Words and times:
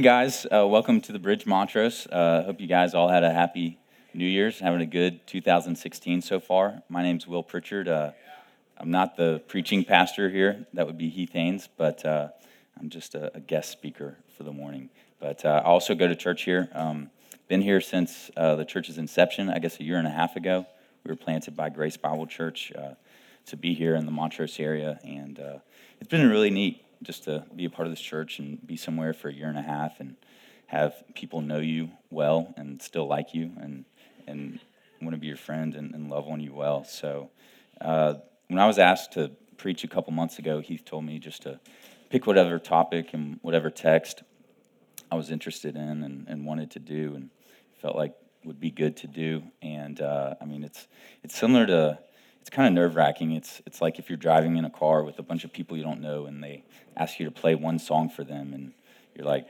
guys, 0.00 0.46
uh, 0.52 0.64
welcome 0.64 1.00
to 1.00 1.10
the 1.10 1.18
Bridge 1.18 1.44
Montrose. 1.44 2.06
Uh, 2.06 2.44
hope 2.44 2.60
you 2.60 2.68
guys 2.68 2.94
all 2.94 3.08
had 3.08 3.24
a 3.24 3.32
happy 3.32 3.80
New 4.14 4.28
Year's, 4.28 4.60
having 4.60 4.80
a 4.80 4.86
good 4.86 5.26
2016 5.26 6.22
so 6.22 6.38
far. 6.38 6.84
My 6.88 7.02
name's 7.02 7.26
Will 7.26 7.42
Pritchard. 7.42 7.88
Uh, 7.88 8.12
I'm 8.76 8.92
not 8.92 9.16
the 9.16 9.42
preaching 9.48 9.82
pastor 9.82 10.30
here. 10.30 10.68
That 10.72 10.86
would 10.86 10.98
be 10.98 11.08
Heath 11.08 11.32
Haynes, 11.32 11.68
but 11.76 12.04
uh, 12.04 12.28
I'm 12.78 12.90
just 12.90 13.16
a, 13.16 13.34
a, 13.36 13.40
guest 13.40 13.72
speaker 13.72 14.16
for 14.36 14.44
the 14.44 14.52
morning. 14.52 14.88
But 15.18 15.44
uh, 15.44 15.62
I 15.64 15.68
also 15.68 15.96
go 15.96 16.06
to 16.06 16.14
church 16.14 16.42
here. 16.42 16.68
Um, 16.74 17.10
been 17.48 17.62
here 17.62 17.80
since 17.80 18.30
uh, 18.36 18.54
the 18.54 18.64
church's 18.64 18.98
inception, 18.98 19.50
I 19.50 19.58
guess 19.58 19.80
a 19.80 19.82
year 19.82 19.98
and 19.98 20.06
a 20.06 20.12
half 20.12 20.36
ago. 20.36 20.64
We 21.02 21.10
were 21.10 21.16
planted 21.16 21.56
by 21.56 21.70
Grace 21.70 21.96
Bible 21.96 22.28
Church 22.28 22.72
to 23.46 23.56
be 23.56 23.74
here 23.74 23.96
in 23.96 24.06
the 24.06 24.12
Montrose 24.12 24.60
area, 24.60 25.00
and 25.02 25.40
it's 25.98 26.08
been 26.08 26.24
a 26.24 26.28
really 26.28 26.50
neat 26.50 26.84
just 27.02 27.24
to 27.24 27.44
be 27.54 27.64
a 27.64 27.70
part 27.70 27.86
of 27.86 27.92
this 27.92 28.00
church 28.00 28.38
and 28.38 28.64
be 28.66 28.76
somewhere 28.76 29.12
for 29.12 29.28
a 29.28 29.32
year 29.32 29.48
and 29.48 29.58
a 29.58 29.62
half 29.62 30.00
and 30.00 30.16
have 30.66 30.94
people 31.14 31.40
know 31.40 31.58
you 31.58 31.90
well 32.10 32.52
and 32.56 32.82
still 32.82 33.06
like 33.06 33.34
you 33.34 33.52
and 33.60 33.84
and 34.26 34.60
want 35.00 35.14
to 35.14 35.18
be 35.18 35.26
your 35.26 35.36
friend 35.36 35.74
and, 35.74 35.94
and 35.94 36.10
love 36.10 36.26
on 36.28 36.40
you 36.40 36.52
well. 36.52 36.84
So 36.84 37.30
uh, 37.80 38.14
when 38.48 38.58
I 38.58 38.66
was 38.66 38.78
asked 38.78 39.12
to 39.12 39.30
preach 39.56 39.84
a 39.84 39.88
couple 39.88 40.12
months 40.12 40.38
ago, 40.38 40.60
Heath 40.60 40.84
told 40.84 41.04
me 41.04 41.18
just 41.18 41.42
to 41.42 41.60
pick 42.10 42.26
whatever 42.26 42.58
topic 42.58 43.14
and 43.14 43.38
whatever 43.42 43.70
text 43.70 44.22
I 45.10 45.14
was 45.14 45.30
interested 45.30 45.76
in 45.76 46.02
and, 46.02 46.26
and 46.28 46.44
wanted 46.44 46.70
to 46.72 46.78
do 46.78 47.14
and 47.14 47.30
felt 47.80 47.96
like 47.96 48.14
would 48.44 48.60
be 48.60 48.70
good 48.70 48.96
to 48.98 49.06
do. 49.06 49.42
And 49.62 50.00
uh, 50.00 50.34
I 50.40 50.44
mean, 50.44 50.64
it's 50.64 50.86
it's 51.22 51.36
similar 51.36 51.66
to 51.66 51.98
it's 52.48 52.56
kind 52.56 52.66
of 52.66 52.72
nerve 52.72 52.96
wracking. 52.96 53.32
It's 53.32 53.60
it's 53.66 53.82
like 53.82 53.98
if 53.98 54.08
you're 54.08 54.16
driving 54.16 54.56
in 54.56 54.64
a 54.64 54.70
car 54.70 55.04
with 55.04 55.18
a 55.18 55.22
bunch 55.22 55.44
of 55.44 55.52
people 55.52 55.76
you 55.76 55.82
don't 55.82 56.00
know, 56.00 56.24
and 56.24 56.42
they 56.42 56.64
ask 56.96 57.20
you 57.20 57.26
to 57.26 57.30
play 57.30 57.54
one 57.54 57.78
song 57.78 58.08
for 58.08 58.24
them, 58.24 58.54
and 58.54 58.72
you're 59.14 59.26
like, 59.26 59.46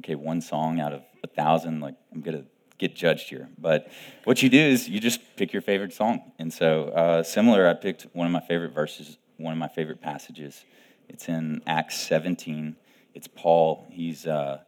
okay, 0.00 0.14
one 0.14 0.42
song 0.42 0.78
out 0.78 0.92
of 0.92 1.00
a 1.22 1.26
thousand, 1.26 1.80
like 1.80 1.94
I'm 2.12 2.20
gonna 2.20 2.44
get 2.76 2.94
judged 2.94 3.30
here. 3.30 3.48
But 3.56 3.90
what 4.24 4.42
you 4.42 4.50
do 4.50 4.58
is 4.58 4.90
you 4.90 5.00
just 5.00 5.20
pick 5.36 5.54
your 5.54 5.62
favorite 5.62 5.94
song. 5.94 6.32
And 6.38 6.52
so 6.52 6.88
uh, 6.88 7.22
similar, 7.22 7.66
I 7.66 7.72
picked 7.72 8.02
one 8.12 8.26
of 8.26 8.32
my 8.34 8.42
favorite 8.42 8.74
verses, 8.74 9.16
one 9.38 9.54
of 9.54 9.58
my 9.58 9.68
favorite 9.68 10.02
passages. 10.02 10.66
It's 11.08 11.30
in 11.30 11.62
Acts 11.66 11.98
17. 11.98 12.76
It's 13.14 13.26
Paul. 13.26 13.86
He's 13.88 14.26
uh, 14.26 14.58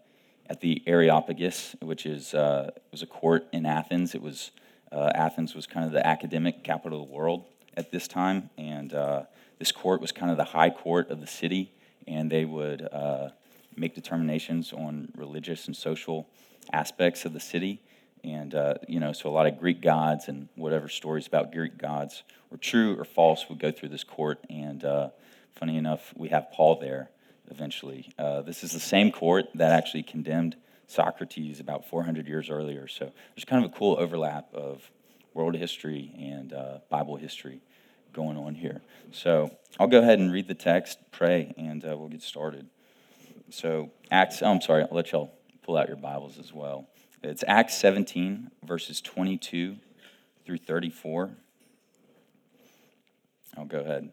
at 0.49 0.63
the 0.63 0.83
Areopagus, 0.87 1.77
which 1.83 2.07
is 2.07 2.33
uh, 2.33 2.71
was 2.91 3.03
a 3.03 3.07
court 3.07 3.47
in 3.53 3.67
Athens. 3.67 4.15
It 4.15 4.23
was 4.23 4.51
uh, 4.91 5.11
Athens 5.15 5.55
was 5.55 5.67
kind 5.67 5.85
of 5.85 5.93
the 5.93 6.07
academic 6.07 6.65
capital 6.65 7.03
of 7.03 7.09
the 7.09 7.15
world 7.15 7.45
at 7.77 7.91
this 7.91 8.09
time, 8.09 8.51
and 8.57 8.93
uh, 8.95 9.25
this 9.59 9.73
court 9.73 10.01
was 10.01 10.13
kind 10.13 10.31
of 10.31 10.37
the 10.37 10.45
high 10.45 10.71
court 10.71 11.11
of 11.11 11.21
the 11.21 11.27
city, 11.27 11.73
and 12.07 12.31
they 12.31 12.45
would 12.45 12.89
uh, 12.93 13.29
make 13.77 13.95
determinations 13.95 14.73
on 14.73 15.09
religious 15.17 15.67
and 15.67 15.77
social 15.77 16.27
aspects 16.73 17.25
of 17.25 17.33
the 17.33 17.41
city. 17.41 17.81
And, 18.25 18.55
uh, 18.55 18.75
you 18.89 18.99
know, 18.99 19.13
so 19.13 19.29
a 19.29 19.31
lot 19.31 19.47
of 19.47 19.59
Greek 19.59 19.81
gods 19.81 20.29
and 20.29 20.49
whatever 20.57 20.89
stories 20.89 21.27
about 21.27 21.53
Greek 21.53 21.79
gods 21.79 22.25
were 22.51 22.57
true 22.57 22.99
or 22.99 23.05
false 23.05 23.49
would 23.49 23.59
go 23.59 23.71
through 23.71 23.91
this 23.91 24.05
court. 24.05 24.41
And 24.51 24.85
uh, 24.85 25.11
funny 25.55 25.77
enough, 25.77 26.13
we 26.17 26.29
have 26.31 26.51
Paul 26.53 26.81
there 26.81 27.11
eventually. 27.51 28.13
Uh, 28.19 28.43
this 28.43 28.65
is 28.65 28.73
the 28.73 28.81
same 28.81 29.13
court 29.13 29.47
that 29.55 29.71
actually 29.71 30.03
condemned 30.03 30.57
Socrates 30.89 31.61
about 31.61 31.89
400 31.89 32.27
years 32.27 32.51
earlier. 32.51 32.89
So 32.89 33.13
there's 33.35 33.45
kind 33.45 33.65
of 33.65 33.71
a 33.71 33.75
cool 33.75 33.97
overlap 33.99 34.53
of 34.53 34.91
world 35.35 35.55
history 35.55 36.13
and 36.19 36.53
uh, 36.53 36.79
Bible 36.89 37.17
history 37.17 37.61
going 38.17 38.39
on 38.39 38.55
here. 38.55 38.81
So 39.13 39.51
I'll 39.79 39.87
go 39.87 40.01
ahead 40.01 40.19
and 40.19 40.33
read 40.33 40.49
the 40.49 40.55
text, 40.55 40.99
pray, 41.13 41.53
and 41.59 41.85
uh, 41.85 41.95
we'll 41.97 42.09
get 42.09 42.23
started. 42.23 42.67
So, 43.51 43.91
Acts, 44.11 44.43
oh, 44.43 44.51
I'm 44.51 44.61
sorry, 44.61 44.83
I'll 44.83 44.97
let 44.97 45.13
y'all 45.13 45.33
pull 45.63 45.77
out 45.77 45.87
your 45.87 45.99
Bibles 45.99 46.39
as 46.39 46.53
well. 46.53 46.89
It's 47.23 47.45
Acts 47.47 47.77
17, 47.77 48.51
verses 48.65 49.01
22 49.03 49.77
through 50.45 50.57
34. 50.57 51.31
I'll 53.57 53.65
go 53.67 53.81
ahead. 53.81 54.11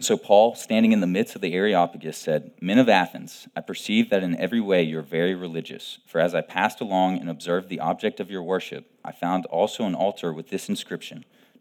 So 0.00 0.16
Paul, 0.16 0.54
standing 0.54 0.92
in 0.92 1.00
the 1.00 1.06
midst 1.06 1.34
of 1.34 1.40
the 1.40 1.52
Areopagus, 1.54 2.16
said, 2.16 2.52
Men 2.60 2.78
of 2.78 2.88
Athens, 2.88 3.48
I 3.56 3.60
perceive 3.60 4.10
that 4.10 4.22
in 4.22 4.40
every 4.40 4.60
way 4.60 4.82
you 4.84 4.98
are 5.00 5.02
very 5.02 5.34
religious. 5.34 5.98
For 6.06 6.20
as 6.20 6.34
I 6.34 6.40
passed 6.40 6.80
along 6.80 7.18
and 7.18 7.28
observed 7.28 7.68
the 7.68 7.80
object 7.80 8.20
of 8.20 8.30
your 8.30 8.42
worship, 8.42 8.86
I 9.04 9.12
found 9.12 9.44
also 9.46 9.84
an 9.84 9.94
altar 9.94 10.32
with 10.32 10.50
this 10.50 10.68
inscription 10.68 11.24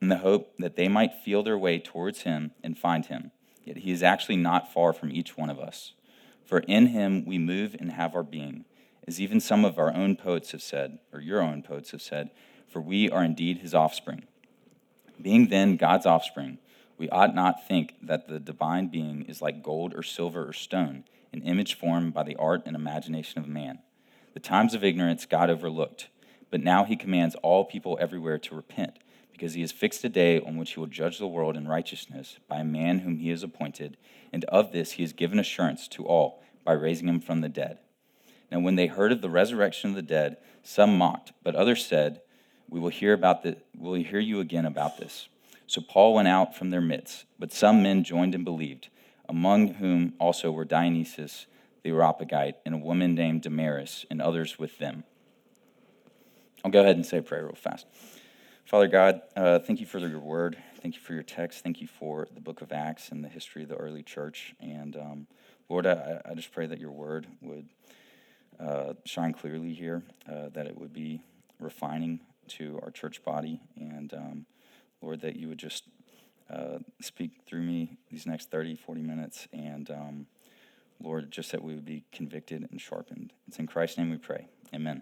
in 0.00 0.08
the 0.08 0.18
hope 0.18 0.54
that 0.58 0.76
they 0.76 0.88
might 0.88 1.22
feel 1.24 1.42
their 1.42 1.58
way 1.58 1.78
towards 1.78 2.22
him 2.22 2.52
and 2.62 2.78
find 2.78 3.06
him. 3.06 3.30
Yet 3.64 3.78
he 3.78 3.90
is 3.90 4.02
actually 4.02 4.36
not 4.36 4.72
far 4.72 4.92
from 4.92 5.12
each 5.12 5.36
one 5.36 5.50
of 5.50 5.58
us. 5.58 5.92
For 6.44 6.60
in 6.60 6.88
him 6.88 7.24
we 7.26 7.38
move 7.38 7.76
and 7.78 7.92
have 7.92 8.14
our 8.14 8.22
being, 8.22 8.64
as 9.06 9.20
even 9.20 9.40
some 9.40 9.64
of 9.64 9.78
our 9.78 9.92
own 9.92 10.16
poets 10.16 10.52
have 10.52 10.62
said, 10.62 10.98
or 11.12 11.20
your 11.20 11.42
own 11.42 11.62
poets 11.62 11.90
have 11.90 12.02
said, 12.02 12.30
for 12.68 12.80
we 12.80 13.10
are 13.10 13.24
indeed 13.24 13.58
his 13.58 13.74
offspring. 13.74 14.24
Being 15.20 15.48
then 15.48 15.76
God's 15.76 16.06
offspring, 16.06 16.58
we 16.96 17.08
ought 17.10 17.34
not 17.34 17.66
think 17.66 17.94
that 18.02 18.28
the 18.28 18.40
divine 18.40 18.88
being 18.88 19.22
is 19.22 19.42
like 19.42 19.62
gold 19.62 19.94
or 19.94 20.02
silver 20.02 20.48
or 20.48 20.52
stone, 20.52 21.04
an 21.32 21.42
image 21.42 21.74
formed 21.74 22.14
by 22.14 22.22
the 22.22 22.36
art 22.36 22.62
and 22.66 22.74
imagination 22.74 23.40
of 23.40 23.48
man. 23.48 23.80
The 24.34 24.40
times 24.40 24.74
of 24.74 24.84
ignorance 24.84 25.26
God 25.26 25.50
overlooked, 25.50 26.08
but 26.50 26.62
now 26.62 26.84
he 26.84 26.96
commands 26.96 27.34
all 27.36 27.64
people 27.64 27.98
everywhere 28.00 28.38
to 28.38 28.54
repent, 28.54 28.98
because 29.38 29.54
he 29.54 29.60
has 29.60 29.70
fixed 29.70 30.02
a 30.02 30.08
day 30.08 30.40
on 30.40 30.56
which 30.56 30.72
he 30.72 30.80
will 30.80 30.88
judge 30.88 31.18
the 31.18 31.26
world 31.26 31.56
in 31.56 31.68
righteousness 31.68 32.38
by 32.48 32.58
a 32.58 32.64
man 32.64 32.98
whom 32.98 33.18
he 33.18 33.28
has 33.30 33.44
appointed, 33.44 33.96
and 34.32 34.44
of 34.46 34.72
this 34.72 34.92
he 34.92 35.02
has 35.04 35.12
given 35.12 35.38
assurance 35.38 35.86
to 35.86 36.04
all 36.04 36.42
by 36.64 36.72
raising 36.72 37.06
him 37.06 37.20
from 37.20 37.40
the 37.40 37.48
dead. 37.48 37.78
Now, 38.50 38.58
when 38.58 38.74
they 38.74 38.88
heard 38.88 39.12
of 39.12 39.22
the 39.22 39.30
resurrection 39.30 39.90
of 39.90 39.96
the 39.96 40.02
dead, 40.02 40.38
some 40.64 40.98
mocked, 40.98 41.32
but 41.44 41.54
others 41.54 41.86
said, 41.86 42.20
"We 42.68 42.80
will 42.80 42.88
hear 42.88 43.12
about 43.12 43.44
the, 43.44 43.58
will 43.76 43.94
hear 43.94 44.18
you 44.18 44.40
again 44.40 44.66
about 44.66 44.98
this." 44.98 45.28
So 45.68 45.80
Paul 45.80 46.14
went 46.14 46.26
out 46.26 46.56
from 46.56 46.70
their 46.70 46.80
midst, 46.80 47.24
but 47.38 47.52
some 47.52 47.80
men 47.80 48.02
joined 48.02 48.34
and 48.34 48.44
believed, 48.44 48.88
among 49.28 49.74
whom 49.74 50.14
also 50.18 50.50
were 50.50 50.64
Dionysius 50.64 51.46
the 51.84 51.90
Areopagite 51.90 52.56
and 52.66 52.74
a 52.74 52.78
woman 52.78 53.14
named 53.14 53.42
Damaris, 53.42 54.04
and 54.10 54.20
others 54.20 54.58
with 54.58 54.78
them. 54.78 55.04
I'll 56.64 56.72
go 56.72 56.80
ahead 56.80 56.96
and 56.96 57.06
say 57.06 57.18
a 57.18 57.22
prayer 57.22 57.44
real 57.44 57.54
fast. 57.54 57.86
Father 58.68 58.86
God, 58.86 59.22
uh, 59.34 59.58
thank 59.60 59.80
you 59.80 59.86
for 59.86 59.98
your 59.98 60.20
word. 60.20 60.58
Thank 60.82 60.94
you 60.94 61.00
for 61.00 61.14
your 61.14 61.22
text. 61.22 61.64
Thank 61.64 61.80
you 61.80 61.86
for 61.86 62.28
the 62.34 62.40
book 62.42 62.60
of 62.60 62.70
Acts 62.70 63.08
and 63.08 63.24
the 63.24 63.28
history 63.28 63.62
of 63.62 63.70
the 63.70 63.76
early 63.76 64.02
church. 64.02 64.54
And 64.60 64.94
um, 64.94 65.26
Lord, 65.70 65.86
I, 65.86 66.20
I, 66.22 66.34
just 66.34 66.52
pray 66.52 66.66
that 66.66 66.78
your 66.78 66.90
word 66.90 67.26
would 67.40 67.66
uh, 68.60 68.92
shine 69.06 69.32
clearly 69.32 69.72
here, 69.72 70.02
uh, 70.30 70.50
that 70.50 70.66
it 70.66 70.76
would 70.76 70.92
be 70.92 71.22
refining 71.58 72.20
to 72.48 72.78
our 72.82 72.90
church 72.90 73.24
body, 73.24 73.62
and 73.74 74.12
um, 74.12 74.46
Lord, 75.00 75.22
that 75.22 75.36
you 75.36 75.48
would 75.48 75.56
just 75.58 75.84
uh, 76.50 76.80
speak 77.00 77.40
through 77.46 77.62
me 77.62 77.96
these 78.10 78.26
next 78.26 78.50
30, 78.50 78.76
40 78.76 79.00
minutes. 79.00 79.48
And 79.50 79.90
um, 79.90 80.26
Lord, 81.02 81.30
just 81.30 81.52
that 81.52 81.64
we 81.64 81.74
would 81.74 81.86
be 81.86 82.04
convicted 82.12 82.68
and 82.70 82.78
sharpened. 82.78 83.32
It's 83.46 83.58
in 83.58 83.66
Christ's 83.66 83.96
name 83.96 84.10
we 84.10 84.18
pray. 84.18 84.46
Amen. 84.74 85.00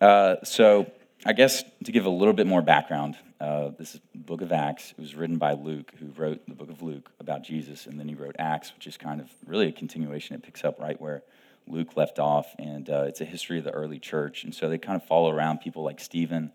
Uh, 0.00 0.36
so, 0.44 0.86
I 1.26 1.34
guess 1.34 1.62
to 1.84 1.92
give 1.92 2.06
a 2.06 2.10
little 2.10 2.32
bit 2.32 2.46
more 2.46 2.62
background, 2.62 3.14
uh, 3.42 3.72
this 3.78 3.94
is 3.94 4.00
book 4.14 4.40
of 4.40 4.52
Acts. 4.52 4.92
It 4.96 4.98
was 4.98 5.14
written 5.14 5.36
by 5.36 5.52
Luke, 5.52 5.92
who 5.98 6.06
wrote 6.16 6.40
the 6.48 6.54
book 6.54 6.70
of 6.70 6.80
Luke 6.80 7.10
about 7.20 7.42
Jesus, 7.42 7.86
and 7.86 8.00
then 8.00 8.08
he 8.08 8.14
wrote 8.14 8.36
Acts, 8.38 8.72
which 8.74 8.86
is 8.86 8.96
kind 8.96 9.20
of 9.20 9.28
really 9.46 9.68
a 9.68 9.72
continuation. 9.72 10.34
It 10.34 10.42
picks 10.42 10.64
up 10.64 10.80
right 10.80 10.98
where 10.98 11.22
Luke 11.66 11.94
left 11.94 12.18
off, 12.18 12.54
and 12.58 12.88
uh, 12.88 13.04
it's 13.06 13.20
a 13.20 13.26
history 13.26 13.58
of 13.58 13.64
the 13.64 13.70
early 13.70 13.98
church. 13.98 14.44
And 14.44 14.54
so 14.54 14.70
they 14.70 14.78
kind 14.78 14.96
of 14.96 15.06
follow 15.06 15.30
around 15.30 15.58
people 15.58 15.82
like 15.82 16.00
Stephen 16.00 16.52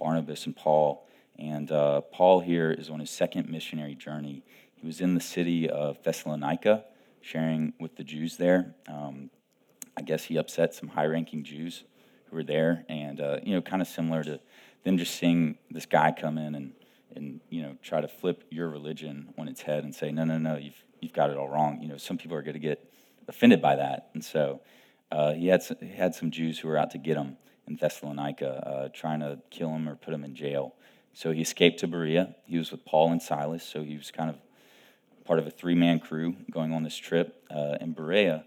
Barnabas 0.00 0.46
and 0.46 0.56
Paul. 0.56 1.06
And 1.38 1.70
uh, 1.70 2.00
Paul 2.00 2.40
here 2.40 2.72
is 2.72 2.90
on 2.90 2.98
his 2.98 3.10
second 3.10 3.48
missionary 3.48 3.94
journey. 3.94 4.42
He 4.74 4.84
was 4.84 5.00
in 5.00 5.14
the 5.14 5.20
city 5.20 5.70
of 5.70 6.02
Thessalonica, 6.02 6.84
sharing 7.20 7.72
with 7.78 7.94
the 7.94 8.02
Jews 8.02 8.36
there. 8.36 8.74
Um, 8.88 9.30
I 9.96 10.02
guess 10.02 10.24
he 10.24 10.36
upset 10.36 10.74
some 10.74 10.88
high 10.88 11.06
ranking 11.06 11.44
Jews 11.44 11.84
who 12.28 12.36
were 12.36 12.42
there, 12.42 12.84
and, 12.88 13.20
uh, 13.20 13.38
you 13.42 13.54
know, 13.54 13.62
kind 13.62 13.82
of 13.82 13.88
similar 13.88 14.22
to 14.24 14.40
them 14.84 14.98
just 14.98 15.14
seeing 15.16 15.58
this 15.70 15.86
guy 15.86 16.12
come 16.12 16.38
in 16.38 16.54
and, 16.54 16.72
and, 17.14 17.40
you 17.50 17.62
know, 17.62 17.76
try 17.82 18.00
to 18.00 18.08
flip 18.08 18.44
your 18.50 18.68
religion 18.68 19.32
on 19.38 19.48
its 19.48 19.62
head 19.62 19.84
and 19.84 19.94
say, 19.94 20.10
no, 20.10 20.24
no, 20.24 20.38
no, 20.38 20.56
you've, 20.56 20.82
you've 21.00 21.12
got 21.12 21.30
it 21.30 21.36
all 21.36 21.48
wrong. 21.48 21.80
You 21.82 21.88
know, 21.88 21.96
some 21.96 22.18
people 22.18 22.36
are 22.36 22.42
going 22.42 22.54
to 22.54 22.60
get 22.60 22.90
offended 23.28 23.60
by 23.60 23.76
that. 23.76 24.10
And 24.14 24.24
so 24.24 24.60
uh, 25.10 25.32
he, 25.34 25.48
had 25.48 25.62
some, 25.62 25.76
he 25.80 25.88
had 25.88 26.14
some 26.14 26.30
Jews 26.30 26.58
who 26.58 26.68
were 26.68 26.76
out 26.76 26.90
to 26.92 26.98
get 26.98 27.16
him 27.16 27.36
in 27.66 27.76
Thessalonica, 27.76 28.66
uh, 28.66 28.88
trying 28.92 29.20
to 29.20 29.40
kill 29.50 29.70
him 29.70 29.88
or 29.88 29.94
put 29.94 30.14
him 30.14 30.24
in 30.24 30.34
jail. 30.34 30.74
So 31.12 31.32
he 31.32 31.42
escaped 31.42 31.80
to 31.80 31.86
Berea. 31.86 32.34
He 32.46 32.58
was 32.58 32.70
with 32.70 32.84
Paul 32.84 33.12
and 33.12 33.20
Silas, 33.20 33.62
so 33.62 33.82
he 33.82 33.96
was 33.96 34.10
kind 34.10 34.30
of 34.30 34.36
part 35.24 35.38
of 35.38 35.46
a 35.46 35.50
three 35.50 35.74
man 35.74 36.00
crew 36.00 36.36
going 36.50 36.72
on 36.72 36.82
this 36.82 36.96
trip. 36.96 37.44
Uh, 37.50 37.76
in 37.80 37.92
Berea, 37.92 38.44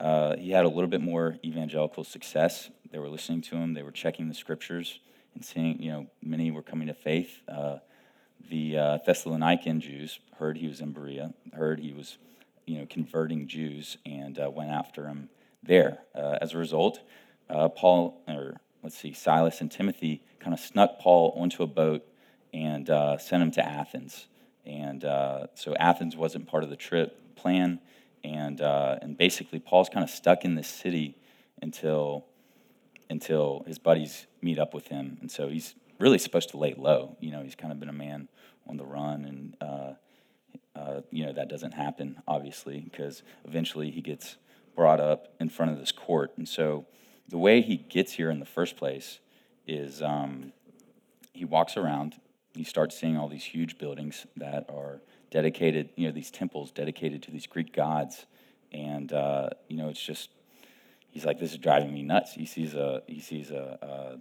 uh, 0.00 0.36
he 0.36 0.50
had 0.50 0.64
a 0.64 0.68
little 0.68 0.88
bit 0.88 1.00
more 1.00 1.38
evangelical 1.44 2.04
success. 2.04 2.70
They 2.96 3.00
were 3.00 3.10
listening 3.10 3.42
to 3.42 3.56
him, 3.56 3.74
they 3.74 3.82
were 3.82 3.92
checking 3.92 4.26
the 4.26 4.34
scriptures 4.34 5.00
and 5.34 5.44
seeing, 5.44 5.82
you 5.82 5.92
know, 5.92 6.06
many 6.22 6.50
were 6.50 6.62
coming 6.62 6.86
to 6.86 6.94
faith. 6.94 7.42
Uh, 7.46 7.80
the 8.48 8.78
uh, 8.78 8.98
Thessalonican 9.06 9.80
Jews 9.80 10.18
heard 10.38 10.56
he 10.56 10.66
was 10.66 10.80
in 10.80 10.92
Berea, 10.92 11.34
heard 11.52 11.78
he 11.78 11.92
was, 11.92 12.16
you 12.64 12.78
know, 12.78 12.86
converting 12.88 13.48
Jews, 13.48 13.98
and 14.06 14.38
uh, 14.38 14.48
went 14.48 14.70
after 14.70 15.08
him 15.08 15.28
there. 15.62 15.98
Uh, 16.14 16.38
as 16.40 16.54
a 16.54 16.56
result, 16.56 17.00
uh, 17.50 17.68
Paul, 17.68 18.22
or 18.26 18.62
let's 18.82 18.96
see, 18.96 19.12
Silas 19.12 19.60
and 19.60 19.70
Timothy 19.70 20.22
kind 20.40 20.54
of 20.54 20.60
snuck 20.60 20.98
Paul 20.98 21.34
onto 21.36 21.62
a 21.62 21.66
boat 21.66 22.02
and 22.54 22.88
uh, 22.88 23.18
sent 23.18 23.42
him 23.42 23.50
to 23.50 23.62
Athens. 23.62 24.26
And 24.64 25.02
so 25.02 25.76
Athens 25.78 26.16
wasn't 26.16 26.48
part 26.48 26.64
of 26.64 26.70
the 26.70 26.76
trip 26.76 27.36
plan, 27.36 27.78
and 28.24 28.58
and 28.62 29.18
basically 29.18 29.58
Paul's 29.58 29.90
kind 29.90 30.02
of 30.02 30.08
stuck 30.08 30.46
in 30.46 30.54
this 30.54 30.66
city 30.66 31.18
until 31.60 32.24
until 33.08 33.64
his 33.66 33.78
buddies 33.78 34.26
meet 34.42 34.58
up 34.58 34.74
with 34.74 34.88
him, 34.88 35.18
and 35.20 35.30
so 35.30 35.48
he's 35.48 35.74
really 35.98 36.18
supposed 36.18 36.50
to 36.50 36.56
lay 36.56 36.74
low. 36.74 37.16
You 37.20 37.30
know, 37.32 37.42
he's 37.42 37.54
kind 37.54 37.72
of 37.72 37.80
been 37.80 37.88
a 37.88 37.92
man 37.94 38.28
on 38.66 38.76
the 38.76 38.84
run, 38.84 39.24
and 39.24 39.56
uh, 39.60 39.94
uh, 40.74 41.00
you 41.10 41.24
know 41.24 41.32
that 41.32 41.48
doesn't 41.48 41.72
happen 41.72 42.22
obviously 42.28 42.80
because 42.80 43.22
eventually 43.44 43.90
he 43.90 44.00
gets 44.00 44.36
brought 44.74 45.00
up 45.00 45.28
in 45.40 45.48
front 45.48 45.72
of 45.72 45.78
this 45.78 45.90
court. 45.90 46.32
And 46.36 46.48
so 46.48 46.86
the 47.28 47.38
way 47.38 47.62
he 47.62 47.76
gets 47.76 48.12
here 48.12 48.30
in 48.30 48.38
the 48.38 48.46
first 48.46 48.76
place 48.76 49.20
is 49.66 50.02
um, 50.02 50.52
he 51.32 51.44
walks 51.44 51.76
around. 51.76 52.14
He 52.54 52.62
starts 52.62 52.98
seeing 52.98 53.16
all 53.16 53.28
these 53.28 53.44
huge 53.44 53.78
buildings 53.78 54.26
that 54.36 54.66
are 54.68 55.00
dedicated, 55.30 55.90
you 55.96 56.06
know, 56.06 56.12
these 56.12 56.30
temples 56.30 56.70
dedicated 56.70 57.22
to 57.24 57.30
these 57.30 57.46
Greek 57.46 57.74
gods, 57.74 58.26
and 58.72 59.12
uh, 59.12 59.50
you 59.68 59.76
know, 59.76 59.88
it's 59.88 60.02
just 60.02 60.30
he's 61.16 61.24
like, 61.24 61.40
this 61.40 61.52
is 61.52 61.58
driving 61.58 61.94
me 61.94 62.02
nuts. 62.02 62.34
He 62.34 62.44
sees 62.44 62.74
a 62.74 63.02
he 63.06 63.20
sees 63.20 63.50
a, 63.50 63.78
a 63.80 64.20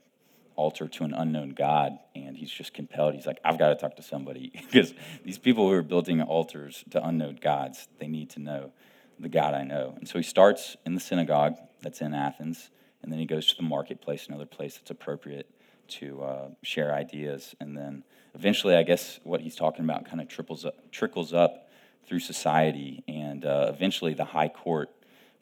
altar 0.55 0.87
to 0.87 1.03
an 1.03 1.13
unknown 1.13 1.49
God, 1.49 1.99
and 2.15 2.37
he's 2.37 2.49
just 2.49 2.73
compelled. 2.73 3.15
He's 3.15 3.27
like, 3.27 3.41
I've 3.43 3.59
got 3.59 3.69
to 3.69 3.75
talk 3.75 3.97
to 3.97 4.01
somebody 4.01 4.53
because 4.71 4.93
these 5.25 5.37
people 5.37 5.67
who 5.67 5.73
are 5.73 5.81
building 5.81 6.21
altars 6.21 6.85
to 6.91 7.05
unknown 7.05 7.39
gods, 7.41 7.89
they 7.99 8.07
need 8.07 8.29
to 8.31 8.39
know 8.39 8.71
the 9.19 9.27
God 9.27 9.53
I 9.53 9.63
know. 9.63 9.95
And 9.97 10.07
so 10.07 10.17
he 10.17 10.23
starts 10.23 10.77
in 10.85 10.95
the 10.95 11.01
synagogue 11.01 11.57
that's 11.81 11.99
in 11.99 12.13
Athens, 12.13 12.69
and 13.03 13.11
then 13.11 13.19
he 13.19 13.25
goes 13.25 13.47
to 13.47 13.57
the 13.57 13.63
marketplace, 13.63 14.27
another 14.29 14.45
place 14.45 14.77
that's 14.77 14.91
appropriate 14.91 15.49
to 15.87 16.23
uh, 16.23 16.47
share 16.63 16.93
ideas. 16.93 17.55
And 17.59 17.75
then 17.75 18.05
eventually, 18.33 18.77
I 18.77 18.83
guess 18.83 19.19
what 19.23 19.41
he's 19.41 19.57
talking 19.57 19.83
about 19.83 20.05
kind 20.05 20.21
of 20.21 20.29
trickles 20.29 20.63
up, 20.63 20.91
trickles 20.91 21.33
up 21.33 21.69
through 22.07 22.19
society, 22.19 23.03
and 23.05 23.43
uh, 23.43 23.65
eventually 23.67 24.13
the 24.13 24.23
high 24.23 24.47
court 24.47 24.89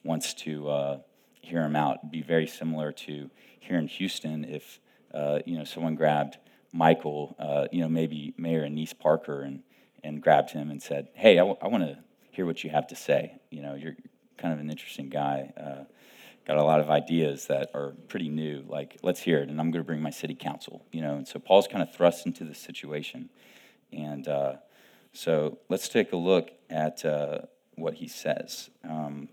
wants 0.04 0.34
to 0.34 0.70
uh, 0.70 0.98
hear 1.44 1.62
him 1.62 1.76
out. 1.76 1.98
It'd 2.00 2.12
be 2.12 2.22
very 2.22 2.48
similar 2.48 2.92
to 2.92 3.30
here 3.60 3.78
in 3.78 3.88
Houston 3.88 4.44
if 4.44 4.80
uh, 5.14 5.40
you 5.46 5.58
know, 5.58 5.64
someone 5.64 5.96
grabbed 5.96 6.38
Michael, 6.72 7.36
uh, 7.38 7.68
you 7.72 7.82
know, 7.82 7.90
maybe 7.90 8.34
Mayor 8.38 8.64
Annise 8.64 8.94
Parker, 8.94 9.42
and, 9.42 9.62
and 10.04 10.22
grabbed 10.22 10.50
him 10.52 10.72
and 10.72 10.82
said, 10.82 11.10
hey, 11.14 11.34
I, 11.34 11.46
w- 11.46 11.58
I 11.62 11.68
want 11.68 11.84
to 11.84 12.00
hear 12.32 12.46
what 12.46 12.64
you 12.64 12.72
have 12.72 12.88
to 12.88 12.96
say. 12.96 13.40
You 13.52 13.62
know, 13.62 13.76
you're 13.76 13.96
kind 14.38 14.54
of 14.54 14.60
an 14.60 14.72
interesting 14.72 15.10
guy. 15.10 15.54
Uh, 15.56 15.84
got 16.48 16.58
a 16.58 16.64
lot 16.64 16.80
of 16.80 16.90
ideas 16.90 17.46
that 17.48 17.70
are 17.76 17.94
pretty 18.08 18.28
new. 18.28 18.66
Like, 18.68 18.98
let's 19.04 19.20
hear 19.20 19.38
it, 19.38 19.50
and 19.50 19.60
I'm 19.60 19.70
going 19.70 19.84
to 19.84 19.88
bring 19.88 20.02
my 20.02 20.10
city 20.10 20.34
council. 20.34 20.84
You 20.92 21.02
know, 21.02 21.16
and 21.16 21.28
so 21.28 21.38
Paul's 21.40 21.68
kind 21.68 21.84
of 21.84 21.94
thrust 21.94 22.26
into 22.26 22.44
the 22.44 22.56
situation, 22.56 23.30
and 23.92 24.28
uh, 24.28 24.54
so 25.14 25.60
let's 25.70 25.88
take 25.90 26.12
a 26.12 26.18
look 26.18 26.52
at 26.72 27.06
uh, 27.06 27.42
what 27.76 27.94
he 27.94 28.08
says. 28.08 28.72
Um, 28.84 29.30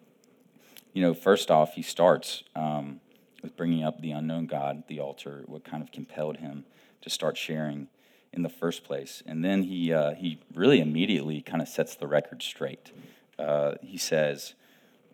you 0.92 1.02
know, 1.02 1.14
first 1.14 1.50
off, 1.50 1.75
he 1.75 1.82
starts. 1.82 2.42
Um, 2.54 3.00
with 3.42 3.56
bringing 3.56 3.84
up 3.84 4.00
the 4.00 4.10
unknown 4.10 4.46
God, 4.46 4.84
the 4.88 5.00
altar, 5.00 5.42
what 5.46 5.64
kind 5.64 5.82
of 5.82 5.90
compelled 5.90 6.38
him 6.38 6.64
to 7.02 7.10
start 7.10 7.37
sharing 7.37 7.88
in 8.32 8.42
the 8.42 8.48
first 8.48 8.84
place. 8.84 9.22
And 9.26 9.44
then 9.44 9.64
he, 9.64 9.92
uh, 9.92 10.14
he 10.14 10.38
really 10.54 10.81
immediately 10.81 11.40
kind 11.40 11.62
of 11.62 11.69
sets 11.69 11.94
the 11.94 12.06
record 12.06 12.42
straight. 12.42 12.92
Uh, 13.38 13.75
he 13.82 13.98
says, 13.98 14.54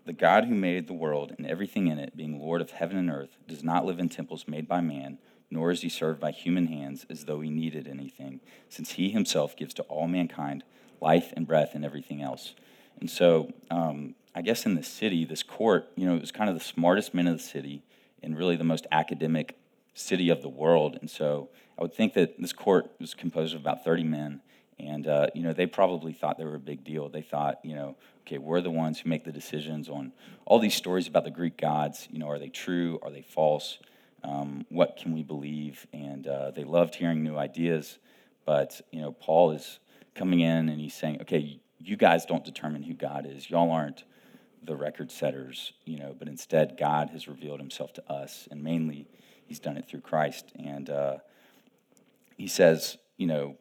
The 0.05 0.13
God 0.13 0.45
who 0.45 0.55
made 0.55 0.87
the 0.87 0.93
world 0.93 1.35
and 1.37 1.47
everything 1.47 1.87
in 1.87 1.99
it, 1.99 2.17
being 2.17 2.39
Lord 2.39 2.61
of 2.61 2.73
heaven 2.73 2.99
and 2.99 3.11
earth, 3.11 3.39
does 3.47 3.63
not 3.63 3.87
live 3.87 3.99
in 3.99 4.09
temples 4.09 4.47
made 4.47 4.69
by 4.69 4.81
man, 4.81 5.19
nor 5.51 5.71
is 5.71 5.83
he 5.83 5.89
served 5.89 6.21
by 6.21 6.33
human 6.33 6.67
hands 6.67 7.07
as 7.09 7.25
though 7.25 7.41
he 7.41 7.51
needed 7.51 7.87
anything, 7.87 8.41
since 8.69 8.93
he 8.93 9.11
himself 9.11 9.57
gives 9.57 9.73
to 9.75 9.83
all 9.85 10.09
mankind 10.09 10.65
life 11.01 11.33
and 11.37 11.47
breath 11.47 11.75
and 11.75 11.85
everything 11.85 12.21
else. 12.21 12.55
And 13.01 13.11
so, 13.11 13.53
um, 13.71 14.15
I 14.37 14.43
guess 14.43 14.67
in 14.67 14.75
the 14.75 14.83
city, 14.83 15.25
this 15.25 15.43
court, 15.43 15.89
you 15.97 16.07
know, 16.07 16.15
it 16.15 16.21
was 16.21 16.31
kind 16.31 16.51
of 16.51 16.59
the 16.59 16.63
smartest 16.63 17.15
men 17.15 17.27
of 17.27 17.39
the 17.39 17.43
city 17.43 17.83
and 18.23 18.37
really 18.37 18.55
the 18.55 18.65
most 18.65 18.87
academic 18.93 19.59
city 19.95 20.29
of 20.29 20.43
the 20.43 20.49
world. 20.51 20.99
And 21.01 21.11
so 21.11 21.49
I 21.79 21.83
would 21.83 21.95
think 21.95 22.13
that 22.15 22.39
this 22.39 22.53
court 22.53 22.91
was 23.01 23.15
composed 23.15 23.55
of 23.55 23.63
about 23.63 23.83
30 23.83 24.05
men. 24.05 24.43
And, 24.79 25.07
uh, 25.07 25.29
you 25.35 25.43
know, 25.43 25.55
they 25.55 25.65
probably 25.65 26.13
thought 26.13 26.37
they 26.37 26.45
were 26.45 26.57
a 26.57 26.61
big 26.61 26.85
deal. 26.85 27.09
They 27.09 27.23
thought, 27.23 27.61
you 27.65 27.75
know, 27.75 27.97
okay, 28.27 28.37
we're 28.37 28.61
the 28.61 28.71
ones 28.71 29.01
who 29.01 29.09
make 29.09 29.25
the 29.25 29.33
decisions 29.33 29.89
on 29.89 30.13
all 30.45 30.59
these 30.59 30.75
stories 30.75 31.09
about 31.09 31.25
the 31.25 31.31
Greek 31.31 31.57
gods. 31.57 32.07
You 32.11 32.19
know, 32.19 32.29
are 32.29 32.39
they 32.39 32.51
true? 32.51 32.99
Are 33.03 33.11
they 33.11 33.23
false? 33.23 33.79
Um, 34.23 34.67
what 34.69 34.99
can 34.99 35.15
we 35.15 35.23
believe? 35.23 35.87
And 35.95 36.27
uh, 36.27 36.51
they 36.51 36.65
loved 36.65 36.95
hearing 36.95 37.23
new 37.23 37.39
ideas. 37.39 37.97
But, 38.45 38.83
you 38.93 39.01
know, 39.01 39.13
Paul 39.13 39.53
is 39.53 39.79
coming 40.15 40.41
in 40.41 40.69
and 40.69 40.79
he's 40.79 40.93
saying, 40.93 41.23
okay, 41.23 41.59
you 41.79 41.97
guys 41.97 42.27
don't 42.27 42.45
determine 42.45 42.83
who 42.83 42.93
God 42.93 43.25
is. 43.27 43.49
Y'all 43.49 43.71
aren't 43.71 44.05
the 44.67 44.77
record 44.77 45.11
setters, 45.11 45.73
you 45.85 45.99
know, 45.99 46.15
but 46.19 46.29
instead 46.29 46.77
God 46.79 47.11
has 47.11 47.29
revealed 47.29 47.61
himself 47.61 47.93
to 47.95 48.13
us, 48.13 48.49
and 48.51 48.63
mainly 48.63 49.07
he's 49.47 49.59
done 49.59 49.77
it 49.77 49.89
through 49.89 50.01
Christ. 50.01 50.53
And 50.59 50.91
uh, 50.91 51.17
he 52.37 52.49
says, 52.49 52.99
you 53.17 53.27
know, 53.27 53.57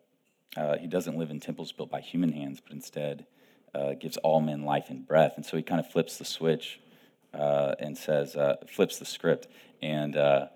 uh, 0.58 0.78
he 0.78 0.88
doesn't 0.88 1.18
live 1.18 1.32
in 1.32 1.40
temples 1.40 1.72
built 1.72 1.90
by 1.90 2.02
human 2.02 2.32
hands, 2.32 2.62
but 2.62 2.74
instead 2.74 3.26
uh, 3.74 3.94
gives 3.94 4.18
all 4.18 4.42
men 4.42 4.64
life 4.64 4.86
and 4.90 5.06
breath. 5.08 5.34
And 5.36 5.46
so 5.46 5.58
he 5.58 5.64
kind 5.64 5.80
of 5.80 5.90
flips 5.92 6.18
the 6.18 6.26
switch 6.26 6.80
uh, 7.34 7.76
and 7.80 7.98
says, 7.98 8.36
uh, 8.36 8.56
flips 8.68 8.98
the 8.98 9.06
script, 9.06 9.48
and 9.82 10.16
uh, 10.16 10.48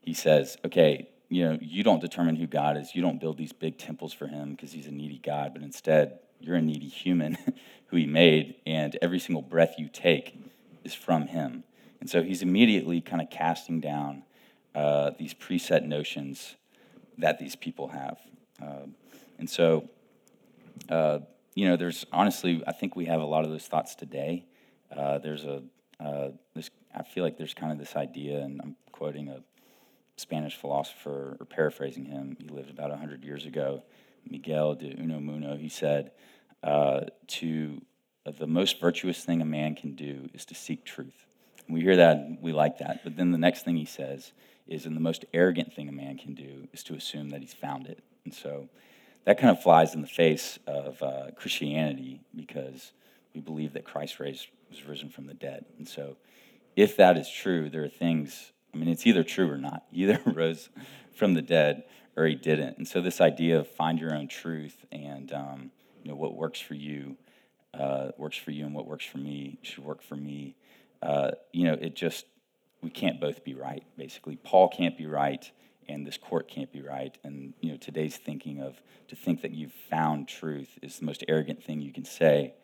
he 0.00 0.14
says, 0.14 0.56
okay, 0.64 1.08
you 1.28 1.44
know, 1.44 1.58
you 1.60 1.82
don't 1.82 2.00
determine 2.00 2.36
who 2.36 2.46
God 2.46 2.76
is. 2.76 2.94
You 2.94 3.02
don't 3.02 3.18
build 3.18 3.38
these 3.38 3.52
big 3.52 3.78
temples 3.78 4.12
for 4.12 4.26
him 4.26 4.50
because 4.50 4.72
he's 4.72 4.86
a 4.86 4.90
needy 4.90 5.18
God, 5.18 5.52
but 5.54 5.62
instead 5.62 6.18
you're 6.42 6.56
a 6.56 6.62
needy 6.62 6.88
human 6.88 7.36
who 7.86 7.96
he 7.96 8.06
made, 8.06 8.56
and 8.66 8.96
every 9.02 9.18
single 9.18 9.42
breath 9.42 9.74
you 9.78 9.88
take 9.88 10.38
is 10.84 10.94
from 10.94 11.26
him. 11.28 11.64
And 12.00 12.10
so 12.10 12.22
he's 12.22 12.42
immediately 12.42 13.00
kind 13.00 13.22
of 13.22 13.30
casting 13.30 13.80
down 13.80 14.24
uh, 14.74 15.10
these 15.18 15.34
preset 15.34 15.84
notions 15.84 16.56
that 17.18 17.38
these 17.38 17.54
people 17.54 17.88
have. 17.88 18.18
Uh, 18.60 18.86
and 19.38 19.48
so, 19.48 19.88
uh, 20.88 21.20
you 21.54 21.68
know, 21.68 21.76
there's 21.76 22.06
honestly, 22.12 22.62
I 22.66 22.72
think 22.72 22.96
we 22.96 23.04
have 23.06 23.20
a 23.20 23.24
lot 23.24 23.44
of 23.44 23.50
those 23.50 23.66
thoughts 23.66 23.94
today. 23.94 24.44
Uh, 24.94 25.18
there's 25.18 25.44
a, 25.44 25.62
uh, 26.00 26.30
this, 26.54 26.70
I 26.94 27.02
feel 27.02 27.22
like 27.22 27.38
there's 27.38 27.54
kind 27.54 27.72
of 27.72 27.78
this 27.78 27.94
idea, 27.96 28.40
and 28.40 28.60
I'm 28.62 28.76
quoting 28.90 29.28
a 29.28 29.42
Spanish 30.16 30.56
philosopher 30.56 31.36
or 31.38 31.46
paraphrasing 31.46 32.04
him. 32.04 32.36
He 32.40 32.48
lived 32.48 32.70
about 32.70 32.90
100 32.90 33.24
years 33.24 33.46
ago. 33.46 33.82
Miguel 34.28 34.74
de 34.74 34.94
Unamuno, 34.94 35.58
he 35.58 35.68
said, 35.68 36.12
uh, 36.62 37.02
to 37.26 37.82
uh, 38.24 38.32
the 38.38 38.46
most 38.46 38.80
virtuous 38.80 39.24
thing 39.24 39.42
a 39.42 39.46
man 39.46 39.74
can 39.74 39.94
do 39.94 40.28
is 40.32 40.44
to 40.46 40.54
seek 40.54 40.84
truth. 40.84 41.26
And 41.66 41.74
we 41.74 41.80
hear 41.80 41.96
that 41.96 42.38
we 42.40 42.52
like 42.52 42.78
that. 42.78 43.02
But 43.04 43.16
then 43.16 43.32
the 43.32 43.38
next 43.38 43.64
thing 43.64 43.76
he 43.76 43.84
says 43.84 44.32
is, 44.66 44.86
and 44.86 44.96
the 44.96 45.00
most 45.00 45.24
arrogant 45.34 45.72
thing 45.72 45.88
a 45.88 45.92
man 45.92 46.18
can 46.18 46.34
do 46.34 46.68
is 46.72 46.82
to 46.84 46.94
assume 46.94 47.30
that 47.30 47.40
he's 47.40 47.54
found 47.54 47.86
it. 47.86 48.02
And 48.24 48.32
so 48.32 48.68
that 49.24 49.38
kind 49.38 49.50
of 49.56 49.62
flies 49.62 49.94
in 49.94 50.02
the 50.02 50.08
face 50.08 50.58
of 50.66 51.02
uh, 51.02 51.30
Christianity 51.36 52.20
because 52.34 52.92
we 53.34 53.40
believe 53.40 53.72
that 53.72 53.84
Christ 53.84 54.20
raised, 54.20 54.46
was 54.70 54.86
risen 54.86 55.08
from 55.08 55.26
the 55.26 55.34
dead. 55.34 55.64
And 55.78 55.88
so 55.88 56.16
if 56.76 56.96
that 56.96 57.16
is 57.16 57.30
true, 57.30 57.70
there 57.70 57.84
are 57.84 57.88
things, 57.88 58.52
I 58.74 58.78
mean, 58.78 58.88
it's 58.88 59.06
either 59.06 59.22
true 59.22 59.50
or 59.50 59.58
not. 59.58 59.84
He 59.90 60.02
either 60.04 60.20
rose 60.26 60.68
from 61.14 61.34
the 61.34 61.42
dead 61.42 61.84
or 62.16 62.26
he 62.26 62.34
didn't. 62.34 62.78
And 62.78 62.86
so 62.86 63.00
this 63.00 63.20
idea 63.20 63.58
of 63.58 63.68
find 63.68 63.98
your 63.98 64.14
own 64.14 64.28
truth 64.28 64.84
and 64.92 65.32
um, 65.32 65.70
you 66.02 66.10
know 66.10 66.16
what 66.16 66.34
works 66.34 66.60
for 66.60 66.74
you 66.74 67.16
uh, 67.74 68.08
works 68.18 68.36
for 68.36 68.50
you, 68.50 68.66
and 68.66 68.74
what 68.74 68.86
works 68.86 69.04
for 69.04 69.18
me 69.18 69.58
should 69.62 69.84
work 69.84 70.02
for 70.02 70.16
me. 70.16 70.56
Uh, 71.00 71.30
you 71.52 71.64
know, 71.64 71.74
it 71.74 71.96
just 71.96 72.26
we 72.82 72.90
can't 72.90 73.20
both 73.20 73.44
be 73.44 73.54
right. 73.54 73.84
Basically, 73.96 74.36
Paul 74.36 74.68
can't 74.68 74.96
be 74.96 75.06
right, 75.06 75.50
and 75.88 76.06
this 76.06 76.18
court 76.18 76.48
can't 76.48 76.72
be 76.72 76.82
right. 76.82 77.16
And 77.24 77.54
you 77.60 77.70
know, 77.70 77.78
today's 77.78 78.16
thinking 78.16 78.60
of 78.60 78.82
to 79.08 79.16
think 79.16 79.42
that 79.42 79.52
you've 79.52 79.72
found 79.72 80.28
truth 80.28 80.78
is 80.82 80.98
the 80.98 81.06
most 81.06 81.24
arrogant 81.28 81.62
thing 81.64 81.80
you 81.80 81.92
can 81.92 82.04
say. 82.04 82.54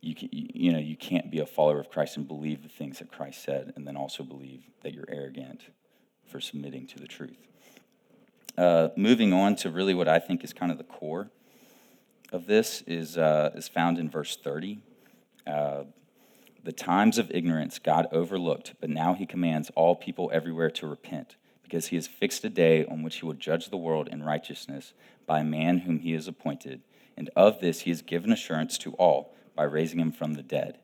you, 0.00 0.14
can, 0.14 0.28
you 0.32 0.72
know, 0.72 0.78
you 0.78 0.96
can't 0.96 1.30
be 1.30 1.38
a 1.38 1.46
follower 1.46 1.80
of 1.80 1.90
Christ 1.90 2.16
and 2.16 2.28
believe 2.28 2.62
the 2.62 2.68
things 2.68 2.98
that 2.98 3.10
Christ 3.10 3.42
said 3.42 3.72
and 3.76 3.86
then 3.86 3.96
also 3.96 4.22
believe 4.22 4.64
that 4.82 4.92
you're 4.92 5.08
arrogant 5.08 5.62
for 6.26 6.40
submitting 6.40 6.86
to 6.88 6.98
the 6.98 7.06
truth. 7.06 7.38
Uh, 8.56 8.88
moving 8.96 9.32
on 9.34 9.54
to 9.54 9.70
really 9.70 9.92
what 9.92 10.08
I 10.08 10.18
think 10.18 10.42
is 10.42 10.54
kind 10.54 10.72
of 10.72 10.78
the 10.78 10.84
core 10.84 11.30
of 12.32 12.46
this 12.46 12.82
is, 12.86 13.18
uh, 13.18 13.50
is 13.54 13.68
found 13.68 13.98
in 13.98 14.08
verse 14.08 14.36
30. 14.36 14.78
Uh, 15.46 15.84
the 16.64 16.72
times 16.72 17.18
of 17.18 17.30
ignorance 17.30 17.78
God 17.78 18.08
overlooked, 18.10 18.74
but 18.80 18.90
now 18.90 19.14
he 19.14 19.26
commands 19.26 19.70
all 19.76 19.94
people 19.94 20.30
everywhere 20.32 20.70
to 20.70 20.86
repent, 20.86 21.36
because 21.62 21.88
he 21.88 21.96
has 21.96 22.06
fixed 22.06 22.44
a 22.44 22.48
day 22.48 22.84
on 22.86 23.02
which 23.02 23.16
he 23.16 23.26
will 23.26 23.34
judge 23.34 23.68
the 23.68 23.76
world 23.76 24.08
in 24.08 24.22
righteousness 24.22 24.94
by 25.26 25.40
a 25.40 25.44
man 25.44 25.78
whom 25.78 25.98
he 25.98 26.12
has 26.12 26.26
appointed. 26.26 26.80
And 27.16 27.30
of 27.36 27.60
this 27.60 27.80
he 27.80 27.90
has 27.90 28.02
given 28.02 28.32
assurance 28.32 28.78
to 28.78 28.92
all 28.94 29.34
by 29.54 29.64
raising 29.64 30.00
him 30.00 30.12
from 30.12 30.34
the 30.34 30.42
dead. 30.42 30.78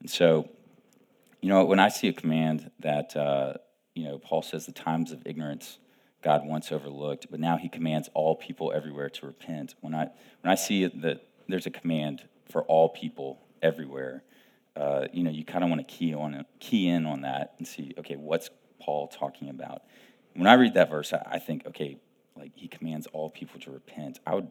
And 0.00 0.10
so, 0.10 0.48
you 1.40 1.48
know, 1.48 1.64
when 1.64 1.80
I 1.80 1.88
see 1.88 2.08
a 2.08 2.12
command 2.12 2.70
that, 2.80 3.16
uh, 3.16 3.54
you 3.94 4.04
know, 4.04 4.18
Paul 4.18 4.42
says 4.42 4.66
the 4.66 4.72
times 4.72 5.10
of 5.10 5.22
ignorance 5.26 5.78
God 6.22 6.44
once 6.44 6.72
overlooked, 6.72 7.26
but 7.30 7.40
now 7.40 7.56
he 7.56 7.68
commands 7.68 8.08
all 8.14 8.34
people 8.34 8.72
everywhere 8.74 9.08
to 9.10 9.26
repent. 9.26 9.74
When 9.80 9.94
I, 9.94 10.08
when 10.42 10.50
I 10.50 10.56
see 10.56 10.86
that 10.86 11.26
there's 11.48 11.66
a 11.66 11.70
command 11.70 12.24
for 12.50 12.62
all 12.64 12.88
people 12.88 13.40
everywhere, 13.62 14.22
uh, 14.76 15.06
you 15.12 15.22
know, 15.22 15.30
you 15.30 15.44
kind 15.44 15.64
of 15.64 15.70
want 15.70 15.86
to 15.86 15.94
key 15.94 16.14
on 16.14 16.44
key 16.60 16.88
in 16.88 17.06
on 17.06 17.22
that 17.22 17.54
and 17.58 17.66
see, 17.66 17.94
okay, 17.98 18.16
what's 18.16 18.50
Paul 18.80 19.08
talking 19.08 19.48
about? 19.48 19.82
When 20.34 20.46
I 20.46 20.54
read 20.54 20.74
that 20.74 20.90
verse, 20.90 21.12
I, 21.12 21.22
I 21.32 21.38
think, 21.38 21.66
okay, 21.66 21.98
like 22.36 22.52
he 22.54 22.68
commands 22.68 23.06
all 23.12 23.30
people 23.30 23.60
to 23.60 23.70
repent. 23.70 24.20
I 24.26 24.34
would 24.34 24.50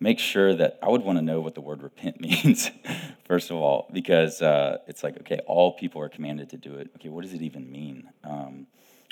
make 0.00 0.18
sure 0.18 0.54
that 0.54 0.78
I 0.82 0.88
would 0.88 1.02
want 1.02 1.18
to 1.18 1.22
know 1.22 1.40
what 1.40 1.54
the 1.54 1.60
word 1.60 1.82
repent 1.82 2.20
means, 2.20 2.70
first 3.24 3.50
of 3.50 3.56
all, 3.56 3.88
because 3.92 4.42
uh, 4.42 4.78
it's 4.86 5.02
like, 5.02 5.18
okay, 5.20 5.40
all 5.46 5.72
people 5.72 6.00
are 6.02 6.08
commanded 6.08 6.50
to 6.50 6.56
do 6.56 6.74
it. 6.76 6.90
Okay, 6.96 7.08
what 7.08 7.22
does 7.22 7.34
it 7.34 7.42
even 7.42 7.70
mean? 7.70 8.08
Um, 8.24 8.66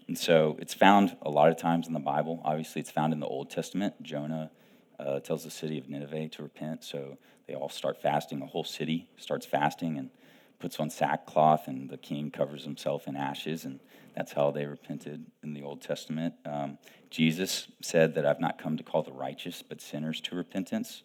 and 0.09 0.17
so 0.17 0.57
it's 0.61 0.75
found 0.75 1.17
a 1.23 1.31
lot 1.31 1.49
of 1.49 1.57
times 1.57 1.87
in 1.87 1.93
the 1.93 1.99
Bible. 2.01 2.41
Obviously, 2.45 2.81
it's 2.81 2.91
found 2.91 3.13
in 3.13 3.21
the 3.21 3.27
Old 3.27 3.51
Testament. 3.51 4.01
Jonah 4.03 4.51
uh, 4.99 5.21
tells 5.21 5.45
the 5.45 5.51
city 5.51 5.79
of 5.79 5.89
Nineveh 5.89 6.29
to 6.29 6.43
repent, 6.43 6.85
so 6.85 7.19
they 7.47 7.55
all 7.55 7.69
start 7.69 8.01
fasting. 8.01 8.41
The 8.41 8.47
whole 8.47 8.65
city 8.65 9.09
starts 9.17 9.47
fasting 9.47 9.99
and 9.99 10.11
puts 10.59 10.81
on 10.81 10.91
sackcloth, 10.91 11.69
and 11.69 11.91
the 11.91 11.99
king 11.99 12.31
covers 12.31 12.65
himself 12.65 13.07
in 13.07 13.17
ashes, 13.17 13.65
and 13.65 13.81
that's 14.15 14.33
how 14.33 14.51
they 14.51 14.65
repented 14.65 15.27
in 15.43 15.53
the 15.53 15.63
Old 15.63 15.83
Testament. 15.83 16.35
Um, 16.45 16.79
Jesus 17.11 17.69
said 17.83 18.15
that 18.15 18.25
I've 18.25 18.41
not 18.41 18.59
come 18.59 18.77
to 18.77 18.83
call 18.83 19.03
the 19.03 19.13
righteous, 19.13 19.63
but 19.63 19.81
sinners 19.81 20.21
to 20.23 20.37
repentance. 20.37 21.03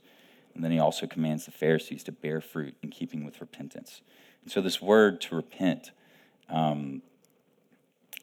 And 0.53 0.63
then 0.63 0.71
he 0.71 0.79
also 0.79 1.07
commands 1.07 1.45
the 1.45 1.51
Pharisees 1.51 2.03
to 2.05 2.11
bear 2.11 2.41
fruit 2.41 2.75
in 2.81 2.89
keeping 2.89 3.25
with 3.25 3.41
repentance. 3.41 4.01
And 4.43 4.51
so, 4.51 4.61
this 4.61 4.81
word 4.81 5.21
to 5.21 5.35
repent, 5.35 5.91
um, 6.49 7.01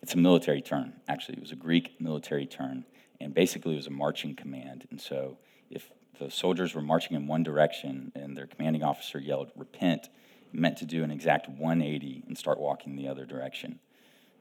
it's 0.03 0.15
a 0.15 0.19
military 0.19 0.63
term, 0.63 0.95
actually. 1.09 1.37
It 1.37 1.41
was 1.41 1.53
a 1.53 1.57
Greek 1.57 2.01
military 2.01 2.47
term, 2.47 2.85
and 3.21 3.35
basically 3.35 3.75
it 3.75 3.77
was 3.77 3.87
a 3.87 3.91
marching 3.91 4.35
command. 4.35 4.87
And 4.91 5.01
so, 5.01 5.39
if 5.71 5.91
the 6.19 6.31
soldiers 6.31 6.75
were 6.75 6.83
marching 6.83 7.17
in 7.17 7.27
one 7.27 7.43
direction 7.43 8.13
and 8.15 8.37
their 8.37 8.47
commanding 8.47 8.83
officer 8.83 9.19
yelled, 9.19 9.51
repent, 9.57 10.09
meant 10.53 10.77
to 10.79 10.85
do 10.85 11.05
an 11.05 11.11
exact 11.11 11.49
180 11.49 12.25
and 12.27 12.37
start 12.37 12.59
walking 12.59 12.97
the 12.97 13.09
other 13.09 13.27
direction. 13.27 13.81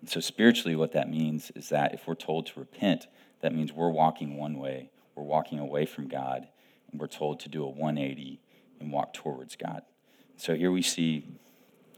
And 0.02 0.10
so, 0.10 0.20
spiritually, 0.20 0.76
what 0.76 0.94
that 0.94 1.10
means 1.10 1.52
is 1.56 1.70
that 1.70 1.94
if 1.94 2.08
we're 2.08 2.16
told 2.16 2.48
to 2.48 2.60
repent, 2.60 3.08
that 3.42 3.54
means 3.54 3.74
we're 3.74 3.90
walking 3.90 4.38
one 4.38 4.58
way, 4.58 4.92
we're 5.16 5.24
walking 5.24 5.60
away 5.60 5.86
from 5.86 6.08
God, 6.08 6.48
and 6.92 7.00
we're 7.00 7.08
told 7.08 7.40
to 7.42 7.50
do 7.50 7.64
a 7.64 7.70
180 7.70 8.40
and 8.80 8.92
walk 8.92 9.14
towards 9.14 9.56
God. 9.56 9.82
So 10.38 10.56
here 10.56 10.72
we 10.72 10.84
see 10.84 11.26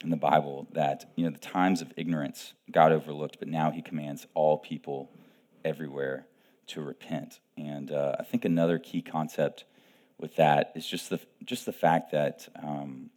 in 0.03 0.10
the 0.10 0.18
Bible 0.18 0.68
that 0.72 1.12
you 1.15 1.25
know 1.25 1.32
the 1.32 1.39
times 1.39 1.82
of 1.82 1.94
ignorance 1.98 2.53
God 2.72 2.91
overlooked, 2.91 3.38
but 3.39 3.48
now 3.48 3.72
He 3.72 3.82
commands 3.82 4.27
all 4.34 4.58
people 4.58 5.10
everywhere 5.65 6.25
to 6.68 6.82
repent. 6.82 7.39
And 7.58 7.91
uh, 7.91 8.15
I 8.20 8.24
think 8.24 8.46
another 8.46 8.79
key 8.79 9.01
concept 9.01 9.65
with 10.18 10.36
that 10.36 10.72
is 10.75 10.88
just 10.88 11.10
the 11.10 11.20
just 11.44 11.65
the 11.65 11.74
fact 11.74 12.12
that 12.12 12.48
um, 12.62 13.10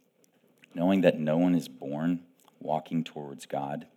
knowing 0.73 1.01
that 1.01 1.19
no 1.19 1.37
one 1.37 1.55
is 1.55 1.67
born 1.67 2.21
walking 2.59 3.03
towards 3.03 3.45
God, 3.45 3.87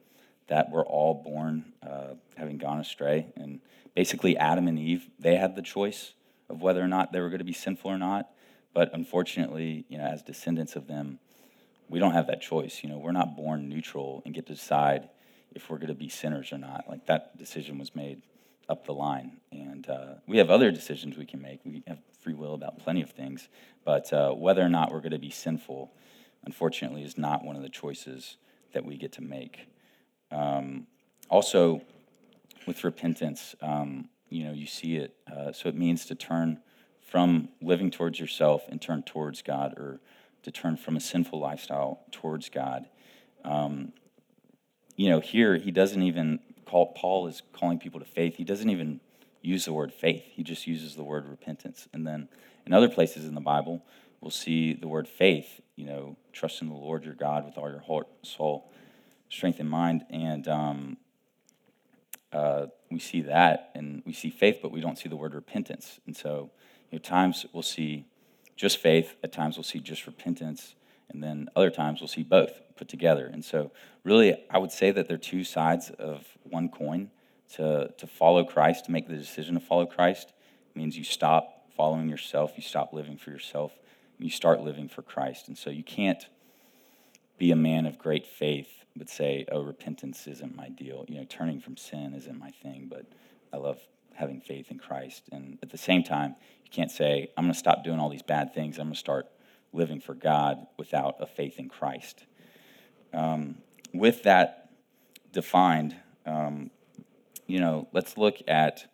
that 0.48 0.70
we're 0.70 0.84
all 0.84 1.14
born 1.14 1.72
uh, 1.82 2.14
having 2.36 2.58
gone 2.58 2.80
astray, 2.80 3.32
and 3.36 3.60
basically 3.94 4.36
Adam 4.36 4.68
and 4.68 4.78
Eve 4.78 5.08
they 5.18 5.36
had 5.36 5.56
the 5.56 5.62
choice 5.62 6.12
of 6.48 6.62
whether 6.62 6.82
or 6.82 6.88
not 6.88 7.12
they 7.12 7.20
were 7.20 7.28
going 7.28 7.38
to 7.38 7.44
be 7.44 7.52
sinful 7.52 7.90
or 7.90 7.98
not. 7.98 8.30
But 8.72 8.92
unfortunately, 8.92 9.86
you 9.88 9.96
know, 9.96 10.04
as 10.04 10.22
descendants 10.22 10.76
of 10.76 10.86
them, 10.86 11.18
we 11.88 11.98
don't 11.98 12.12
have 12.12 12.26
that 12.26 12.40
choice. 12.40 12.80
You 12.82 12.88
know, 12.88 12.98
we're 12.98 13.12
not 13.12 13.36
born 13.36 13.68
neutral 13.68 14.22
and 14.24 14.34
get 14.34 14.46
to 14.46 14.54
decide 14.54 15.08
if 15.54 15.70
we're 15.70 15.78
going 15.78 15.88
to 15.88 15.94
be 15.94 16.08
sinners 16.08 16.52
or 16.52 16.58
not. 16.58 16.84
Like 16.88 17.06
that 17.06 17.36
decision 17.36 17.78
was 17.78 17.94
made 17.94 18.22
up 18.68 18.84
the 18.84 18.92
line, 18.92 19.38
and 19.52 19.88
uh, 19.88 20.14
we 20.26 20.38
have 20.38 20.50
other 20.50 20.70
decisions 20.72 21.16
we 21.16 21.24
can 21.24 21.40
make. 21.40 21.60
We 21.64 21.84
have 21.86 21.98
free 22.20 22.34
will 22.34 22.54
about 22.54 22.78
plenty 22.80 23.00
of 23.02 23.10
things, 23.10 23.48
but 23.84 24.12
uh, 24.12 24.32
whether 24.32 24.62
or 24.62 24.68
not 24.68 24.92
we're 24.92 25.00
going 25.00 25.12
to 25.12 25.18
be 25.18 25.30
sinful, 25.30 25.92
unfortunately, 26.44 27.02
is 27.02 27.16
not 27.16 27.44
one 27.44 27.54
of 27.54 27.62
the 27.62 27.68
choices 27.68 28.36
that 28.72 28.84
we 28.84 28.96
get 28.96 29.12
to 29.12 29.22
make. 29.22 29.68
Um, 30.32 30.88
also, 31.28 31.82
with 32.66 32.82
repentance, 32.82 33.54
um, 33.62 34.08
you 34.28 34.44
know, 34.44 34.52
you 34.52 34.66
see 34.66 34.96
it. 34.96 35.14
Uh, 35.32 35.52
so 35.52 35.68
it 35.68 35.76
means 35.76 36.04
to 36.06 36.16
turn 36.16 36.58
from 37.00 37.48
living 37.62 37.90
towards 37.90 38.18
yourself 38.18 38.64
and 38.68 38.82
turn 38.82 39.02
towards 39.04 39.42
God, 39.42 39.74
or 39.78 40.00
to 40.46 40.52
turn 40.52 40.76
from 40.76 40.96
a 40.96 41.00
sinful 41.00 41.40
lifestyle 41.40 42.04
towards 42.12 42.50
God. 42.50 42.86
Um, 43.44 43.92
you 44.94 45.10
know, 45.10 45.18
here 45.18 45.56
he 45.56 45.72
doesn't 45.72 46.00
even 46.00 46.38
call, 46.64 46.92
Paul 46.92 47.26
is 47.26 47.42
calling 47.52 47.80
people 47.80 47.98
to 47.98 48.06
faith. 48.06 48.36
He 48.36 48.44
doesn't 48.44 48.70
even 48.70 49.00
use 49.42 49.64
the 49.64 49.72
word 49.72 49.92
faith, 49.92 50.22
he 50.24 50.44
just 50.44 50.68
uses 50.68 50.94
the 50.94 51.02
word 51.02 51.28
repentance. 51.28 51.88
And 51.92 52.06
then 52.06 52.28
in 52.64 52.72
other 52.72 52.88
places 52.88 53.24
in 53.24 53.34
the 53.34 53.40
Bible, 53.40 53.82
we'll 54.20 54.30
see 54.30 54.72
the 54.72 54.86
word 54.86 55.08
faith, 55.08 55.60
you 55.74 55.84
know, 55.84 56.16
trust 56.32 56.62
in 56.62 56.68
the 56.68 56.74
Lord 56.74 57.04
your 57.04 57.14
God 57.14 57.44
with 57.44 57.58
all 57.58 57.68
your 57.68 57.80
heart, 57.80 58.06
soul, 58.22 58.70
strength, 59.28 59.58
and 59.58 59.68
mind. 59.68 60.04
And 60.10 60.46
um, 60.46 60.96
uh, 62.32 62.66
we 62.88 63.00
see 63.00 63.22
that, 63.22 63.72
and 63.74 64.00
we 64.06 64.12
see 64.12 64.30
faith, 64.30 64.60
but 64.62 64.70
we 64.70 64.80
don't 64.80 64.96
see 64.96 65.08
the 65.08 65.16
word 65.16 65.34
repentance. 65.34 65.98
And 66.06 66.16
so, 66.16 66.52
you 66.92 66.98
know, 66.98 67.02
times 67.02 67.46
we'll 67.52 67.64
see 67.64 68.06
just 68.56 68.78
faith. 68.78 69.14
At 69.22 69.32
times 69.32 69.56
we'll 69.56 69.64
see 69.64 69.80
just 69.80 70.06
repentance. 70.06 70.74
And 71.08 71.22
then 71.22 71.48
other 71.54 71.70
times 71.70 72.00
we'll 72.00 72.08
see 72.08 72.22
both 72.22 72.60
put 72.76 72.88
together. 72.88 73.26
And 73.26 73.44
so, 73.44 73.70
really, 74.04 74.36
I 74.50 74.58
would 74.58 74.72
say 74.72 74.90
that 74.90 75.08
they're 75.08 75.18
two 75.18 75.44
sides 75.44 75.90
of 75.90 76.26
one 76.42 76.68
coin. 76.68 77.10
To, 77.54 77.94
to 77.98 78.08
follow 78.08 78.42
Christ, 78.42 78.86
to 78.86 78.90
make 78.90 79.06
the 79.06 79.14
decision 79.14 79.54
to 79.54 79.60
follow 79.60 79.86
Christ, 79.86 80.32
means 80.74 80.98
you 80.98 81.04
stop 81.04 81.68
following 81.76 82.08
yourself, 82.08 82.54
you 82.56 82.62
stop 82.62 82.92
living 82.92 83.16
for 83.16 83.30
yourself, 83.30 83.70
you 84.18 84.30
start 84.30 84.62
living 84.62 84.88
for 84.88 85.02
Christ. 85.02 85.46
And 85.46 85.56
so, 85.56 85.70
you 85.70 85.84
can't 85.84 86.26
be 87.38 87.52
a 87.52 87.56
man 87.56 87.86
of 87.86 87.98
great 87.98 88.26
faith 88.26 88.76
but 88.96 89.10
say, 89.10 89.44
oh, 89.52 89.62
repentance 89.62 90.26
isn't 90.26 90.56
my 90.56 90.68
deal. 90.68 91.04
You 91.08 91.18
know, 91.18 91.26
turning 91.28 91.60
from 91.60 91.76
sin 91.76 92.14
isn't 92.14 92.38
my 92.38 92.50
thing, 92.50 92.88
but 92.90 93.06
I 93.52 93.58
love 93.58 93.78
having 94.16 94.40
faith 94.40 94.70
in 94.70 94.78
Christ. 94.78 95.22
And 95.32 95.58
at 95.62 95.70
the 95.70 95.78
same 95.78 96.02
time, 96.02 96.34
you 96.64 96.70
can't 96.70 96.90
say, 96.90 97.30
I'm 97.36 97.44
going 97.44 97.52
to 97.52 97.58
stop 97.58 97.84
doing 97.84 98.00
all 98.00 98.08
these 98.08 98.22
bad 98.22 98.54
things. 98.54 98.78
I'm 98.78 98.86
going 98.86 98.94
to 98.94 98.98
start 98.98 99.26
living 99.72 100.00
for 100.00 100.14
God 100.14 100.66
without 100.76 101.16
a 101.20 101.26
faith 101.26 101.58
in 101.58 101.68
Christ. 101.68 102.24
Um, 103.12 103.56
with 103.92 104.24
that 104.24 104.70
defined, 105.32 105.94
um, 106.24 106.70
you 107.46 107.60
know, 107.60 107.88
let's 107.92 108.16
look 108.16 108.36
at 108.48 108.90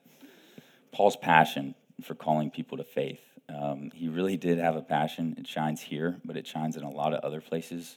Paul's 0.92 1.16
passion 1.16 1.74
for 2.02 2.14
calling 2.14 2.50
people 2.50 2.76
to 2.78 2.84
faith. 2.84 3.20
Um, 3.48 3.90
he 3.94 4.08
really 4.08 4.36
did 4.36 4.58
have 4.58 4.76
a 4.76 4.82
passion. 4.82 5.34
It 5.38 5.46
shines 5.46 5.80
here, 5.80 6.18
but 6.24 6.36
it 6.36 6.46
shines 6.46 6.76
in 6.76 6.82
a 6.82 6.90
lot 6.90 7.14
of 7.14 7.20
other 7.24 7.40
places 7.40 7.96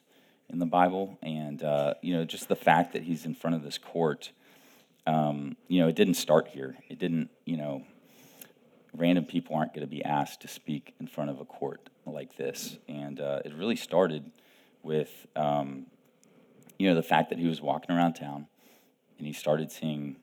in 0.49 0.59
the 0.59 0.65
Bible. 0.65 1.17
And, 1.21 1.63
uh, 1.63 1.95
you 2.01 2.15
know, 2.15 2.23
just 2.23 2.47
the 2.47 2.55
fact 2.55 2.93
that 2.93 3.03
he's 3.03 3.25
in 3.25 3.35
front 3.35 3.55
of 3.55 3.63
this 3.63 3.77
court 3.77 4.31
um, 5.07 5.55
you 5.67 5.81
know, 5.81 5.87
it 5.87 5.95
didn't 5.95 6.15
start 6.15 6.47
here. 6.47 6.75
It 6.89 6.99
didn't, 6.99 7.29
you 7.45 7.57
know, 7.57 7.83
random 8.93 9.25
people 9.25 9.55
aren't 9.55 9.73
going 9.73 9.85
to 9.85 9.91
be 9.91 10.03
asked 10.03 10.41
to 10.41 10.47
speak 10.47 10.93
in 10.99 11.07
front 11.07 11.29
of 11.29 11.39
a 11.39 11.45
court 11.45 11.89
like 12.05 12.37
this. 12.37 12.77
And 12.87 13.19
uh, 13.19 13.41
it 13.45 13.53
really 13.53 13.75
started 13.75 14.31
with, 14.83 15.27
um, 15.35 15.87
you 16.77 16.89
know, 16.89 16.95
the 16.95 17.03
fact 17.03 17.29
that 17.29 17.39
he 17.39 17.47
was 17.47 17.61
walking 17.61 17.95
around 17.95 18.13
town 18.13 18.47
and 19.17 19.27
he 19.27 19.33
started 19.33 19.71
seeing, 19.71 20.17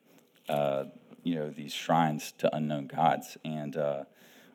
uh, 0.49 0.85
you 1.23 1.35
know, 1.35 1.51
these 1.51 1.73
shrines 1.73 2.33
to 2.39 2.55
unknown 2.55 2.87
gods. 2.87 3.37
And 3.45 3.77
uh, 3.77 4.05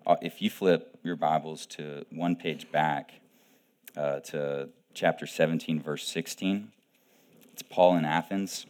uh 0.05 0.15
if 0.22 0.41
you 0.41 0.50
flip 0.50 0.98
your 1.03 1.15
Bibles 1.15 1.65
to 1.67 2.05
one 2.10 2.36
page 2.36 2.72
back 2.72 3.13
uh, 3.96 4.19
to 4.19 4.69
chapter 4.93 5.25
17, 5.25 5.81
verse 5.81 6.07
16, 6.07 6.72
it's 7.53 7.63
Paul 7.63 7.98
in 7.98 8.05
Athens 8.05 8.65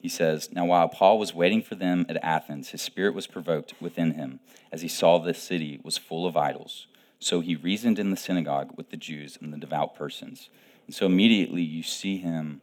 he 0.00 0.08
says, 0.08 0.50
Now 0.52 0.66
while 0.66 0.88
Paul 0.88 1.18
was 1.18 1.34
waiting 1.34 1.62
for 1.62 1.74
them 1.74 2.06
at 2.08 2.22
Athens, 2.22 2.70
his 2.70 2.82
spirit 2.82 3.14
was 3.14 3.26
provoked 3.26 3.74
within 3.80 4.12
him 4.12 4.40
as 4.72 4.82
he 4.82 4.88
saw 4.88 5.18
this 5.18 5.42
city 5.42 5.80
was 5.82 5.98
full 5.98 6.26
of 6.26 6.36
idols. 6.36 6.86
So 7.18 7.40
he 7.40 7.56
reasoned 7.56 7.98
in 7.98 8.10
the 8.10 8.16
synagogue 8.16 8.72
with 8.76 8.90
the 8.90 8.96
Jews 8.96 9.38
and 9.40 9.52
the 9.52 9.58
devout 9.58 9.94
persons. 9.94 10.50
And 10.86 10.94
so 10.94 11.06
immediately 11.06 11.62
you 11.62 11.82
see 11.82 12.18
him, 12.18 12.60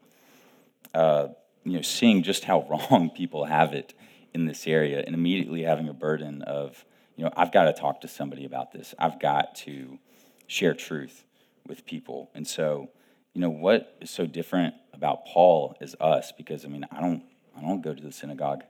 uh, 0.94 1.30
you 1.64 1.74
know, 1.74 1.82
seeing 1.82 2.24
just 2.24 2.44
how 2.46 2.62
wrong 2.70 3.10
people 3.10 3.46
have 3.46 3.74
it 3.74 3.94
in 4.34 4.46
this 4.46 4.66
area, 4.66 5.04
and 5.06 5.14
immediately 5.14 5.62
having 5.62 5.88
a 5.88 5.94
burden 5.94 6.42
of, 6.42 6.86
you 7.16 7.24
know, 7.24 7.32
I've 7.38 7.52
got 7.52 7.66
to 7.66 7.74
talk 7.74 8.02
to 8.02 8.08
somebody 8.08 8.46
about 8.46 8.72
this. 8.72 8.96
I've 8.98 9.20
got 9.20 9.54
to 9.58 10.00
share 10.48 10.74
truth 10.74 11.24
with 11.68 11.86
people. 11.86 12.32
And 12.34 12.48
so, 12.48 12.90
you 13.34 13.42
know, 13.42 13.50
what 13.50 13.98
is 14.00 14.10
so 14.10 14.26
different 14.26 14.76
about 14.94 15.26
Paul 15.26 15.76
is 15.82 15.96
us? 16.00 16.32
Because 16.32 16.66
I 16.66 16.68
mean, 16.68 16.86
I 16.92 17.02
don't, 17.02 17.24
I 17.58 17.62
don't 17.62 17.82
go 17.82 17.94
to 17.94 18.02
the 18.02 18.12
synagogue 18.12 18.64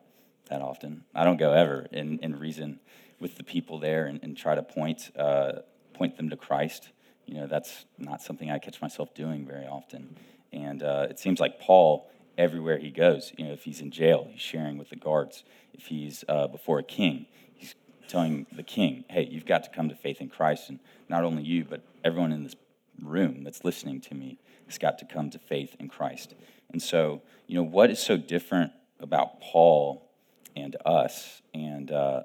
that 0.49 0.61
often. 0.61 1.03
I 1.13 1.23
don't 1.23 1.37
go 1.37 1.51
ever 1.51 1.87
and, 1.91 2.19
and 2.21 2.39
reason 2.39 2.79
with 3.19 3.37
the 3.37 3.43
people 3.43 3.79
there 3.79 4.05
and, 4.05 4.19
and 4.23 4.35
try 4.37 4.55
to 4.55 4.63
point, 4.63 5.11
uh, 5.17 5.53
point 5.93 6.17
them 6.17 6.29
to 6.29 6.37
Christ. 6.37 6.89
You 7.25 7.35
know, 7.35 7.47
that's 7.47 7.85
not 7.97 8.21
something 8.21 8.51
I 8.51 8.59
catch 8.59 8.81
myself 8.81 9.13
doing 9.13 9.45
very 9.45 9.65
often. 9.65 10.17
And 10.51 10.83
uh, 10.83 11.07
it 11.09 11.19
seems 11.19 11.39
like 11.39 11.59
Paul, 11.59 12.09
everywhere 12.37 12.77
he 12.77 12.89
goes, 12.89 13.31
you 13.37 13.45
know, 13.45 13.53
if 13.53 13.63
he's 13.63 13.81
in 13.81 13.91
jail, 13.91 14.27
he's 14.29 14.41
sharing 14.41 14.77
with 14.77 14.89
the 14.89 14.95
guards. 14.95 15.43
If 15.73 15.87
he's 15.87 16.23
uh, 16.27 16.47
before 16.47 16.79
a 16.79 16.83
king, 16.83 17.27
he's 17.53 17.75
telling 18.07 18.45
the 18.51 18.63
king, 18.63 19.05
hey, 19.09 19.27
you've 19.29 19.45
got 19.45 19.63
to 19.63 19.69
come 19.69 19.89
to 19.89 19.95
faith 19.95 20.21
in 20.21 20.29
Christ. 20.29 20.69
And 20.69 20.79
not 21.09 21.23
only 21.23 21.43
you, 21.43 21.65
but 21.65 21.81
everyone 22.03 22.31
in 22.31 22.43
this 22.43 22.55
room 23.01 23.43
that's 23.43 23.63
listening 23.63 24.01
to 24.01 24.15
me 24.15 24.37
has 24.67 24.77
got 24.77 24.99
to 24.99 25.05
come 25.05 25.29
to 25.31 25.39
faith 25.39 25.75
in 25.79 25.87
Christ. 25.87 26.35
And 26.71 26.81
so, 26.81 27.21
you 27.47 27.55
know, 27.55 27.63
what 27.63 27.89
is 27.89 27.99
so 27.99 28.17
different 28.17 28.71
about 28.99 29.41
Paul 29.41 30.09
and 30.55 30.75
us? 30.85 31.41
And, 31.53 31.91
uh, 31.91 32.23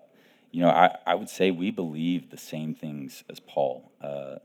you 0.51 0.63
know, 0.63 0.71
I, 0.71 0.97
I 1.07 1.15
would 1.15 1.29
say 1.29 1.51
we 1.51 1.71
believe 1.71 2.31
the 2.31 2.39
same 2.39 2.75
things 2.75 3.25
as 3.29 3.41
Paul. 3.41 3.93
Uh, 4.01 4.37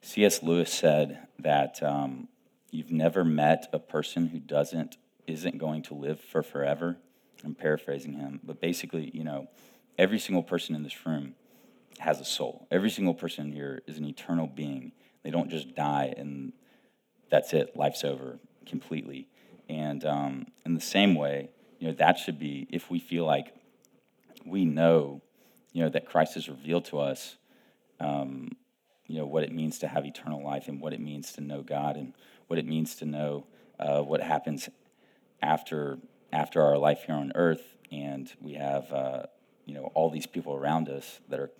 C.S. 0.00 0.42
Lewis 0.42 0.72
said 0.72 1.26
that 1.38 1.82
um, 1.82 2.28
you've 2.70 2.92
never 2.92 3.24
met 3.24 3.68
a 3.72 3.78
person 3.78 4.28
who 4.28 4.38
doesn't 4.38 4.96
isn't 5.28 5.56
going 5.56 5.82
to 5.82 5.94
live 5.94 6.20
for 6.20 6.42
forever. 6.42 6.96
I'm 7.44 7.54
paraphrasing 7.54 8.14
him, 8.14 8.40
but 8.42 8.60
basically, 8.60 9.10
you 9.14 9.22
know, 9.22 9.48
every 9.96 10.18
single 10.18 10.42
person 10.42 10.74
in 10.74 10.82
this 10.82 11.06
room 11.06 11.36
has 11.98 12.20
a 12.20 12.24
soul. 12.24 12.66
Every 12.72 12.90
single 12.90 13.14
person 13.14 13.52
here 13.52 13.82
is 13.86 13.98
an 13.98 14.04
eternal 14.04 14.48
being. 14.48 14.92
They 15.22 15.30
don't 15.30 15.48
just 15.48 15.76
die 15.76 16.12
and 16.16 16.52
that's 17.32 17.54
it. 17.54 17.74
Life's 17.74 18.04
over 18.04 18.38
completely. 18.66 19.26
And 19.66 20.04
um, 20.04 20.46
in 20.66 20.74
the 20.74 20.82
same 20.82 21.14
way, 21.14 21.48
you 21.78 21.88
know, 21.88 21.94
that 21.94 22.18
should 22.18 22.38
be 22.38 22.68
if 22.70 22.90
we 22.90 23.00
feel 23.00 23.24
like 23.24 23.54
we 24.44 24.66
know, 24.66 25.22
you 25.72 25.82
know, 25.82 25.88
that 25.88 26.04
Christ 26.04 26.34
has 26.34 26.46
revealed 26.46 26.84
to 26.86 26.98
us, 26.98 27.36
um, 28.00 28.50
you 29.06 29.16
know, 29.16 29.24
what 29.24 29.44
it 29.44 29.50
means 29.50 29.78
to 29.78 29.88
have 29.88 30.04
eternal 30.04 30.44
life 30.44 30.68
and 30.68 30.78
what 30.78 30.92
it 30.92 31.00
means 31.00 31.32
to 31.32 31.40
know 31.40 31.62
God 31.62 31.96
and 31.96 32.12
what 32.48 32.58
it 32.58 32.66
means 32.66 32.96
to 32.96 33.06
know 33.06 33.46
uh, 33.80 34.02
what 34.02 34.20
happens 34.20 34.68
after 35.40 35.98
after 36.34 36.60
our 36.60 36.76
life 36.76 37.04
here 37.06 37.14
on 37.14 37.32
earth, 37.34 37.76
and 37.90 38.30
we 38.42 38.54
have 38.54 38.92
uh, 38.92 39.22
you 39.64 39.74
know 39.74 39.90
all 39.94 40.10
these 40.10 40.26
people 40.26 40.54
around 40.54 40.90
us 40.90 41.20
that 41.30 41.40
are 41.40 41.50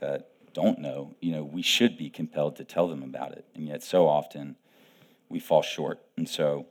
that 0.00 0.30
don't 0.52 0.80
know. 0.80 1.14
You 1.20 1.36
know, 1.36 1.44
we 1.44 1.62
should 1.62 1.96
be 1.96 2.10
compelled 2.10 2.56
to 2.56 2.64
tell 2.64 2.88
them 2.88 3.04
about 3.04 3.32
it, 3.32 3.44
and 3.54 3.68
yet 3.68 3.82
so 3.82 4.08
often 4.08 4.56
we 5.28 5.40
fall 5.40 5.62
short. 5.62 6.00
And 6.16 6.28
so, 6.28 6.66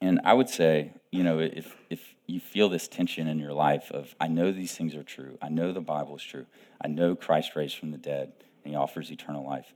and 0.00 0.20
I 0.24 0.32
would 0.32 0.48
say, 0.48 0.92
you 1.10 1.22
know, 1.22 1.38
if 1.38 1.76
if 1.90 2.14
you 2.26 2.40
feel 2.40 2.68
this 2.68 2.88
tension 2.88 3.26
in 3.26 3.38
your 3.38 3.52
life 3.52 3.90
of 3.90 4.14
I 4.20 4.28
know 4.28 4.52
these 4.52 4.74
things 4.74 4.94
are 4.94 5.02
true, 5.02 5.38
I 5.42 5.48
know 5.48 5.72
the 5.72 5.80
Bible 5.80 6.16
is 6.16 6.22
true, 6.22 6.46
I 6.80 6.88
know 6.88 7.14
Christ 7.14 7.54
raised 7.54 7.76
from 7.76 7.90
the 7.90 7.98
dead 7.98 8.32
and 8.64 8.72
He 8.72 8.76
offers 8.76 9.10
eternal 9.10 9.44
life 9.44 9.72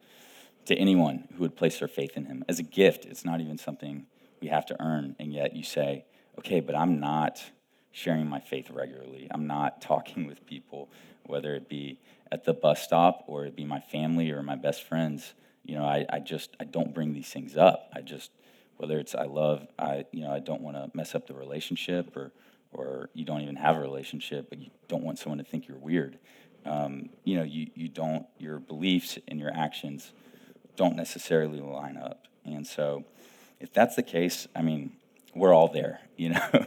to 0.66 0.75
anyone 0.75 1.28
who 1.35 1.42
would 1.42 1.56
place 1.56 1.78
their 1.78 1.88
faith 1.88 2.16
in 2.16 2.26
Him 2.26 2.45
as 2.49 2.59
a 2.59 2.62
gift. 2.62 3.04
It's 3.04 3.25
not 3.25 3.40
even 3.40 3.59
something 3.59 4.06
we 4.40 4.49
have 4.49 4.66
to 4.66 4.83
earn, 4.83 5.16
and 5.18 5.33
yet 5.33 5.54
you 5.54 5.62
say, 5.62 6.04
okay, 6.38 6.61
but 6.61 6.75
I'm 6.75 7.00
not 7.00 7.42
sharing 7.92 8.27
my 8.27 8.40
faith 8.40 8.70
regularly. 8.70 9.29
I'm 9.31 9.46
not 9.46 9.81
talking 9.92 10.27
with 10.27 10.46
people, 10.46 10.90
whether 11.24 11.55
it 11.55 11.68
be 11.68 11.98
at 12.31 12.44
the 12.44 12.53
bus 12.53 12.83
stop 12.83 13.24
or 13.27 13.46
it 13.46 13.57
be 13.57 13.64
my 13.64 13.81
family 13.81 14.31
or 14.31 14.42
my 14.42 14.57
best 14.57 14.83
friends. 14.83 15.35
You 15.66 15.76
know, 15.76 15.85
I, 15.85 16.07
I 16.09 16.20
just 16.20 16.57
I 16.61 16.64
don't 16.64 16.94
bring 16.94 17.12
these 17.12 17.29
things 17.29 17.57
up. 17.57 17.90
I 17.94 18.00
just 18.00 18.31
whether 18.76 18.98
it's 18.98 19.14
I 19.14 19.24
love 19.24 19.66
I 19.79 20.05
you 20.12 20.22
know 20.22 20.33
I 20.33 20.38
don't 20.38 20.62
want 20.62 20.76
to 20.76 20.90
mess 20.94 21.14
up 21.14 21.26
the 21.26 21.35
relationship 21.35 22.16
or 22.16 22.33
or 22.72 23.11
you 23.14 23.24
don't 23.24 23.40
even 23.40 23.57
have 23.57 23.76
a 23.76 23.81
relationship, 23.81 24.48
but 24.48 24.59
you 24.59 24.70
don't 24.88 25.02
want 25.02 25.18
someone 25.18 25.38
to 25.38 25.44
think 25.44 25.66
you're 25.66 25.79
weird. 25.79 26.18
Um, 26.64 27.11
you 27.24 27.37
know, 27.37 27.44
you, 27.44 27.68
you 27.74 27.88
don't 27.88 28.26
your 28.38 28.59
beliefs 28.59 29.18
and 29.29 29.38
your 29.38 29.52
actions 29.55 30.12
don't 30.76 30.96
necessarily 30.96 31.61
line 31.61 31.96
up. 31.96 32.26
And 32.44 32.66
so, 32.66 33.05
if 33.61 33.72
that's 33.72 33.96
the 33.96 34.02
case, 34.02 34.46
I 34.55 34.62
mean, 34.62 34.92
we're 35.35 35.55
all 35.55 35.68
there, 35.68 36.00
you 36.16 36.31
know. 36.31 36.66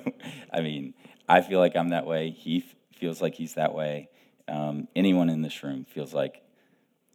I 0.51 0.61
mean, 0.61 0.93
I 1.27 1.41
feel 1.41 1.59
like 1.59 1.75
I'm 1.75 1.89
that 1.89 2.05
way. 2.05 2.31
He 2.31 2.65
f- 2.65 2.75
feels 2.97 3.21
like 3.21 3.35
he's 3.35 3.53
that 3.53 3.73
way. 3.73 4.09
Um, 4.47 4.87
anyone 4.95 5.29
in 5.29 5.41
this 5.41 5.63
room 5.63 5.85
feels 5.85 6.13
like 6.13 6.41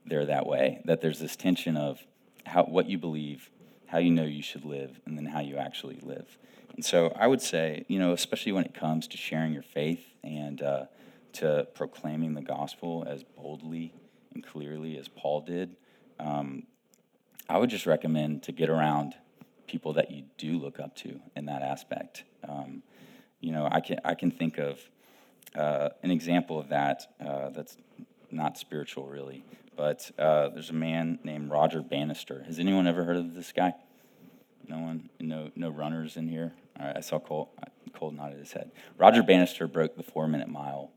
they're 0.04 0.26
that 0.26 0.46
way. 0.46 0.80
That 0.84 1.00
there's 1.00 1.18
this 1.18 1.36
tension 1.36 1.76
of 1.76 2.04
how 2.46 2.64
what 2.64 2.88
you 2.88 2.98
believe, 2.98 3.50
how 3.86 3.98
you 3.98 4.10
know 4.10 4.24
you 4.24 4.42
should 4.42 4.64
live, 4.64 5.00
and 5.06 5.16
then 5.16 5.26
how 5.26 5.40
you 5.40 5.56
actually 5.56 5.98
live. 6.02 6.38
And 6.74 6.84
so, 6.84 7.12
I 7.16 7.26
would 7.26 7.40
say, 7.40 7.84
you 7.88 7.98
know, 7.98 8.12
especially 8.12 8.52
when 8.52 8.64
it 8.64 8.74
comes 8.74 9.06
to 9.08 9.16
sharing 9.16 9.52
your 9.52 9.62
faith 9.62 10.04
and 10.24 10.60
uh, 10.60 10.86
to 11.34 11.68
proclaiming 11.74 12.34
the 12.34 12.42
gospel 12.42 13.04
as 13.08 13.22
boldly 13.22 13.94
and 14.34 14.44
clearly 14.44 14.98
as 14.98 15.06
Paul 15.08 15.42
did, 15.42 15.76
um, 16.18 16.64
I 17.48 17.58
would 17.58 17.70
just 17.70 17.86
recommend 17.86 18.42
to 18.44 18.52
get 18.52 18.70
around 18.70 19.14
people 19.66 19.92
that 19.94 20.10
you 20.10 20.24
do 20.38 20.58
look 20.58 20.80
up 20.80 20.96
to 20.96 21.20
in 21.36 21.46
that 21.46 21.62
aspect. 21.62 22.24
Um, 22.48 22.82
you 23.40 23.52
know, 23.52 23.68
I 23.70 23.80
can 23.80 24.00
I 24.04 24.14
can 24.14 24.30
think 24.30 24.58
of 24.58 24.80
uh, 25.54 25.90
an 26.02 26.10
example 26.10 26.58
of 26.58 26.68
that 26.70 27.06
uh, 27.24 27.50
that's 27.50 27.76
not 28.34 28.58
spiritual 28.58 29.06
really, 29.06 29.44
but 29.76 30.10
uh, 30.18 30.48
there's 30.50 30.70
a 30.70 30.74
man 30.74 31.18
named 31.24 31.50
Roger 31.50 31.82
Bannister. 31.82 32.42
Has 32.46 32.58
anyone 32.58 32.86
ever 32.86 33.04
heard 33.04 33.16
of 33.16 33.34
this 33.34 33.52
guy? 33.52 33.74
No 34.68 34.78
one, 34.78 35.10
no 35.20 35.50
no 35.54 35.70
runners 35.70 36.16
in 36.16 36.28
here. 36.28 36.52
All 36.78 36.86
right, 36.86 36.96
I 36.96 37.00
saw 37.00 37.18
Cole. 37.18 37.52
Cole 37.92 38.10
nodded 38.10 38.38
his 38.38 38.52
head. 38.52 38.72
Roger 38.98 39.22
Bannister 39.22 39.68
broke 39.68 39.96
the 39.96 40.02
four 40.02 40.26
minute 40.26 40.48
mile. 40.48 40.90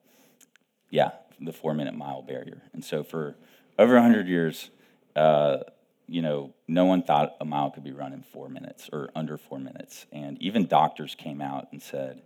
Yeah, 0.90 1.12
the 1.40 1.54
four 1.54 1.74
minute 1.74 1.94
mile 1.94 2.22
barrier, 2.22 2.64
and 2.74 2.84
so 2.84 3.04
for 3.04 3.36
over 3.78 4.00
hundred 4.00 4.28
years. 4.28 4.70
Uh, 5.16 5.58
you 6.08 6.22
know, 6.22 6.54
no 6.68 6.86
one 6.86 7.04
thought 7.04 7.36
a 7.42 7.46
mile 7.46 7.70
could 7.70 7.84
be 7.84 7.92
run 7.92 8.14
in 8.14 8.24
four 8.24 8.48
minutes 8.48 8.90
or 8.94 9.10
under 9.14 9.38
four 9.38 9.60
minutes. 9.60 10.06
And 10.12 10.42
even 10.42 10.66
doctors 10.66 11.16
came 11.16 11.42
out 11.42 11.68
and 11.72 11.82
said, 11.82 12.22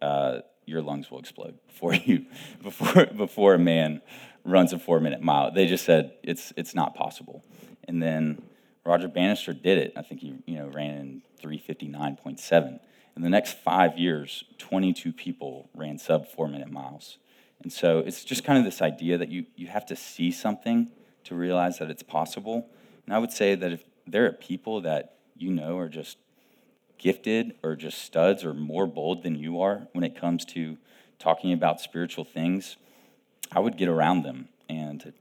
uh, 0.00 0.38
your 0.68 0.82
lungs 0.82 1.10
will 1.10 1.18
explode 1.18 1.58
before 1.66 1.94
you, 1.94 2.26
before, 2.62 3.06
before 3.06 3.54
a 3.54 3.58
man 3.58 4.02
runs 4.44 4.72
a 4.72 4.78
four 4.78 5.00
minute 5.00 5.20
mile. 5.20 5.50
They 5.50 5.66
just 5.66 5.84
said 5.84 6.12
it's, 6.22 6.52
it's 6.56 6.74
not 6.74 6.94
possible. 6.94 7.44
And 7.86 8.02
then 8.02 8.42
Roger 8.84 9.08
Bannister 9.08 9.52
did 9.52 9.78
it. 9.78 9.92
I 9.96 10.02
think 10.02 10.20
he, 10.20 10.34
you 10.46 10.58
know, 10.58 10.68
ran 10.68 10.96
in 10.96 11.22
359.7. 11.42 12.80
In 13.16 13.22
the 13.22 13.28
next 13.28 13.58
five 13.58 13.98
years, 13.98 14.44
22 14.58 15.12
people 15.12 15.68
ran 15.74 15.98
sub 15.98 16.28
four 16.28 16.48
minute 16.48 16.70
miles. 16.70 17.18
And 17.62 17.72
so 17.72 17.98
it's 17.98 18.24
just 18.24 18.44
kind 18.44 18.58
of 18.58 18.64
this 18.64 18.80
idea 18.80 19.18
that 19.18 19.28
you, 19.28 19.46
you 19.56 19.66
have 19.66 19.84
to 19.86 19.96
see 19.96 20.30
something 20.30 20.90
to 21.24 21.34
realize 21.34 21.78
that 21.78 21.90
it's 21.90 22.02
possible. 22.02 22.68
And 23.04 23.14
I 23.14 23.18
would 23.18 23.32
say 23.32 23.54
that 23.54 23.72
if 23.72 23.84
there 24.06 24.26
are 24.26 24.32
people 24.32 24.80
that 24.82 25.16
you 25.36 25.50
know 25.50 25.76
are 25.78 25.88
just 25.88 26.18
gifted 26.98 27.54
or 27.62 27.76
just 27.76 28.02
studs 28.02 28.44
or 28.44 28.52
more 28.52 28.86
bold 28.86 29.22
than 29.22 29.34
you 29.34 29.60
are 29.60 29.88
when 29.92 30.04
it 30.04 30.18
comes 30.18 30.44
to 30.44 30.76
talking 31.18 31.52
about 31.52 31.80
spiritual 31.80 32.24
things, 32.24 32.76
I 33.50 33.60
would 33.60 33.76
get 33.76 33.88
around 33.88 34.22
them. 34.22 34.48
And 34.68 35.12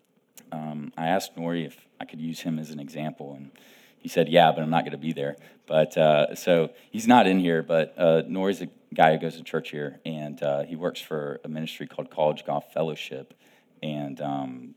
um, 0.52 0.94
I 0.98 1.08
asked 1.08 1.36
Nori 1.36 1.66
if 1.66 1.78
I 2.00 2.06
could 2.06 2.20
use 2.20 2.42
him 2.42 2.60
as 2.60 2.70
an 2.72 2.80
example, 2.80 3.34
and 3.34 3.52
he 4.00 4.10
said, 4.10 4.30
"Yeah, 4.30 4.52
but 4.52 4.62
I'm 4.62 4.70
not 4.70 4.84
going 4.84 4.92
to 4.92 4.98
be 4.98 5.14
there." 5.14 5.38
But 5.66 5.98
uh, 5.98 6.36
so 6.36 6.72
he's 6.92 7.08
not 7.08 7.28
in 7.28 7.40
here. 7.40 7.64
But 7.64 7.94
uh, 7.98 8.24
Nori's 8.24 8.62
a 8.62 8.70
guy 8.94 9.14
who 9.14 9.20
goes 9.20 9.38
to 9.38 9.44
church 9.44 9.72
here, 9.72 10.00
and 10.06 10.42
uh, 10.44 10.64
he 10.64 10.76
works 10.76 11.02
for 11.02 11.40
a 11.44 11.48
ministry 11.48 11.88
called 11.88 12.12
College 12.12 12.46
Golf 12.46 12.72
Fellowship, 12.74 13.34
and 13.82 14.22
um, 14.22 14.76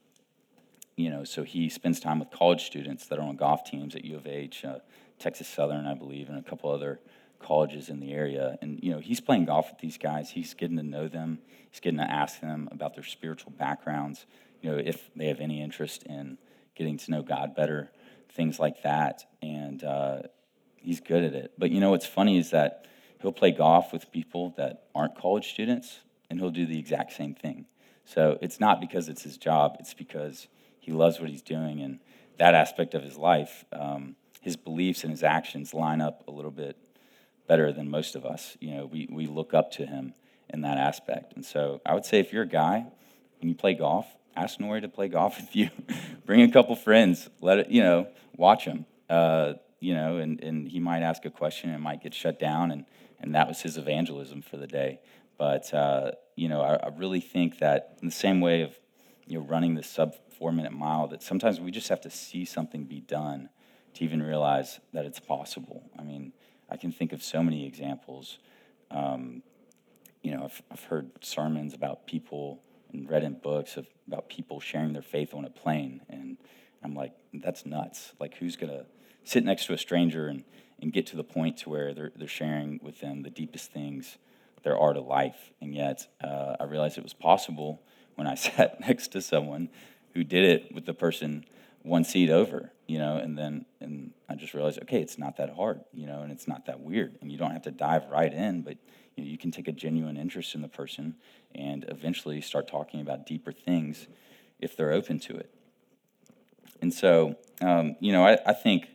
you 0.97 1.11
know, 1.11 1.25
so 1.25 1.43
he 1.43 1.69
spends 1.69 1.99
time 1.99 2.19
with 2.19 2.31
college 2.31 2.65
students 2.65 3.07
that 3.07 3.19
are 3.19 3.23
on 3.23 3.37
golf 3.37 3.65
teams 3.65 3.95
at 3.97 4.05
U 4.05 4.17
of 4.17 4.27
H, 4.27 4.65
uh, 4.65 4.79
Texas 5.21 5.49
Southern, 5.49 5.87
I 5.87 5.95
believe, 5.95 6.29
and 6.29 6.39
a 6.39 6.43
couple 6.43 6.71
other 6.71 7.01
colleges 7.39 7.89
in 7.89 8.01
the 8.01 8.13
area. 8.13 8.59
And 8.61 8.81
you 8.83 8.93
know, 8.93 8.99
he's 8.99 9.21
playing 9.21 9.47
golf 9.47 9.71
with 9.71 9.81
these 9.81 9.99
guys. 9.99 10.31
He's 10.31 10.55
getting 10.55 10.77
to 10.77 10.83
know 10.83 11.09
them. 11.09 11.39
He's 11.71 11.81
getting 11.81 11.99
to 11.99 12.11
ask 12.11 12.41
them 12.41 12.69
about 12.73 12.95
their 12.95 13.05
spiritual 13.05 13.53
backgrounds. 13.53 14.27
You 14.61 14.73
know, 14.73 14.79
if 14.79 15.11
they 15.15 15.27
have 15.29 15.41
any 15.41 15.63
interest 15.63 16.03
in 16.05 16.39
getting 16.75 16.99
to 16.99 17.11
know 17.11 17.23
God 17.23 17.55
better, 17.55 17.91
things 18.31 18.59
like 18.59 18.83
that. 18.83 19.25
And 19.43 19.83
uh, 19.85 20.23
he's 20.77 21.01
good 21.01 21.25
at 21.25 21.35
it. 21.35 21.53
But 21.59 21.71
you 21.71 21.81
know, 21.81 21.91
what's 21.91 22.07
funny 22.07 22.39
is 22.39 22.51
that 22.51 22.87
he'll 23.21 23.33
play 23.33 23.51
golf 23.51 23.93
with 23.93 24.11
people 24.11 24.55
that 24.57 24.85
aren't 24.95 25.17
college 25.17 25.51
students, 25.51 26.01
and 26.29 26.39
he'll 26.39 26.51
do 26.51 26.67
the 26.67 26.79
exact 26.79 27.13
same 27.13 27.35
thing. 27.35 27.67
So 28.05 28.39
it's 28.41 28.59
not 28.59 28.81
because 28.81 29.09
it's 29.09 29.23
his 29.23 29.37
job. 29.37 29.77
It's 29.79 29.95
because 29.95 30.49
he 30.79 30.93
loves 30.93 31.21
what 31.21 31.31
he's 31.31 31.43
doing, 31.43 31.81
and 31.81 32.01
that 32.39 32.55
aspect 32.55 32.95
of 32.95 33.03
his 33.03 33.17
life, 33.17 33.65
um, 33.73 34.17
his 34.41 34.57
beliefs 34.57 35.05
and 35.05 35.11
his 35.11 35.23
actions 35.23 35.75
line 35.75 36.01
up 36.01 36.25
a 36.27 36.31
little 36.31 36.51
bit 36.51 36.77
better 37.47 37.73
than 37.73 37.91
most 37.91 38.15
of 38.17 38.25
us. 38.25 38.57
You 38.61 38.77
know, 38.77 38.87
we, 38.87 39.09
we 39.11 39.27
look 39.27 39.55
up 39.55 39.71
to 39.73 39.87
him 39.87 40.15
in 40.49 40.63
that 40.63 40.79
aspect. 40.79 41.35
And 41.35 41.45
so 41.45 41.81
I 41.85 41.95
would 41.95 42.05
say 42.05 42.19
if 42.19 42.33
you're 42.33 42.45
a 42.45 42.49
guy 42.49 42.87
and 43.41 43.51
you 43.51 43.55
play 43.55 43.75
golf, 43.75 44.07
ask 44.37 44.59
Nori 44.59 44.81
to 44.81 44.89
play 44.89 45.09
golf 45.09 45.37
with 45.41 45.55
you. 45.55 45.71
Bring 46.25 46.43
a 46.43 46.51
couple 46.51 46.75
friends. 46.77 47.29
Let 47.41 47.59
it, 47.59 47.69
you 47.71 47.83
know, 47.83 48.09
watch 48.37 48.65
him. 48.65 48.87
Uh, 49.09 49.55
you 49.81 49.95
know, 49.95 50.19
and, 50.19 50.43
and 50.43 50.69
he 50.69 50.79
might 50.79 51.03
ask 51.03 51.25
a 51.25 51.31
question 51.31 51.71
and 51.71 51.83
might 51.83 52.03
get 52.03 52.13
shut 52.13 52.39
down, 52.39 52.71
and, 52.71 52.85
and 53.19 53.35
that 53.35 53.49
was 53.49 53.63
his 53.63 53.79
evangelism 53.79 54.43
for 54.43 54.59
the 54.59 54.67
day. 54.67 55.01
But, 55.39 55.73
uh, 55.73 56.13
you 56.37 56.49
know, 56.49 56.61
I, 56.61 56.75
I 56.75 56.89
really 56.97 57.21
think 57.21 57.59
that 57.61 57.97
in 58.03 58.09
the 58.09 58.15
same 58.15 58.43
way 58.43 58.61
of, 58.61 58.79
you 59.27 59.39
know, 59.39 59.47
running 59.47 59.75
the 59.75 59.83
sub 59.83 60.15
four 60.39 60.53
minute 60.53 60.73
mile, 60.73 61.09
that 61.09 61.23
sometimes 61.23 61.61
we 61.61 61.71
just 61.71 61.89
have 61.89 62.03
to 62.03 62.11
see 62.11 62.45
something 62.45 62.85
be 62.85 63.01
done 63.01 63.49
to 64.01 64.05
even 64.05 64.23
realize 64.23 64.81
that 64.95 65.05
it's 65.05 65.21
possible. 65.21 65.83
I 65.99 66.03
mean, 66.03 66.33
I 66.71 66.79
can 66.79 66.91
think 66.91 67.13
of 67.13 67.23
so 67.23 67.43
many 67.43 67.67
examples. 67.67 68.39
Um, 68.91 69.43
you 70.23 70.35
know, 70.35 70.45
I've, 70.45 70.63
I've 70.73 70.85
heard 70.85 71.11
sermons 71.21 71.75
about 71.75 72.07
people 72.07 72.63
and 72.93 73.09
read 73.11 73.25
in 73.25 73.35
books 73.35 73.77
of, 73.77 73.87
about 74.09 74.31
people 74.31 74.59
sharing 74.59 74.95
their 74.95 75.03
faith 75.03 75.35
on 75.35 75.45
a 75.45 75.51
plane. 75.51 76.01
And 76.09 76.39
I'm 76.83 76.95
like, 76.95 77.13
that's 77.35 77.67
nuts. 77.67 78.15
Like, 78.19 78.37
who's 78.37 78.57
going 78.57 78.73
to 78.73 78.87
sit 79.25 79.45
next 79.45 79.67
to 79.67 79.75
a 79.75 79.79
stranger 79.79 80.29
and, 80.29 80.45
and 80.81 80.95
get 80.95 81.07
to 81.09 81.17
the 81.17 81.25
point 81.25 81.59
to 81.59 81.69
where 81.69 81.93
they're, 81.93 82.13
they're 82.17 82.27
sharing 82.27 82.81
with 82.83 83.01
them 83.01 83.23
the 83.23 83.31
deepest 83.31 83.71
things 83.71 84.17
there 84.63 84.79
are 84.79 84.95
to 84.95 85.01
life? 85.01 85.53
And 85.61 85.75
yet, 85.75 86.07
uh, 86.25 86.57
I 86.59 86.65
realized 86.65 86.97
it 86.97 87.05
was 87.05 87.13
possible 87.13 87.83
when 88.15 88.27
I 88.27 88.35
sat 88.47 88.81
next 88.81 89.09
to 89.09 89.21
someone 89.21 89.69
who 90.15 90.25
did 90.25 90.45
it 90.45 90.75
with 90.75 90.87
the 90.87 90.95
person 90.95 91.45
one 91.83 92.05
seat 92.05 92.31
over, 92.31 92.73
you 92.91 92.99
know, 92.99 93.19
and 93.19 93.39
then 93.39 93.67
and 93.81 94.11
I 94.29 94.35
just 94.35 94.53
realized, 94.53 94.81
okay, 94.83 95.01
it's 95.01 95.17
not 95.17 95.37
that 95.37 95.55
hard, 95.55 95.83
you 95.93 96.07
know, 96.07 96.23
and 96.23 96.33
it's 96.33 96.49
not 96.49 96.67
that 96.67 96.81
weird, 96.81 97.17
and 97.21 97.31
you 97.31 97.39
don't 97.39 97.53
have 97.53 97.63
to 97.63 97.71
dive 97.71 98.03
right 98.11 98.33
in, 98.33 98.63
but 98.63 98.79
you, 99.15 99.23
know, 99.23 99.31
you 99.31 99.39
can 99.39 99.53
take 99.53 99.69
a 99.69 99.73
genuine 99.73 100.17
interest 100.17 100.57
in 100.57 100.61
the 100.61 100.69
person 100.69 101.15
and 101.55 101.85
eventually 101.87 102.41
start 102.41 102.67
talking 102.67 103.01
about 103.01 103.27
deeper 103.27 103.53
things 103.53 104.09
if 104.59 104.77
they're 104.77 104.91
open 104.91 105.21
to 105.21 105.37
it. 105.37 105.55
And 106.83 106.93
so, 106.93 107.37
um, 107.61 107.95
you 108.01 108.11
know, 108.11 108.27
I, 108.27 108.39
I 108.45 108.55
think 108.55 108.89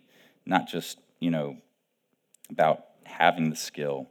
not 0.46 0.68
just 0.68 1.00
you 1.22 1.32
know 1.32 1.56
about 2.50 2.84
having 3.06 3.50
the 3.50 3.56
skill 3.56 4.10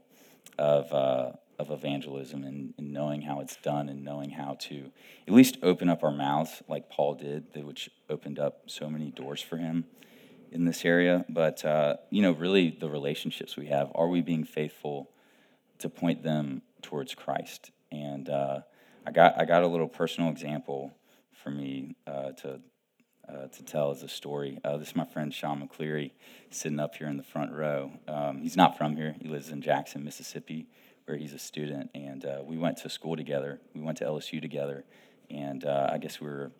of 0.59 0.91
uh, 0.95 1.33
of 1.59 1.71
evangelism 1.71 2.45
and, 2.45 2.75
and, 2.79 2.93
knowing 2.93 3.23
how 3.23 3.41
it's 3.41 3.57
done 3.57 3.89
and 3.89 4.05
knowing 4.05 4.31
how 4.31 4.57
to 4.61 4.91
at 5.27 5.35
least 5.35 5.59
open 5.63 5.89
up 5.89 6.03
our 6.03 6.11
mouths 6.11 6.63
like 6.69 6.91
Paul 6.91 7.15
did, 7.15 7.47
which 7.55 7.91
opened 8.11 8.39
up 8.39 8.63
so 8.67 8.91
many 8.91 9.11
doors 9.11 9.41
for 9.41 9.57
him 9.57 9.85
in 10.51 10.65
this 10.65 10.85
area. 10.85 11.25
But, 11.29 11.65
uh, 11.65 11.97
you 12.11 12.23
know, 12.23 12.33
really 12.33 12.71
the 12.71 12.89
relationships 12.89 13.57
we 13.57 13.67
have 13.67 13.91
are 13.95 14.09
we 14.09 14.21
being 14.21 14.45
faithful 14.45 15.11
to 15.79 15.89
point 15.89 16.23
them 16.23 16.63
towards 16.83 17.15
Christ? 17.15 17.71
And 17.93 18.29
uh, 18.29 18.61
I, 19.07 19.13
got, 19.13 19.41
I 19.41 19.45
got 19.45 19.63
a 19.63 19.69
little 19.69 19.89
personal 19.89 20.31
example 20.31 20.93
for 21.33 21.51
me 21.51 21.97
uh, 22.07 22.33
to. 22.33 22.61
Uh, 23.27 23.47
to 23.49 23.65
tell 23.65 23.91
as 23.91 24.03
a 24.03 24.09
story. 24.09 24.59
Uh, 24.63 24.77
this 24.77 24.89
is 24.89 24.97
my 24.97 25.07
friend 25.07 25.33
Sean 25.33 25.67
McCleary 25.67 26.11
sitting 26.51 26.79
up 26.79 26.95
here 26.95 27.07
in 27.07 27.17
the 27.17 27.23
front 27.23 27.53
row. 27.53 27.91
Um, 28.07 28.43
he's 28.43 28.55
not 28.55 28.77
from 28.77 28.97
here. 28.97 29.17
He 29.19 29.29
lives 29.29 29.49
in 29.49 29.63
Jackson, 29.63 30.05
Mississippi 30.05 30.67
where 31.07 31.17
he's 31.17 31.33
a 31.33 31.39
student, 31.39 31.91
and 31.95 32.25
uh, 32.25 32.43
we 32.45 32.57
went 32.57 32.79
to 32.79 32.89
school 32.89 33.17
together. 33.17 33.61
We 33.75 33.81
went 33.81 33.99
to 33.99 34.05
LSU 34.05 34.41
together, 34.41 34.85
and 35.31 35.65
uh, 35.65 35.91
I 35.93 35.99
guess 35.99 36.21
we 36.21 36.29
were 36.29 36.51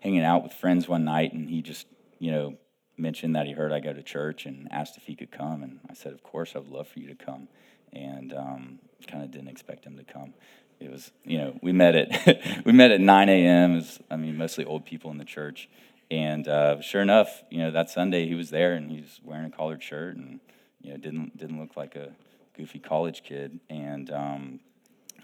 hanging 0.00 0.22
out 0.22 0.42
with 0.42 0.52
friends 0.52 0.86
one 0.88 1.04
night, 1.04 1.32
and 1.32 1.48
he 1.48 1.62
just, 1.62 1.86
you 2.18 2.30
know, 2.30 2.56
mentioned 2.96 3.34
that 3.34 3.46
he 3.46 3.52
heard 3.52 3.72
I 3.72 3.80
go 3.80 3.92
to 3.92 4.02
church 4.02 4.46
and 4.46 4.68
asked 4.70 4.96
if 4.96 5.04
he 5.04 5.16
could 5.16 5.32
come, 5.32 5.62
and 5.62 5.80
I 5.90 5.94
said, 5.94 6.12
of 6.12 6.22
course, 6.22 6.54
I'd 6.54 6.66
love 6.66 6.86
for 6.86 7.00
you 7.00 7.08
to 7.08 7.14
come, 7.14 7.48
and 7.92 8.32
um, 8.32 8.78
kind 9.08 9.24
of 9.24 9.30
didn't 9.30 9.48
expect 9.48 9.84
him 9.84 9.96
to 9.96 10.04
come. 10.04 10.34
It 10.80 10.90
was, 10.90 11.10
you 11.24 11.38
know, 11.38 11.58
we 11.62 11.72
met 11.72 11.94
at 11.94 12.62
we 12.64 12.72
met 12.72 12.90
at 12.90 13.00
9 13.00 13.28
a.m. 13.28 13.76
It 13.76 13.98
I 14.10 14.16
mean, 14.16 14.36
mostly 14.36 14.64
old 14.64 14.84
people 14.84 15.10
in 15.10 15.18
the 15.18 15.24
church, 15.24 15.68
and 16.10 16.46
uh, 16.46 16.80
sure 16.80 17.00
enough, 17.00 17.42
you 17.50 17.58
know, 17.58 17.70
that 17.70 17.90
Sunday 17.90 18.26
he 18.26 18.34
was 18.34 18.50
there, 18.50 18.74
and 18.74 18.90
he 18.90 19.00
was 19.00 19.20
wearing 19.24 19.46
a 19.46 19.50
collared 19.50 19.82
shirt, 19.82 20.16
and 20.16 20.40
you 20.82 20.90
know, 20.90 20.96
didn't 20.96 21.36
didn't 21.36 21.58
look 21.58 21.76
like 21.76 21.96
a 21.96 22.10
goofy 22.56 22.78
college 22.78 23.22
kid, 23.24 23.60
and 23.68 24.10
um, 24.10 24.60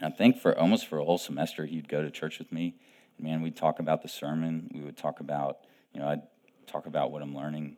I 0.02 0.10
think 0.10 0.38
for 0.38 0.56
almost 0.58 0.86
for 0.86 0.98
a 0.98 1.04
whole 1.04 1.18
semester 1.18 1.66
he'd 1.66 1.88
go 1.88 2.02
to 2.02 2.10
church 2.10 2.38
with 2.38 2.52
me. 2.52 2.74
Man, 3.18 3.42
we'd 3.42 3.56
talk 3.56 3.78
about 3.78 4.02
the 4.02 4.08
sermon. 4.08 4.70
We 4.72 4.80
would 4.80 4.96
talk 4.96 5.20
about, 5.20 5.58
you 5.92 6.00
know, 6.00 6.08
I'd 6.08 6.22
talk 6.66 6.86
about 6.86 7.10
what 7.10 7.22
I'm 7.22 7.36
learning 7.36 7.76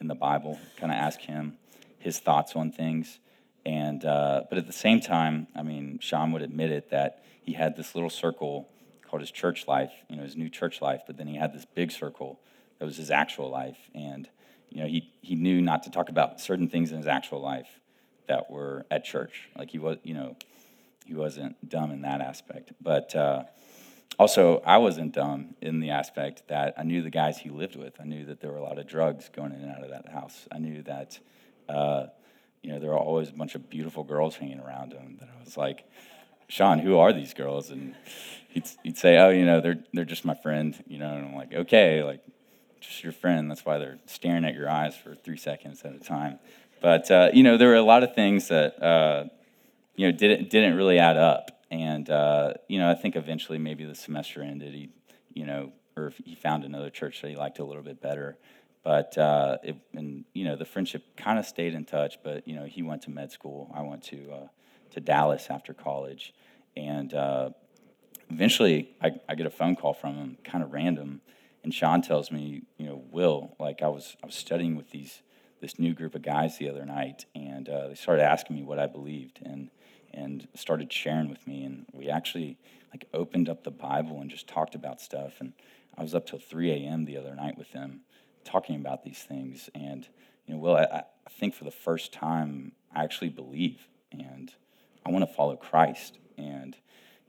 in 0.00 0.06
the 0.06 0.14
Bible, 0.14 0.58
kind 0.76 0.92
of 0.92 0.98
ask 0.98 1.20
him 1.20 1.56
his 1.98 2.18
thoughts 2.18 2.54
on 2.54 2.70
things. 2.70 3.18
And 3.66 4.04
uh, 4.04 4.42
but 4.48 4.58
at 4.58 4.66
the 4.66 4.72
same 4.72 5.00
time, 5.00 5.48
I 5.54 5.62
mean, 5.62 5.98
Sean 6.00 6.32
would 6.32 6.42
admit 6.42 6.70
it 6.70 6.90
that 6.90 7.24
he 7.42 7.54
had 7.54 7.76
this 7.76 7.94
little 7.94 8.10
circle 8.10 8.68
called 9.08 9.20
his 9.20 9.30
church 9.30 9.66
life, 9.66 9.92
you 10.08 10.16
know, 10.16 10.22
his 10.22 10.36
new 10.36 10.48
church 10.48 10.80
life. 10.80 11.02
But 11.06 11.16
then 11.16 11.26
he 11.26 11.36
had 11.36 11.52
this 11.52 11.64
big 11.64 11.90
circle 11.90 12.40
that 12.78 12.84
was 12.84 12.96
his 12.96 13.10
actual 13.10 13.50
life, 13.50 13.78
and 13.94 14.28
you 14.68 14.80
know, 14.80 14.86
he 14.86 15.12
he 15.22 15.34
knew 15.34 15.60
not 15.60 15.82
to 15.84 15.90
talk 15.90 16.08
about 16.08 16.40
certain 16.40 16.68
things 16.68 16.92
in 16.92 16.98
his 16.98 17.06
actual 17.06 17.40
life 17.40 17.80
that 18.26 18.50
were 18.50 18.86
at 18.90 19.04
church. 19.04 19.48
Like 19.56 19.70
he 19.70 19.78
was, 19.78 19.98
you 20.02 20.14
know, 20.14 20.36
he 21.04 21.14
wasn't 21.14 21.68
dumb 21.68 21.90
in 21.90 22.02
that 22.02 22.20
aspect. 22.20 22.72
But 22.80 23.14
uh, 23.14 23.44
also, 24.18 24.62
I 24.64 24.78
wasn't 24.78 25.12
dumb 25.12 25.54
in 25.60 25.80
the 25.80 25.90
aspect 25.90 26.48
that 26.48 26.74
I 26.78 26.82
knew 26.82 27.02
the 27.02 27.10
guys 27.10 27.38
he 27.38 27.50
lived 27.50 27.76
with. 27.76 28.00
I 28.00 28.04
knew 28.04 28.24
that 28.26 28.40
there 28.40 28.50
were 28.50 28.58
a 28.58 28.62
lot 28.62 28.78
of 28.78 28.86
drugs 28.86 29.28
going 29.34 29.52
in 29.52 29.60
and 29.62 29.70
out 29.70 29.82
of 29.82 29.90
that 29.90 30.08
house. 30.08 30.46
I 30.52 30.58
knew 30.58 30.82
that, 30.82 31.18
uh, 31.68 32.06
you 32.62 32.70
know, 32.70 32.78
there 32.78 32.90
were 32.90 32.98
always 32.98 33.28
a 33.28 33.32
bunch 33.32 33.54
of 33.54 33.68
beautiful 33.68 34.04
girls 34.04 34.36
hanging 34.36 34.60
around 34.60 34.92
him. 34.92 35.18
That 35.20 35.28
I 35.28 35.44
was 35.44 35.56
like, 35.56 35.84
Sean, 36.48 36.78
who 36.78 36.98
are 36.98 37.12
these 37.12 37.34
girls? 37.34 37.70
And 37.70 37.94
he'd, 38.48 38.64
he'd 38.82 38.96
say, 38.96 39.18
oh, 39.18 39.30
you 39.30 39.44
know, 39.44 39.60
they're 39.60 39.80
they're 39.92 40.04
just 40.04 40.24
my 40.24 40.34
friend. 40.34 40.82
You 40.86 40.98
know, 40.98 41.14
and 41.14 41.26
I'm 41.26 41.34
like, 41.34 41.52
okay, 41.52 42.02
like 42.02 42.20
just 42.80 43.02
your 43.02 43.12
friend. 43.12 43.50
That's 43.50 43.64
why 43.64 43.78
they're 43.78 43.98
staring 44.06 44.44
at 44.44 44.54
your 44.54 44.70
eyes 44.70 44.96
for 44.96 45.14
three 45.14 45.36
seconds 45.36 45.82
at 45.82 45.94
a 45.94 45.98
time. 45.98 46.38
But 46.84 47.10
uh, 47.10 47.30
you 47.32 47.42
know, 47.42 47.56
there 47.56 47.68
were 47.68 47.76
a 47.76 47.82
lot 47.82 48.02
of 48.02 48.14
things 48.14 48.48
that 48.48 48.82
uh, 48.82 49.24
you 49.96 50.06
know 50.06 50.12
didn't 50.14 50.50
didn't 50.50 50.76
really 50.76 50.98
add 50.98 51.16
up, 51.16 51.64
and 51.70 52.10
uh, 52.10 52.52
you 52.68 52.78
know, 52.78 52.90
I 52.90 52.94
think 52.94 53.16
eventually 53.16 53.56
maybe 53.56 53.86
the 53.86 53.94
semester 53.94 54.42
ended. 54.42 54.74
He, 54.74 54.90
you 55.32 55.46
know, 55.46 55.72
or 55.96 56.12
he 56.26 56.34
found 56.34 56.62
another 56.62 56.90
church 56.90 57.22
that 57.22 57.30
he 57.30 57.36
liked 57.36 57.58
a 57.58 57.64
little 57.64 57.82
bit 57.82 58.02
better. 58.02 58.36
But 58.82 59.16
uh, 59.16 59.56
it, 59.62 59.76
and 59.94 60.26
you 60.34 60.44
know, 60.44 60.56
the 60.56 60.66
friendship 60.66 61.16
kind 61.16 61.38
of 61.38 61.46
stayed 61.46 61.72
in 61.72 61.86
touch. 61.86 62.18
But 62.22 62.46
you 62.46 62.54
know, 62.54 62.66
he 62.66 62.82
went 62.82 63.00
to 63.04 63.10
med 63.10 63.32
school. 63.32 63.72
I 63.74 63.80
went 63.80 64.02
to 64.08 64.30
uh, 64.30 64.48
to 64.90 65.00
Dallas 65.00 65.46
after 65.48 65.72
college, 65.72 66.34
and 66.76 67.14
uh, 67.14 67.48
eventually 68.28 68.90
I, 69.00 69.12
I 69.26 69.36
get 69.36 69.46
a 69.46 69.50
phone 69.50 69.74
call 69.74 69.94
from 69.94 70.16
him, 70.16 70.36
kind 70.44 70.62
of 70.62 70.74
random. 70.74 71.22
And 71.62 71.72
Sean 71.72 72.02
tells 72.02 72.30
me, 72.30 72.64
you 72.76 72.84
know, 72.84 73.02
Will, 73.10 73.56
like 73.58 73.80
I 73.80 73.88
was 73.88 74.18
I 74.22 74.26
was 74.26 74.34
studying 74.34 74.76
with 74.76 74.90
these 74.90 75.22
this 75.64 75.78
new 75.78 75.94
group 75.94 76.14
of 76.14 76.20
guys 76.20 76.58
the 76.58 76.68
other 76.68 76.84
night, 76.84 77.24
and 77.34 77.70
uh, 77.70 77.88
they 77.88 77.94
started 77.94 78.22
asking 78.22 78.54
me 78.54 78.62
what 78.62 78.78
I 78.78 78.86
believed, 78.86 79.40
and 79.42 79.70
and 80.12 80.46
started 80.54 80.92
sharing 80.92 81.30
with 81.30 81.46
me, 81.46 81.64
and 81.64 81.86
we 81.92 82.10
actually 82.10 82.58
like 82.92 83.06
opened 83.14 83.48
up 83.48 83.64
the 83.64 83.70
Bible 83.70 84.20
and 84.20 84.30
just 84.30 84.46
talked 84.46 84.74
about 84.74 85.00
stuff, 85.00 85.40
and 85.40 85.54
I 85.96 86.02
was 86.02 86.14
up 86.14 86.26
till 86.26 86.38
3 86.38 86.70
a.m. 86.70 87.06
the 87.06 87.16
other 87.16 87.34
night 87.34 87.56
with 87.56 87.72
them, 87.72 88.02
talking 88.44 88.76
about 88.76 89.04
these 89.04 89.20
things, 89.20 89.70
and 89.74 90.06
you 90.46 90.54
know, 90.54 90.60
well, 90.60 90.76
I, 90.76 90.98
I 91.26 91.30
think 91.30 91.54
for 91.54 91.64
the 91.64 91.70
first 91.70 92.12
time 92.12 92.72
I 92.94 93.02
actually 93.02 93.30
believe, 93.30 93.88
and 94.12 94.52
I 95.06 95.10
want 95.10 95.26
to 95.26 95.34
follow 95.34 95.56
Christ, 95.56 96.18
and 96.36 96.76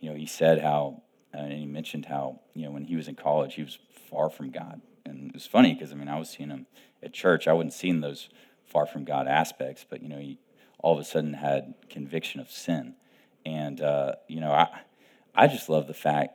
you 0.02 0.10
know, 0.10 0.16
he 0.18 0.26
said 0.26 0.62
how, 0.62 1.04
and 1.32 1.54
he 1.54 1.66
mentioned 1.66 2.08
how 2.08 2.42
you 2.54 2.66
know 2.66 2.72
when 2.72 2.84
he 2.84 2.98
was 2.98 3.08
in 3.08 3.16
college 3.16 3.56
he 3.56 3.64
was 3.64 3.80
far 4.10 4.30
from 4.30 4.52
God, 4.52 4.82
and 5.06 5.30
it 5.30 5.34
was 5.34 5.46
funny 5.46 5.74
because 5.74 5.92
I 5.92 5.96
mean 5.96 6.08
I 6.08 6.20
was 6.20 6.30
seeing 6.30 6.50
him 6.50 6.66
at 7.04 7.14
church. 7.14 7.48
I 7.48 7.54
wasn't 7.54 7.74
seeing 7.74 8.02
those 8.02 8.30
far 8.66 8.86
from 8.86 9.06
God 9.06 9.28
aspects, 9.28 9.86
but 9.88 10.02
you 10.02 10.10
know 10.10 10.18
he 10.18 10.40
all 10.80 10.94
of 10.94 11.00
a 11.00 11.04
sudden 11.04 11.34
had 11.34 11.76
conviction 11.90 12.40
of 12.42 12.50
sin, 12.50 12.96
and 13.46 13.82
uh, 13.82 14.14
you 14.28 14.40
know 14.40 14.52
I 14.52 14.68
I 15.34 15.48
just 15.48 15.70
love 15.70 15.88
the 15.88 15.94
fact 15.94 16.34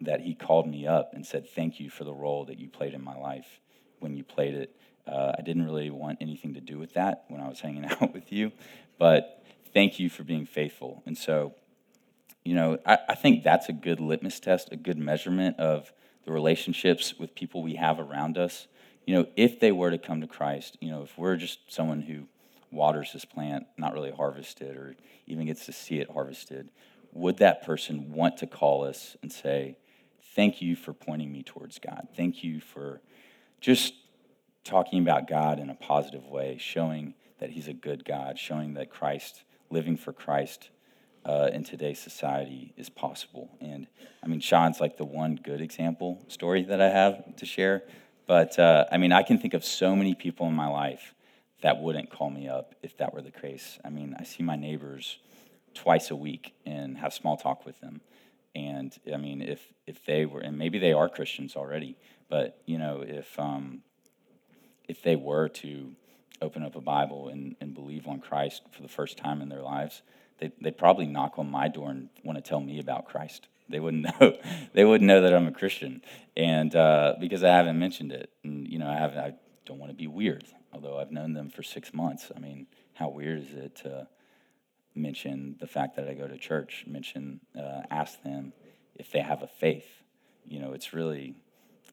that 0.00 0.20
he 0.20 0.34
called 0.34 0.66
me 0.66 0.86
up 0.86 1.12
and 1.12 1.26
said 1.26 1.48
thank 1.48 1.80
you 1.80 1.90
for 1.90 2.04
the 2.04 2.14
role 2.14 2.44
that 2.46 2.58
you 2.58 2.68
played 2.68 2.94
in 2.94 3.02
my 3.02 3.16
life 3.16 3.60
when 3.98 4.16
you 4.16 4.24
played 4.24 4.54
it. 4.54 4.76
Uh, 5.06 5.32
I 5.38 5.42
didn't 5.42 5.64
really 5.64 5.90
want 5.90 6.18
anything 6.20 6.54
to 6.54 6.60
do 6.60 6.78
with 6.78 6.94
that 6.94 7.24
when 7.28 7.40
I 7.40 7.48
was 7.48 7.60
hanging 7.60 7.84
out 8.00 8.12
with 8.12 8.32
you, 8.32 8.52
but 8.98 9.42
thank 9.72 9.98
you 9.98 10.08
for 10.08 10.24
being 10.24 10.46
faithful. 10.46 11.02
And 11.06 11.16
so, 11.16 11.54
you 12.44 12.54
know, 12.54 12.78
I, 12.86 12.98
I 13.10 13.14
think 13.14 13.42
that's 13.42 13.68
a 13.68 13.72
good 13.72 14.00
litmus 14.00 14.40
test, 14.40 14.68
a 14.72 14.76
good 14.76 14.98
measurement 14.98 15.58
of 15.58 15.92
the 16.30 16.34
relationships 16.34 17.18
with 17.18 17.34
people 17.34 17.60
we 17.60 17.74
have 17.74 17.98
around 17.98 18.38
us, 18.38 18.68
you 19.04 19.14
know, 19.14 19.26
if 19.34 19.58
they 19.58 19.72
were 19.72 19.90
to 19.90 19.98
come 19.98 20.20
to 20.20 20.28
Christ, 20.28 20.78
you 20.80 20.88
know, 20.88 21.02
if 21.02 21.18
we're 21.18 21.34
just 21.34 21.58
someone 21.66 22.02
who 22.02 22.28
waters 22.70 23.12
this 23.12 23.24
plant, 23.24 23.66
not 23.76 23.92
really 23.92 24.12
harvested 24.12 24.76
or 24.76 24.94
even 25.26 25.46
gets 25.46 25.66
to 25.66 25.72
see 25.72 25.98
it 25.98 26.08
harvested, 26.08 26.68
would 27.12 27.38
that 27.38 27.64
person 27.64 28.12
want 28.12 28.36
to 28.36 28.46
call 28.46 28.84
us 28.84 29.16
and 29.22 29.32
say, 29.32 29.76
thank 30.36 30.62
you 30.62 30.76
for 30.76 30.92
pointing 30.92 31.32
me 31.32 31.42
towards 31.42 31.80
God. 31.80 32.06
Thank 32.16 32.44
you 32.44 32.60
for 32.60 33.00
just 33.60 33.94
talking 34.62 35.00
about 35.02 35.26
God 35.26 35.58
in 35.58 35.68
a 35.68 35.74
positive 35.74 36.26
way, 36.26 36.58
showing 36.60 37.14
that 37.40 37.50
He's 37.50 37.66
a 37.66 37.72
good 37.72 38.04
God, 38.04 38.38
showing 38.38 38.74
that 38.74 38.88
Christ, 38.88 39.42
living 39.68 39.96
for 39.96 40.12
Christ 40.12 40.70
uh, 41.24 41.50
in 41.52 41.64
today's 41.64 41.98
society 41.98 42.72
is 42.76 42.88
possible. 42.88 43.50
And 43.60 43.86
I 44.22 44.26
mean, 44.26 44.40
Sean's 44.40 44.80
like 44.80 44.96
the 44.96 45.04
one 45.04 45.38
good 45.42 45.60
example 45.60 46.24
story 46.28 46.62
that 46.64 46.80
I 46.80 46.88
have 46.88 47.36
to 47.36 47.46
share. 47.46 47.82
But 48.26 48.58
uh, 48.58 48.86
I 48.90 48.96
mean, 48.96 49.12
I 49.12 49.22
can 49.22 49.38
think 49.38 49.54
of 49.54 49.64
so 49.64 49.96
many 49.96 50.14
people 50.14 50.46
in 50.46 50.54
my 50.54 50.68
life 50.68 51.14
that 51.62 51.80
wouldn't 51.80 52.10
call 52.10 52.30
me 52.30 52.48
up 52.48 52.74
if 52.82 52.96
that 52.98 53.12
were 53.12 53.22
the 53.22 53.30
case. 53.30 53.78
I 53.84 53.90
mean, 53.90 54.16
I 54.18 54.24
see 54.24 54.42
my 54.42 54.56
neighbors 54.56 55.18
twice 55.74 56.10
a 56.10 56.16
week 56.16 56.54
and 56.64 56.98
have 56.98 57.12
small 57.12 57.36
talk 57.36 57.66
with 57.66 57.80
them. 57.80 58.00
And 58.54 58.96
I 59.12 59.16
mean, 59.16 59.42
if 59.42 59.60
if 59.86 60.04
they 60.04 60.26
were, 60.26 60.40
and 60.40 60.58
maybe 60.58 60.78
they 60.78 60.92
are 60.92 61.08
Christians 61.08 61.54
already, 61.54 61.96
but 62.28 62.60
you 62.66 62.78
know, 62.78 63.04
if 63.06 63.38
um, 63.38 63.82
if 64.88 65.02
they 65.02 65.16
were 65.16 65.48
to 65.48 65.92
open 66.42 66.62
up 66.62 66.74
a 66.74 66.80
Bible 66.80 67.28
and, 67.28 67.54
and 67.60 67.74
believe 67.74 68.08
on 68.08 68.18
Christ 68.18 68.62
for 68.72 68.82
the 68.82 68.88
first 68.88 69.18
time 69.18 69.42
in 69.42 69.48
their 69.48 69.62
lives, 69.62 70.02
they 70.40 70.52
they 70.60 70.70
probably 70.70 71.06
knock 71.06 71.38
on 71.38 71.50
my 71.50 71.68
door 71.68 71.90
and 71.90 72.08
want 72.24 72.42
to 72.42 72.48
tell 72.48 72.60
me 72.60 72.80
about 72.80 73.06
Christ. 73.06 73.48
They 73.68 73.80
wouldn't 73.80 74.02
know. 74.20 74.36
they 74.72 74.84
wouldn't 74.84 75.06
know 75.06 75.20
that 75.20 75.34
I'm 75.34 75.46
a 75.46 75.52
Christian, 75.52 76.02
and 76.36 76.74
uh, 76.74 77.14
because 77.20 77.44
I 77.44 77.54
haven't 77.54 77.78
mentioned 77.78 78.12
it, 78.12 78.30
and 78.42 78.66
you 78.66 78.78
know, 78.78 78.88
I 78.88 78.96
have 78.96 79.16
I 79.16 79.34
don't 79.66 79.78
want 79.78 79.90
to 79.90 79.96
be 79.96 80.06
weird. 80.06 80.44
Although 80.72 80.98
I've 80.98 81.10
known 81.10 81.32
them 81.32 81.50
for 81.50 81.62
six 81.62 81.92
months, 81.92 82.30
I 82.34 82.38
mean, 82.38 82.66
how 82.94 83.08
weird 83.08 83.40
is 83.40 83.52
it 83.54 83.76
to 83.76 84.06
mention 84.94 85.56
the 85.60 85.66
fact 85.66 85.96
that 85.96 86.08
I 86.08 86.14
go 86.14 86.26
to 86.26 86.38
church, 86.38 86.84
mention, 86.86 87.40
uh, 87.58 87.82
ask 87.90 88.22
them 88.22 88.52
if 88.94 89.10
they 89.10 89.20
have 89.20 89.42
a 89.42 89.46
faith. 89.46 90.02
You 90.46 90.60
know, 90.60 90.72
it's 90.72 90.92
really, 90.92 91.34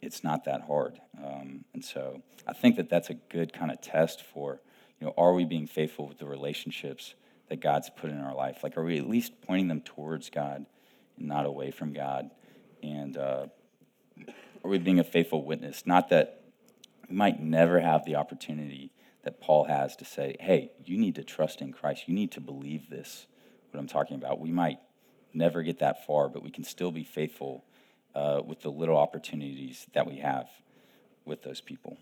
it's 0.01 0.23
not 0.23 0.45
that 0.45 0.61
hard. 0.61 0.99
Um, 1.23 1.65
and 1.73 1.83
so 1.83 2.21
I 2.47 2.53
think 2.53 2.75
that 2.77 2.89
that's 2.89 3.09
a 3.09 3.15
good 3.15 3.53
kind 3.53 3.71
of 3.71 3.81
test 3.81 4.23
for, 4.23 4.61
you 4.99 5.07
know, 5.07 5.13
are 5.17 5.33
we 5.33 5.45
being 5.45 5.67
faithful 5.67 6.07
with 6.07 6.19
the 6.19 6.25
relationships 6.25 7.13
that 7.49 7.61
God's 7.61 7.89
put 7.89 8.11
in 8.11 8.19
our 8.19 8.35
life? 8.35 8.59
Like, 8.63 8.77
are 8.77 8.83
we 8.83 8.97
at 8.97 9.09
least 9.09 9.41
pointing 9.41 9.67
them 9.67 9.81
towards 9.81 10.29
God 10.29 10.65
and 11.17 11.27
not 11.27 11.45
away 11.45 11.71
from 11.71 11.93
God? 11.93 12.29
And 12.83 13.17
uh, 13.17 13.47
are 14.63 14.69
we 14.69 14.77
being 14.77 14.99
a 14.99 15.03
faithful 15.03 15.43
witness? 15.43 15.83
Not 15.85 16.09
that 16.09 16.41
we 17.09 17.15
might 17.15 17.41
never 17.41 17.79
have 17.79 18.05
the 18.05 18.15
opportunity 18.15 18.91
that 19.23 19.41
Paul 19.41 19.65
has 19.65 19.95
to 19.97 20.05
say, 20.05 20.35
hey, 20.39 20.71
you 20.85 20.97
need 20.97 21.15
to 21.15 21.23
trust 21.23 21.61
in 21.61 21.73
Christ. 21.73 22.07
You 22.07 22.13
need 22.13 22.31
to 22.33 22.41
believe 22.41 22.89
this, 22.89 23.27
what 23.71 23.79
I'm 23.79 23.87
talking 23.87 24.15
about. 24.15 24.39
We 24.39 24.51
might 24.51 24.79
never 25.33 25.63
get 25.63 25.79
that 25.79 26.05
far, 26.05 26.29
but 26.29 26.43
we 26.43 26.49
can 26.49 26.63
still 26.63 26.91
be 26.91 27.03
faithful 27.03 27.65
uh, 28.15 28.41
with 28.45 28.61
the 28.61 28.71
little 28.71 28.97
opportunities 28.97 29.85
that 29.93 30.07
we 30.07 30.17
have 30.17 30.47
with 31.25 31.43
those 31.43 31.61
people. 31.61 31.97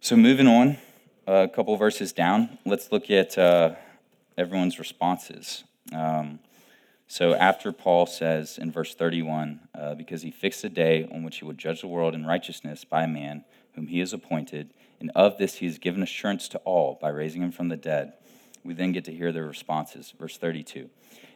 So, 0.00 0.16
moving 0.16 0.46
on, 0.46 0.78
a 1.26 1.48
couple 1.48 1.76
verses 1.76 2.12
down, 2.12 2.58
let's 2.64 2.90
look 2.90 3.10
at 3.10 3.36
uh, 3.36 3.74
everyone's 4.40 4.78
responses. 4.78 5.64
Um, 5.94 6.40
so, 7.06 7.34
after 7.34 7.72
Paul 7.72 8.06
says 8.06 8.56
in 8.56 8.70
verse 8.70 8.94
31, 8.94 9.60
uh, 9.74 9.94
because 9.94 10.22
he 10.22 10.30
fixed 10.30 10.62
a 10.64 10.68
day 10.68 11.08
on 11.12 11.24
which 11.24 11.38
he 11.38 11.44
would 11.44 11.58
judge 11.58 11.80
the 11.80 11.88
world 11.88 12.14
in 12.14 12.24
righteousness 12.24 12.84
by 12.84 13.02
a 13.02 13.08
man 13.08 13.44
whom 13.74 13.88
he 13.88 13.98
has 13.98 14.12
appointed, 14.12 14.72
and 15.00 15.10
of 15.14 15.36
this 15.36 15.56
he 15.56 15.66
has 15.66 15.78
given 15.78 16.02
assurance 16.02 16.48
to 16.48 16.58
all 16.58 16.98
by 17.00 17.08
raising 17.08 17.42
him 17.42 17.52
from 17.52 17.68
the 17.68 17.76
dead. 17.76 18.12
We 18.64 18.74
then 18.74 18.92
get 18.92 19.04
to 19.06 19.12
hear 19.12 19.32
their 19.32 19.46
responses. 19.46 20.14
Verse 20.18 20.36
32. 20.38 20.88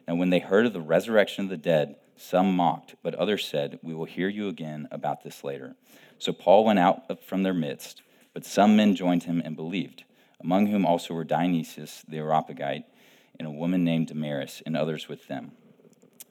Now, 0.07 0.15
when 0.15 0.31
they 0.31 0.39
heard 0.39 0.67
of 0.67 0.73
the 0.73 0.81
resurrection 0.81 1.45
of 1.45 1.51
the 1.51 1.57
dead, 1.57 1.97
some 2.17 2.55
mocked, 2.55 2.95
but 3.03 3.15
others 3.17 3.45
said, 3.45 3.81
We 3.83 3.95
will 3.95 4.05
hear 4.05 4.29
you 4.29 4.49
again 4.49 4.87
about 4.91 5.25
this 5.25 5.43
later. 5.43 5.75
So 6.19 6.33
Paul 6.33 6.65
went 6.65 6.79
out 6.79 7.25
from 7.25 7.43
their 7.43 7.55
midst, 7.55 8.03
but 8.33 8.47
some 8.47 8.77
men 8.77 8.95
joined 8.95 9.25
him 9.25 9.43
and 9.45 9.57
believed, 9.57 10.05
among 10.41 10.69
whom 10.69 10.87
also 10.87 11.15
were 11.15 11.25
Dionysius 11.25 12.05
the 12.07 12.19
Areopagite 12.19 12.85
and 13.39 13.49
a 13.49 13.51
woman 13.51 13.85
named 13.85 14.09
Damaris, 14.09 14.63
and 14.65 14.77
others 14.77 15.09
with 15.09 15.27
them. 15.29 15.53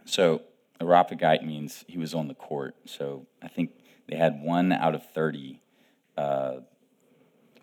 So, 0.05 0.41
Areopagite 0.81 1.45
means 1.45 1.85
he 1.87 1.97
was 1.97 2.13
on 2.13 2.27
the 2.27 2.33
court. 2.33 2.75
So, 2.85 3.27
I 3.41 3.47
think 3.47 3.71
they 4.07 4.15
had 4.15 4.41
one 4.41 4.71
out 4.71 4.95
of 4.95 5.05
30 5.11 5.61
uh, 6.17 6.57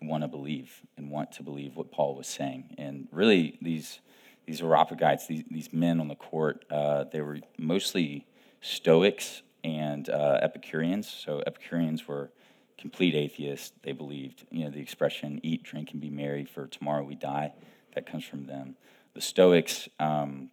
want 0.01 0.23
to 0.23 0.27
believe 0.27 0.81
and 0.97 1.11
want 1.11 1.31
to 1.33 1.43
believe 1.43 1.75
what 1.75 1.91
Paul 1.91 2.15
was 2.15 2.27
saying. 2.27 2.75
And 2.77 3.07
really, 3.11 3.57
these 3.61 3.99
these 4.47 4.61
Areopagites, 4.61 5.27
these, 5.27 5.43
these 5.49 5.71
men 5.71 5.99
on 5.99 6.07
the 6.07 6.15
court, 6.15 6.65
uh, 6.71 7.05
they 7.11 7.21
were 7.21 7.39
mostly 7.59 8.25
Stoics 8.59 9.43
and 9.63 10.09
uh, 10.09 10.39
Epicureans. 10.41 11.07
So 11.07 11.43
Epicureans 11.45 12.07
were 12.07 12.31
complete 12.77 13.13
atheists. 13.13 13.71
They 13.83 13.91
believed, 13.91 14.45
you 14.49 14.65
know, 14.65 14.71
the 14.71 14.81
expression 14.81 15.39
"eat, 15.43 15.63
drink, 15.63 15.91
and 15.91 16.01
be 16.01 16.09
merry, 16.09 16.45
for 16.45 16.67
tomorrow 16.67 17.03
we 17.03 17.15
die." 17.15 17.53
That 17.93 18.05
comes 18.05 18.23
from 18.23 18.45
them. 18.45 18.77
The 19.13 19.21
Stoics 19.21 19.89
um, 19.99 20.49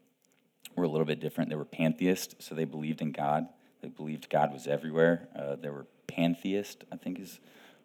were 0.74 0.84
a 0.84 0.88
little 0.88 1.04
bit 1.04 1.20
different. 1.20 1.50
They 1.50 1.56
were 1.56 1.64
pantheists, 1.64 2.34
so 2.44 2.54
they 2.54 2.64
believed 2.64 3.00
in 3.00 3.12
God. 3.12 3.46
They 3.82 3.88
believed 3.88 4.28
God 4.30 4.52
was 4.52 4.66
everywhere. 4.66 5.28
Uh, 5.36 5.56
they 5.56 5.70
were 5.70 5.86
pantheist, 6.06 6.84
I 6.90 6.96
think 6.96 7.20
is 7.20 7.38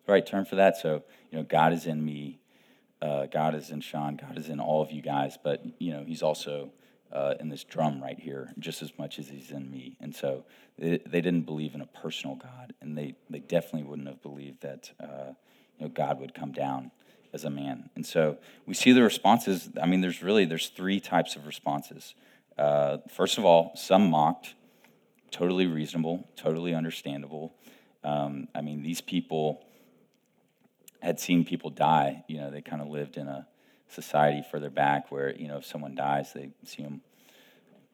the 0.05 0.11
right 0.11 0.25
term 0.25 0.45
for 0.45 0.55
that. 0.55 0.77
So, 0.77 1.03
you 1.31 1.37
know, 1.37 1.43
God 1.43 1.73
is 1.73 1.85
in 1.85 2.03
me, 2.03 2.39
uh, 3.01 3.27
God 3.27 3.53
is 3.53 3.69
in 3.69 3.81
Sean, 3.81 4.15
God 4.15 4.37
is 4.37 4.49
in 4.49 4.59
all 4.59 4.81
of 4.81 4.91
you 4.91 5.01
guys, 5.01 5.37
but, 5.41 5.63
you 5.79 5.91
know, 5.91 6.03
He's 6.03 6.23
also 6.23 6.71
uh, 7.11 7.35
in 7.39 7.49
this 7.49 7.63
drum 7.63 8.01
right 8.01 8.19
here 8.19 8.51
just 8.57 8.81
as 8.81 8.91
much 8.97 9.19
as 9.19 9.27
He's 9.27 9.51
in 9.51 9.69
me. 9.69 9.97
And 9.99 10.15
so 10.15 10.45
they, 10.79 10.99
they 11.05 11.21
didn't 11.21 11.43
believe 11.43 11.75
in 11.75 11.81
a 11.81 11.85
personal 11.85 12.35
God, 12.35 12.73
and 12.81 12.97
they, 12.97 13.15
they 13.29 13.39
definitely 13.39 13.83
wouldn't 13.83 14.07
have 14.07 14.21
believed 14.23 14.61
that, 14.61 14.91
uh, 14.99 15.33
you 15.77 15.85
know, 15.85 15.89
God 15.89 16.19
would 16.19 16.33
come 16.33 16.51
down 16.51 16.91
as 17.33 17.43
a 17.43 17.49
man. 17.49 17.89
And 17.95 18.05
so 18.05 18.37
we 18.65 18.73
see 18.73 18.91
the 18.91 19.01
responses. 19.01 19.69
I 19.81 19.87
mean, 19.87 20.01
there's 20.01 20.21
really, 20.21 20.45
there's 20.45 20.69
three 20.69 20.99
types 20.99 21.35
of 21.35 21.47
responses. 21.47 22.13
Uh, 22.57 22.97
first 23.09 23.37
of 23.37 23.45
all, 23.45 23.71
some 23.75 24.09
mocked, 24.09 24.53
totally 25.31 25.65
reasonable, 25.65 26.29
totally 26.35 26.75
understandable. 26.75 27.55
Um, 28.03 28.47
I 28.53 28.61
mean, 28.61 28.83
these 28.83 29.01
people 29.01 29.65
had 31.01 31.19
seen 31.19 31.43
people 31.43 31.71
die. 31.71 32.23
You 32.27 32.37
know, 32.37 32.51
they 32.51 32.61
kind 32.61 32.81
of 32.81 32.87
lived 32.87 33.17
in 33.17 33.27
a 33.27 33.47
society 33.87 34.43
further 34.49 34.69
back 34.69 35.11
where, 35.11 35.35
you 35.35 35.47
know, 35.47 35.57
if 35.57 35.65
someone 35.65 35.95
dies, 35.95 36.33
they 36.33 36.51
see 36.63 36.83
them 36.83 37.01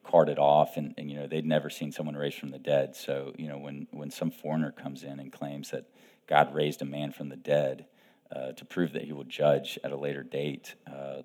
carted 0.03 0.39
off 0.39 0.75
and, 0.75 0.93
and, 0.97 1.09
you 1.09 1.17
know, 1.17 1.27
they'd 1.27 1.45
never 1.45 1.69
seen 1.69 1.91
someone 1.91 2.15
raised 2.15 2.37
from 2.37 2.49
the 2.49 2.59
dead. 2.59 2.95
So, 2.95 3.33
you 3.37 3.47
know, 3.47 3.57
when, 3.57 3.87
when 3.91 4.11
some 4.11 4.31
foreigner 4.31 4.71
comes 4.71 5.03
in 5.03 5.19
and 5.19 5.31
claims 5.31 5.71
that 5.71 5.85
God 6.27 6.53
raised 6.53 6.81
a 6.81 6.85
man 6.85 7.11
from 7.11 7.29
the 7.29 7.35
dead 7.35 7.85
uh, 8.35 8.51
to 8.53 8.65
prove 8.65 8.93
that 8.93 9.03
he 9.03 9.13
will 9.13 9.23
judge 9.23 9.79
at 9.83 9.91
a 9.91 9.97
later 9.97 10.23
date, 10.23 10.75
uh, 10.87 11.21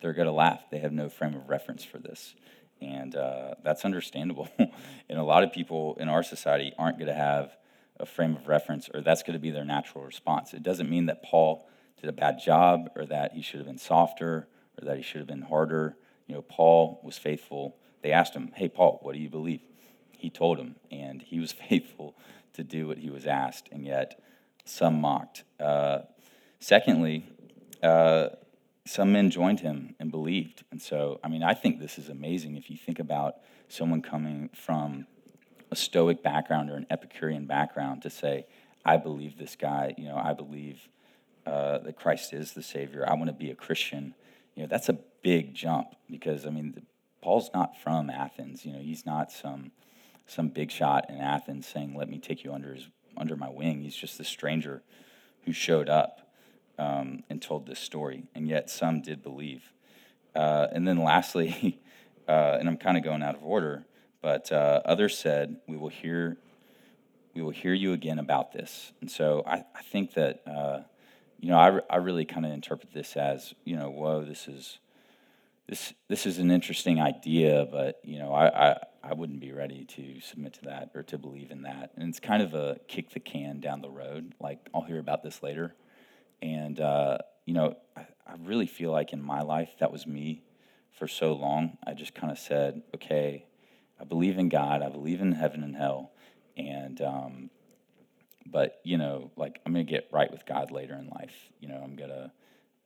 they're 0.00 0.12
going 0.12 0.26
to 0.26 0.32
laugh. 0.32 0.62
They 0.70 0.78
have 0.78 0.92
no 0.92 1.08
frame 1.08 1.34
of 1.34 1.48
reference 1.48 1.84
for 1.84 1.98
this. 1.98 2.34
And 2.80 3.16
uh, 3.16 3.54
that's 3.62 3.84
understandable. 3.84 4.48
and 4.58 5.18
a 5.18 5.22
lot 5.22 5.42
of 5.42 5.52
people 5.52 5.96
in 5.98 6.08
our 6.08 6.22
society 6.22 6.72
aren't 6.78 6.98
going 6.98 7.08
to 7.08 7.14
have 7.14 7.56
a 7.98 8.06
frame 8.06 8.36
of 8.36 8.46
reference 8.46 8.90
or 8.92 9.00
that's 9.00 9.22
going 9.22 9.32
to 9.32 9.40
be 9.40 9.50
their 9.50 9.64
natural 9.64 10.04
response. 10.04 10.52
It 10.52 10.62
doesn't 10.62 10.90
mean 10.90 11.06
that 11.06 11.22
Paul 11.22 11.66
did 12.00 12.10
a 12.10 12.12
bad 12.12 12.38
job 12.38 12.90
or 12.94 13.06
that 13.06 13.32
he 13.32 13.42
should 13.42 13.58
have 13.58 13.66
been 13.66 13.78
softer 13.78 14.48
or 14.78 14.84
that 14.84 14.96
he 14.96 15.02
should 15.02 15.18
have 15.18 15.26
been 15.26 15.42
harder. 15.42 15.96
You 16.26 16.34
know, 16.34 16.42
Paul 16.42 17.00
was 17.02 17.16
faithful. 17.16 17.76
They 18.02 18.12
asked 18.12 18.34
him, 18.34 18.52
Hey, 18.54 18.68
Paul, 18.68 18.98
what 19.02 19.14
do 19.14 19.20
you 19.20 19.30
believe? 19.30 19.62
He 20.18 20.30
told 20.30 20.58
him, 20.58 20.76
and 20.90 21.22
he 21.22 21.40
was 21.40 21.52
faithful 21.68 22.16
to 22.54 22.64
do 22.64 22.86
what 22.86 22.98
he 22.98 23.10
was 23.10 23.26
asked, 23.26 23.68
and 23.70 23.84
yet 23.84 24.20
some 24.64 25.00
mocked. 25.00 25.44
Uh, 25.60 26.00
secondly, 26.60 27.26
uh, 27.82 28.28
some 28.86 29.12
men 29.12 29.30
joined 29.30 29.60
him 29.60 29.94
and 29.98 30.10
believed. 30.10 30.64
And 30.70 30.80
so, 30.80 31.18
I 31.22 31.28
mean, 31.28 31.42
I 31.42 31.54
think 31.54 31.80
this 31.80 31.98
is 31.98 32.08
amazing 32.08 32.56
if 32.56 32.70
you 32.70 32.76
think 32.76 32.98
about 32.98 33.36
someone 33.68 34.00
coming 34.00 34.50
from 34.54 35.06
a 35.70 35.76
Stoic 35.76 36.22
background 36.22 36.70
or 36.70 36.76
an 36.76 36.86
Epicurean 36.90 37.46
background 37.46 38.02
to 38.02 38.10
say, 38.10 38.46
I 38.84 38.96
believe 38.96 39.36
this 39.36 39.56
guy, 39.56 39.94
you 39.98 40.04
know, 40.04 40.16
I 40.16 40.32
believe 40.32 40.88
uh, 41.44 41.78
that 41.78 41.96
Christ 41.96 42.32
is 42.32 42.52
the 42.52 42.62
Savior. 42.62 43.04
I 43.08 43.14
want 43.14 43.26
to 43.26 43.32
be 43.32 43.50
a 43.50 43.54
Christian. 43.54 44.14
You 44.54 44.62
know, 44.62 44.68
that's 44.68 44.88
a 44.88 44.98
big 45.22 45.54
jump 45.54 45.88
because, 46.08 46.46
I 46.46 46.50
mean, 46.50 46.86
Paul's 47.20 47.50
not 47.52 47.76
from 47.80 48.08
Athens. 48.08 48.64
You 48.64 48.72
know, 48.72 48.80
he's 48.80 49.04
not 49.04 49.32
some 49.32 49.72
some 50.28 50.48
big 50.48 50.72
shot 50.72 51.08
in 51.08 51.18
Athens 51.18 51.66
saying, 51.66 51.94
"Let 51.94 52.08
me 52.08 52.18
take 52.18 52.44
you 52.44 52.52
under 52.52 52.74
his 52.74 52.88
under 53.16 53.36
my 53.36 53.48
wing." 53.48 53.82
He's 53.82 53.96
just 53.96 54.18
a 54.20 54.24
stranger 54.24 54.82
who 55.44 55.52
showed 55.52 55.88
up 55.88 56.25
um, 56.78 57.22
and 57.30 57.40
told 57.40 57.66
this 57.66 57.78
story, 57.78 58.24
and 58.34 58.48
yet 58.48 58.70
some 58.70 59.00
did 59.00 59.22
believe. 59.22 59.72
Uh, 60.34 60.66
and 60.72 60.86
then 60.86 60.98
lastly, 60.98 61.80
uh, 62.28 62.56
and 62.58 62.68
I'm 62.68 62.76
kind 62.76 62.96
of 62.96 63.04
going 63.04 63.22
out 63.22 63.34
of 63.34 63.44
order, 63.44 63.84
but 64.20 64.50
uh, 64.52 64.82
others 64.84 65.16
said, 65.18 65.56
"We 65.66 65.76
will 65.76 65.88
hear, 65.88 66.36
we 67.34 67.42
will 67.42 67.50
hear 67.50 67.74
you 67.74 67.92
again 67.92 68.18
about 68.18 68.52
this." 68.52 68.92
And 69.00 69.10
so 69.10 69.42
I, 69.46 69.64
I 69.74 69.82
think 69.82 70.14
that 70.14 70.42
uh, 70.46 70.80
you 71.40 71.50
know 71.50 71.58
I, 71.58 71.80
I 71.88 71.96
really 71.96 72.24
kind 72.24 72.44
of 72.44 72.52
interpret 72.52 72.92
this 72.92 73.16
as 73.16 73.54
you 73.64 73.76
know, 73.76 73.90
whoa, 73.90 74.24
this 74.24 74.48
is 74.48 74.78
this 75.68 75.94
this 76.08 76.26
is 76.26 76.38
an 76.38 76.50
interesting 76.50 77.00
idea, 77.00 77.66
but 77.70 78.00
you 78.04 78.18
know, 78.18 78.32
I, 78.32 78.70
I, 78.70 78.76
I 79.02 79.14
wouldn't 79.14 79.40
be 79.40 79.52
ready 79.52 79.84
to 79.84 80.20
submit 80.20 80.54
to 80.54 80.62
that 80.66 80.90
or 80.94 81.02
to 81.04 81.18
believe 81.18 81.50
in 81.50 81.62
that. 81.62 81.92
And 81.96 82.08
it's 82.08 82.20
kind 82.20 82.42
of 82.42 82.54
a 82.54 82.78
kick 82.88 83.10
the 83.10 83.20
can 83.20 83.60
down 83.60 83.80
the 83.80 83.90
road. 83.90 84.34
Like 84.40 84.68
I'll 84.74 84.82
hear 84.82 84.98
about 84.98 85.22
this 85.22 85.42
later, 85.42 85.74
and 86.42 86.80
uh, 86.80 87.18
you 87.44 87.54
know, 87.54 87.76
I, 87.96 88.06
I 88.26 88.34
really 88.44 88.66
feel 88.66 88.92
like 88.92 89.12
in 89.12 89.22
my 89.22 89.42
life 89.42 89.70
that 89.80 89.92
was 89.92 90.06
me 90.06 90.42
for 90.92 91.08
so 91.08 91.32
long. 91.32 91.78
I 91.86 91.94
just 91.94 92.14
kind 92.14 92.32
of 92.32 92.38
said, 92.38 92.82
okay, 92.94 93.46
I 94.00 94.04
believe 94.04 94.38
in 94.38 94.48
God, 94.48 94.82
I 94.82 94.88
believe 94.88 95.20
in 95.20 95.32
heaven 95.32 95.62
and 95.62 95.76
hell, 95.76 96.12
and 96.56 97.00
um, 97.00 97.50
but 98.44 98.80
you 98.84 98.98
know, 98.98 99.30
like 99.36 99.60
I'm 99.66 99.72
gonna 99.72 99.84
get 99.84 100.08
right 100.12 100.30
with 100.30 100.46
God 100.46 100.70
later 100.70 100.94
in 100.94 101.08
life. 101.08 101.34
You 101.60 101.68
know, 101.68 101.80
I'm 101.82 101.96
gonna 101.96 102.32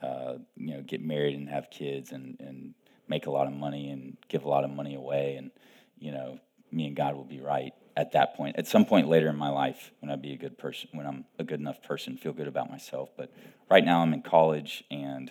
uh, 0.03 0.39
you 0.57 0.75
know, 0.75 0.83
get 0.83 1.03
married 1.03 1.37
and 1.37 1.49
have 1.49 1.71
kids 1.71 2.13
and, 2.13 2.37
and 2.41 2.75
make 3.09 3.27
a 3.27 3.31
lot 3.31 3.47
of 3.47 3.53
money 3.53 3.91
and 3.91 4.17
give 4.29 4.45
a 4.45 4.49
lot 4.49 4.65
of 4.65 4.71
money 4.71 4.95
away. 4.95 5.37
And, 5.37 5.51
you 5.99 6.13
know, 6.13 6.39
me 6.73 6.87
and 6.87 6.97
God 6.97 7.15
will 7.15 7.25
be 7.25 7.41
right 7.41 7.75
at 8.01 8.13
that 8.13 8.35
point. 8.35 8.57
At 8.57 8.67
some 8.67 8.87
point 8.87 9.09
later 9.09 9.29
in 9.29 9.37
my 9.37 9.51
life, 9.51 9.93
when 10.01 10.11
I 10.11 10.17
be 10.17 10.33
a 10.33 10.37
good 10.37 10.57
person, 10.57 10.89
when 10.93 11.07
I'm 11.07 11.27
a 11.39 11.45
good 11.45 11.61
enough 11.61 11.83
person, 11.83 12.17
feel 12.17 12.33
good 12.33 12.49
about 12.49 12.71
myself. 12.71 13.11
But 13.15 13.31
right 13.71 13.85
now 13.85 14.01
I'm 14.01 14.15
in 14.15 14.23
college 14.23 14.85
and 14.91 15.31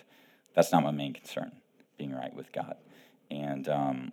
that's 0.54 0.72
not 0.72 0.84
my 0.84 0.92
main 0.92 1.14
concern, 1.14 1.52
being 1.98 2.14
right 2.14 2.34
with 2.34 2.52
God. 2.52 2.76
And, 3.32 3.68
um, 3.68 4.12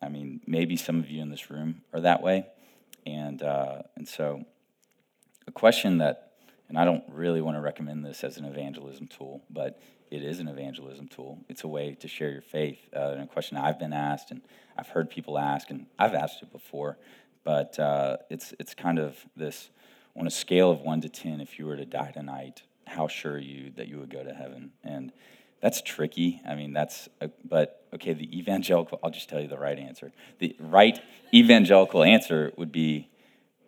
I 0.00 0.08
mean, 0.08 0.40
maybe 0.46 0.76
some 0.76 1.00
of 1.00 1.10
you 1.10 1.20
in 1.20 1.28
this 1.28 1.50
room 1.50 1.82
are 1.92 2.00
that 2.00 2.22
way. 2.22 2.46
And, 3.04 3.42
uh, 3.42 3.82
and 3.96 4.08
so 4.08 4.44
a 5.46 5.52
question 5.52 5.98
that, 5.98 6.32
and 6.68 6.78
I 6.78 6.86
don't 6.86 7.04
really 7.08 7.42
want 7.42 7.56
to 7.56 7.60
recommend 7.60 8.06
this 8.06 8.24
as 8.24 8.38
an 8.38 8.46
evangelism 8.46 9.06
tool, 9.08 9.42
but 9.50 9.80
it 10.10 10.22
is 10.22 10.40
an 10.40 10.48
evangelism 10.48 11.08
tool. 11.08 11.44
It's 11.48 11.64
a 11.64 11.68
way 11.68 11.94
to 12.00 12.08
share 12.08 12.30
your 12.30 12.42
faith. 12.42 12.78
Uh, 12.94 13.10
and 13.12 13.22
a 13.22 13.26
question 13.26 13.58
I've 13.58 13.78
been 13.78 13.92
asked, 13.92 14.30
and 14.30 14.40
I've 14.78 14.88
heard 14.88 15.10
people 15.10 15.38
ask, 15.38 15.68
and 15.68 15.86
I've 15.98 16.14
asked 16.14 16.42
it 16.42 16.52
before, 16.52 16.96
but 17.48 17.78
uh, 17.78 18.18
it's 18.28 18.52
it's 18.58 18.74
kind 18.74 18.98
of 18.98 19.16
this 19.34 19.70
on 20.14 20.26
a 20.26 20.30
scale 20.30 20.70
of 20.70 20.82
one 20.82 21.00
to 21.00 21.08
ten. 21.08 21.40
If 21.40 21.58
you 21.58 21.64
were 21.64 21.76
to 21.76 21.86
die 21.86 22.10
tonight, 22.10 22.60
how 22.86 23.08
sure 23.08 23.36
are 23.36 23.38
you 23.38 23.72
that 23.76 23.88
you 23.88 23.98
would 23.98 24.10
go 24.10 24.22
to 24.22 24.34
heaven? 24.34 24.72
And 24.84 25.12
that's 25.62 25.80
tricky. 25.80 26.42
I 26.46 26.54
mean, 26.54 26.74
that's 26.74 27.08
a, 27.22 27.30
but 27.42 27.86
okay. 27.94 28.12
The 28.12 28.38
evangelical. 28.38 29.00
I'll 29.02 29.10
just 29.10 29.30
tell 29.30 29.40
you 29.40 29.48
the 29.48 29.56
right 29.56 29.78
answer. 29.78 30.12
The 30.40 30.56
right 30.60 31.00
evangelical 31.32 32.04
answer 32.04 32.52
would 32.58 32.70
be, 32.70 33.08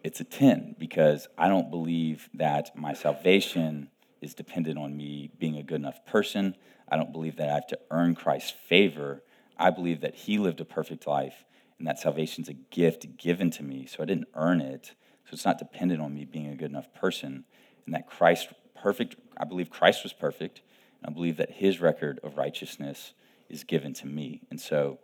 it's 0.04 0.20
a 0.20 0.24
ten 0.24 0.76
because 0.78 1.26
I 1.38 1.48
don't 1.48 1.70
believe 1.70 2.28
that 2.34 2.76
my 2.76 2.92
salvation 2.92 3.88
is 4.20 4.34
dependent 4.34 4.76
on 4.76 4.94
me 4.94 5.30
being 5.38 5.56
a 5.56 5.62
good 5.62 5.80
enough 5.80 6.04
person. 6.04 6.54
I 6.86 6.98
don't 6.98 7.12
believe 7.12 7.36
that 7.36 7.48
I 7.48 7.54
have 7.54 7.68
to 7.68 7.78
earn 7.90 8.14
Christ's 8.14 8.50
favor. 8.50 9.22
I 9.58 9.70
believe 9.70 10.02
that 10.02 10.16
He 10.16 10.36
lived 10.36 10.60
a 10.60 10.66
perfect 10.66 11.06
life 11.06 11.46
and 11.80 11.88
that 11.88 11.98
salvation's 11.98 12.50
a 12.50 12.52
gift 12.52 13.16
given 13.16 13.50
to 13.52 13.62
me. 13.62 13.86
So 13.86 14.02
I 14.02 14.06
didn't 14.06 14.28
earn 14.34 14.60
it. 14.60 14.92
So 15.24 15.30
it's 15.32 15.46
not 15.46 15.58
dependent 15.58 16.02
on 16.02 16.14
me 16.14 16.26
being 16.26 16.48
a 16.48 16.54
good 16.54 16.70
enough 16.70 16.92
person. 16.92 17.44
And 17.86 17.94
that 17.94 18.06
Christ, 18.06 18.50
perfect, 18.80 19.16
I 19.38 19.46
believe 19.46 19.70
Christ 19.70 20.02
was 20.02 20.12
perfect. 20.12 20.60
And 21.02 21.10
I 21.10 21.14
believe 21.14 21.38
that 21.38 21.50
His 21.52 21.80
record 21.80 22.20
of 22.22 22.36
righteousness 22.36 23.14
is 23.48 23.64
given 23.64 23.94
to 23.94 24.06
me. 24.06 24.42
And 24.50 24.60
so, 24.60 24.98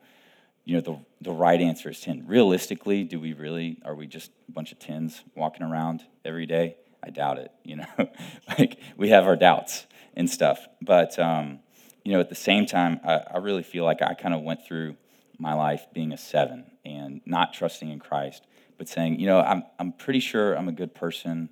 you 0.67 0.75
know, 0.75 0.83
the, 0.83 0.99
the 1.23 1.33
right 1.33 1.59
answer 1.59 1.89
is 1.89 1.99
10. 2.01 2.27
Realistically, 2.27 3.05
do 3.05 3.19
we 3.19 3.33
really, 3.33 3.81
are 3.83 3.95
we 3.95 4.07
just 4.07 4.31
a 4.47 4.53
bunch 4.53 4.71
of 4.71 4.79
tens 4.79 5.25
walking 5.35 5.63
around 5.63 6.05
every 6.27 6.45
day? 6.45 6.77
I 7.03 7.09
doubt 7.09 7.39
it. 7.39 7.51
You 7.65 7.77
know, 7.77 7.87
like 8.59 8.79
we 8.99 9.09
have 9.09 9.25
our 9.25 9.37
doubts 9.37 9.87
and 10.15 10.29
stuff. 10.29 10.67
But 10.83 11.19
um, 11.19 11.61
you 12.05 12.13
know, 12.13 12.21
at 12.21 12.29
the 12.29 12.35
same 12.35 12.67
time, 12.67 13.01
I, 13.03 13.23
I 13.35 13.39
really 13.39 13.63
feel 13.63 13.85
like 13.85 14.03
I 14.03 14.13
kind 14.13 14.35
of 14.35 14.43
went 14.43 14.67
through 14.67 14.97
my 15.39 15.55
life 15.55 15.87
being 15.93 16.13
a 16.13 16.17
seven 16.17 16.71
and 16.85 17.21
not 17.27 17.53
trusting 17.53 17.91
in 17.91 17.99
Christ, 17.99 18.47
but 18.79 18.89
saying, 18.89 19.21
you 19.21 19.27
know, 19.27 19.41
I'm 19.41 19.65
I'm 19.79 19.93
pretty 19.93 20.21
sure 20.21 20.55
I'm 20.55 20.69
a 20.69 20.73
good 20.73 20.95
person. 20.95 21.51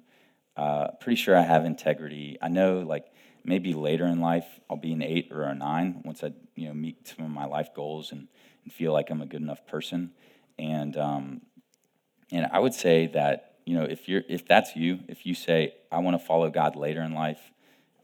Uh, 0.56 0.88
pretty 1.00 1.16
sure 1.16 1.36
I 1.36 1.42
have 1.42 1.64
integrity. 1.64 2.38
I 2.40 2.48
know, 2.48 2.80
like 2.80 3.06
maybe 3.44 3.74
later 3.74 4.06
in 4.06 4.20
life 4.20 4.46
I'll 4.70 4.76
be 4.76 4.92
an 4.92 5.02
eight 5.02 5.28
or 5.32 5.42
a 5.42 5.54
nine 5.54 6.02
once 6.04 6.22
I 6.22 6.32
you 6.54 6.68
know 6.68 6.74
meet 6.74 7.08
some 7.08 7.24
of 7.24 7.30
my 7.30 7.44
life 7.44 7.74
goals 7.74 8.12
and, 8.12 8.28
and 8.62 8.72
feel 8.72 8.92
like 8.92 9.10
I'm 9.10 9.22
a 9.22 9.26
good 9.26 9.42
enough 9.42 9.66
person. 9.66 10.12
And 10.58 10.96
um, 10.96 11.40
and 12.30 12.48
I 12.52 12.58
would 12.58 12.74
say 12.74 13.08
that 13.08 13.54
you 13.64 13.74
know, 13.74 13.84
if 13.84 14.08
you're 14.08 14.22
if 14.28 14.46
that's 14.46 14.76
you, 14.76 15.00
if 15.08 15.24
you 15.24 15.34
say, 15.34 15.74
I 15.90 15.98
want 15.98 16.18
to 16.20 16.24
follow 16.24 16.50
God 16.50 16.76
later 16.76 17.02
in 17.02 17.14
life, 17.14 17.40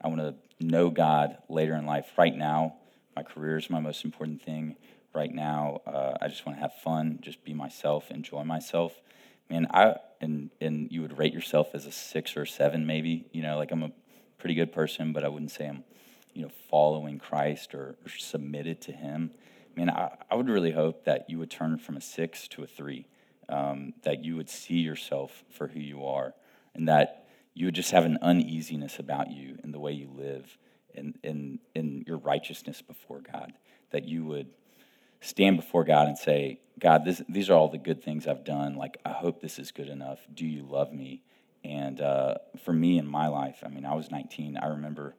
I 0.01 0.07
want 0.07 0.21
to 0.21 0.35
know 0.59 0.89
God 0.89 1.37
later 1.49 1.75
in 1.75 1.85
life. 1.85 2.11
Right 2.17 2.35
now, 2.35 2.75
my 3.15 3.23
career 3.23 3.57
is 3.57 3.69
my 3.69 3.79
most 3.79 4.03
important 4.03 4.41
thing. 4.41 4.75
Right 5.13 5.33
now, 5.33 5.81
uh, 5.85 6.17
I 6.21 6.27
just 6.27 6.45
want 6.45 6.57
to 6.57 6.61
have 6.61 6.73
fun, 6.73 7.19
just 7.21 7.43
be 7.43 7.53
myself, 7.53 8.11
enjoy 8.11 8.43
myself. 8.43 8.93
Man, 9.49 9.67
I 9.71 9.95
and 10.21 10.49
and 10.61 10.89
you 10.91 11.01
would 11.01 11.17
rate 11.17 11.33
yourself 11.33 11.71
as 11.73 11.85
a 11.85 11.91
six 11.91 12.37
or 12.37 12.45
seven, 12.45 12.85
maybe. 12.85 13.25
You 13.33 13.41
know, 13.41 13.57
like 13.57 13.71
I'm 13.71 13.83
a 13.83 13.91
pretty 14.37 14.55
good 14.55 14.71
person, 14.71 15.11
but 15.11 15.25
I 15.25 15.27
wouldn't 15.27 15.51
say 15.51 15.67
I'm, 15.67 15.83
you 16.33 16.43
know, 16.43 16.51
following 16.69 17.19
Christ 17.19 17.75
or, 17.75 17.95
or 18.05 18.09
submitted 18.17 18.81
to 18.83 18.93
Him. 18.93 19.31
Man, 19.75 19.89
I, 19.89 20.17
I 20.29 20.35
would 20.35 20.49
really 20.49 20.71
hope 20.71 21.03
that 21.05 21.29
you 21.29 21.37
would 21.39 21.51
turn 21.51 21.77
from 21.77 21.97
a 21.97 22.01
six 22.01 22.47
to 22.49 22.63
a 22.63 22.67
three 22.67 23.05
um, 23.49 23.93
that 24.03 24.23
you 24.23 24.35
would 24.37 24.49
see 24.49 24.79
yourself 24.79 25.43
for 25.49 25.67
who 25.67 25.79
you 25.79 26.05
are, 26.05 26.33
and 26.73 26.87
that 26.87 27.27
you 27.53 27.65
would 27.67 27.75
just 27.75 27.91
have 27.91 28.05
an 28.05 28.17
uneasiness 28.21 28.97
about 28.97 29.29
you 29.29 29.57
in 29.63 29.71
the 29.71 29.79
way 29.79 29.91
you 29.91 30.09
live 30.15 30.57
and 30.95 31.17
in, 31.21 31.59
in 31.75 32.03
your 32.07 32.17
righteousness 32.17 32.81
before 32.81 33.19
God. 33.19 33.53
That 33.91 34.05
you 34.05 34.23
would 34.25 34.47
stand 35.21 35.57
before 35.57 35.83
God 35.83 36.07
and 36.07 36.17
say, 36.17 36.59
God, 36.79 37.05
this, 37.05 37.21
these 37.29 37.49
are 37.49 37.53
all 37.53 37.69
the 37.69 37.77
good 37.77 38.03
things 38.03 38.27
I've 38.27 38.43
done. 38.43 38.75
Like, 38.75 38.97
I 39.05 39.11
hope 39.11 39.41
this 39.41 39.59
is 39.59 39.71
good 39.71 39.87
enough. 39.87 40.19
Do 40.33 40.45
you 40.45 40.63
love 40.63 40.91
me? 40.91 41.23
And 41.63 42.01
uh, 42.01 42.35
for 42.63 42.73
me 42.73 42.97
in 42.97 43.07
my 43.07 43.27
life, 43.27 43.63
I 43.63 43.69
mean, 43.69 43.85
I 43.85 43.93
was 43.93 44.11
19. 44.11 44.57
I 44.57 44.67
remember 44.67 45.15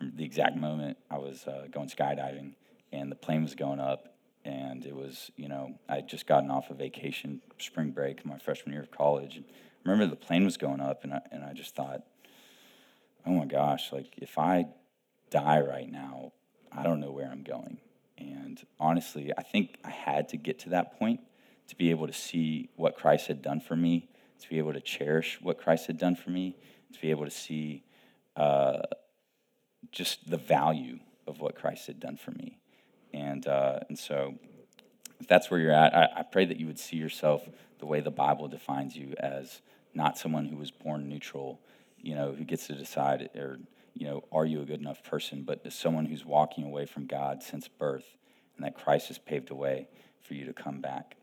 the 0.00 0.24
exact 0.24 0.56
moment 0.56 0.98
I 1.10 1.18
was 1.18 1.46
uh, 1.46 1.66
going 1.70 1.88
skydiving 1.88 2.52
and 2.92 3.10
the 3.10 3.16
plane 3.16 3.42
was 3.42 3.54
going 3.54 3.80
up 3.80 4.14
and 4.44 4.84
it 4.84 4.94
was 4.94 5.30
you 5.36 5.48
know 5.48 5.74
I 5.88 5.96
had 5.96 6.08
just 6.08 6.26
gotten 6.26 6.50
off 6.50 6.70
a 6.70 6.74
vacation, 6.74 7.40
spring 7.58 7.90
break, 7.90 8.24
my 8.24 8.38
freshman 8.38 8.72
year 8.72 8.82
of 8.82 8.90
college. 8.90 9.36
And 9.36 9.44
I 9.48 9.90
remember 9.90 10.14
the 10.14 10.20
plane 10.20 10.44
was 10.44 10.56
going 10.56 10.80
up, 10.80 11.04
and 11.04 11.14
I, 11.14 11.20
and 11.30 11.44
I 11.44 11.52
just 11.52 11.74
thought, 11.74 12.02
oh 13.26 13.32
my 13.32 13.46
gosh, 13.46 13.92
like 13.92 14.14
if 14.18 14.38
I 14.38 14.66
die 15.30 15.60
right 15.60 15.90
now, 15.90 16.32
I 16.72 16.82
don't 16.82 17.00
know 17.00 17.10
where 17.10 17.30
I'm 17.30 17.42
going. 17.42 17.78
And 18.18 18.64
honestly, 18.78 19.32
I 19.36 19.42
think 19.42 19.76
I 19.84 19.90
had 19.90 20.28
to 20.30 20.36
get 20.36 20.60
to 20.60 20.70
that 20.70 20.98
point 20.98 21.20
to 21.68 21.76
be 21.76 21.90
able 21.90 22.06
to 22.06 22.12
see 22.12 22.68
what 22.76 22.96
Christ 22.96 23.26
had 23.26 23.42
done 23.42 23.60
for 23.60 23.76
me, 23.76 24.08
to 24.40 24.48
be 24.48 24.58
able 24.58 24.72
to 24.72 24.80
cherish 24.80 25.38
what 25.40 25.58
Christ 25.58 25.86
had 25.86 25.98
done 25.98 26.14
for 26.14 26.30
me, 26.30 26.56
to 26.92 27.00
be 27.00 27.10
able 27.10 27.24
to 27.24 27.30
see 27.30 27.82
uh, 28.36 28.82
just 29.90 30.28
the 30.30 30.36
value 30.36 30.98
of 31.26 31.40
what 31.40 31.54
Christ 31.54 31.86
had 31.86 32.00
done 32.00 32.16
for 32.16 32.30
me. 32.32 32.58
And, 33.12 33.46
uh, 33.46 33.80
and 33.88 33.98
so, 33.98 34.34
if 35.20 35.28
that's 35.28 35.50
where 35.50 35.60
you're 35.60 35.72
at, 35.72 35.94
I, 35.94 36.08
I 36.18 36.22
pray 36.22 36.44
that 36.44 36.58
you 36.58 36.66
would 36.66 36.78
see 36.78 36.96
yourself 36.96 37.48
the 37.78 37.86
way 37.86 38.00
the 38.00 38.10
Bible 38.10 38.48
defines 38.48 38.96
you 38.96 39.14
as 39.18 39.60
not 39.94 40.18
someone 40.18 40.46
who 40.46 40.56
was 40.56 40.70
born 40.70 41.08
neutral, 41.08 41.60
you 42.00 42.14
know, 42.14 42.32
who 42.32 42.44
gets 42.44 42.66
to 42.66 42.74
decide, 42.74 43.30
or, 43.36 43.58
you 43.94 44.06
know, 44.06 44.24
are 44.32 44.44
you 44.44 44.60
a 44.60 44.64
good 44.64 44.80
enough 44.80 45.02
person, 45.02 45.42
but 45.42 45.60
as 45.64 45.74
someone 45.74 46.06
who's 46.06 46.24
walking 46.24 46.64
away 46.64 46.86
from 46.86 47.06
God 47.06 47.42
since 47.42 47.68
birth, 47.68 48.16
and 48.56 48.64
that 48.64 48.76
Christ 48.76 49.08
has 49.08 49.18
paved 49.18 49.50
a 49.50 49.54
way 49.54 49.88
for 50.22 50.34
you 50.34 50.46
to 50.46 50.52
come 50.52 50.80
back. 50.80 51.16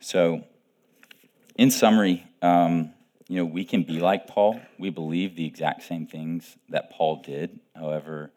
So, 0.00 0.44
in 1.56 1.70
summary, 1.70 2.26
um, 2.42 2.92
you 3.28 3.36
know, 3.36 3.44
we 3.44 3.64
can 3.64 3.82
be 3.82 4.00
like 4.00 4.26
Paul. 4.26 4.60
We 4.78 4.90
believe 4.90 5.36
the 5.36 5.46
exact 5.46 5.82
same 5.82 6.06
things 6.06 6.56
that 6.68 6.90
Paul 6.90 7.22
did. 7.22 7.60
However, 7.74 8.30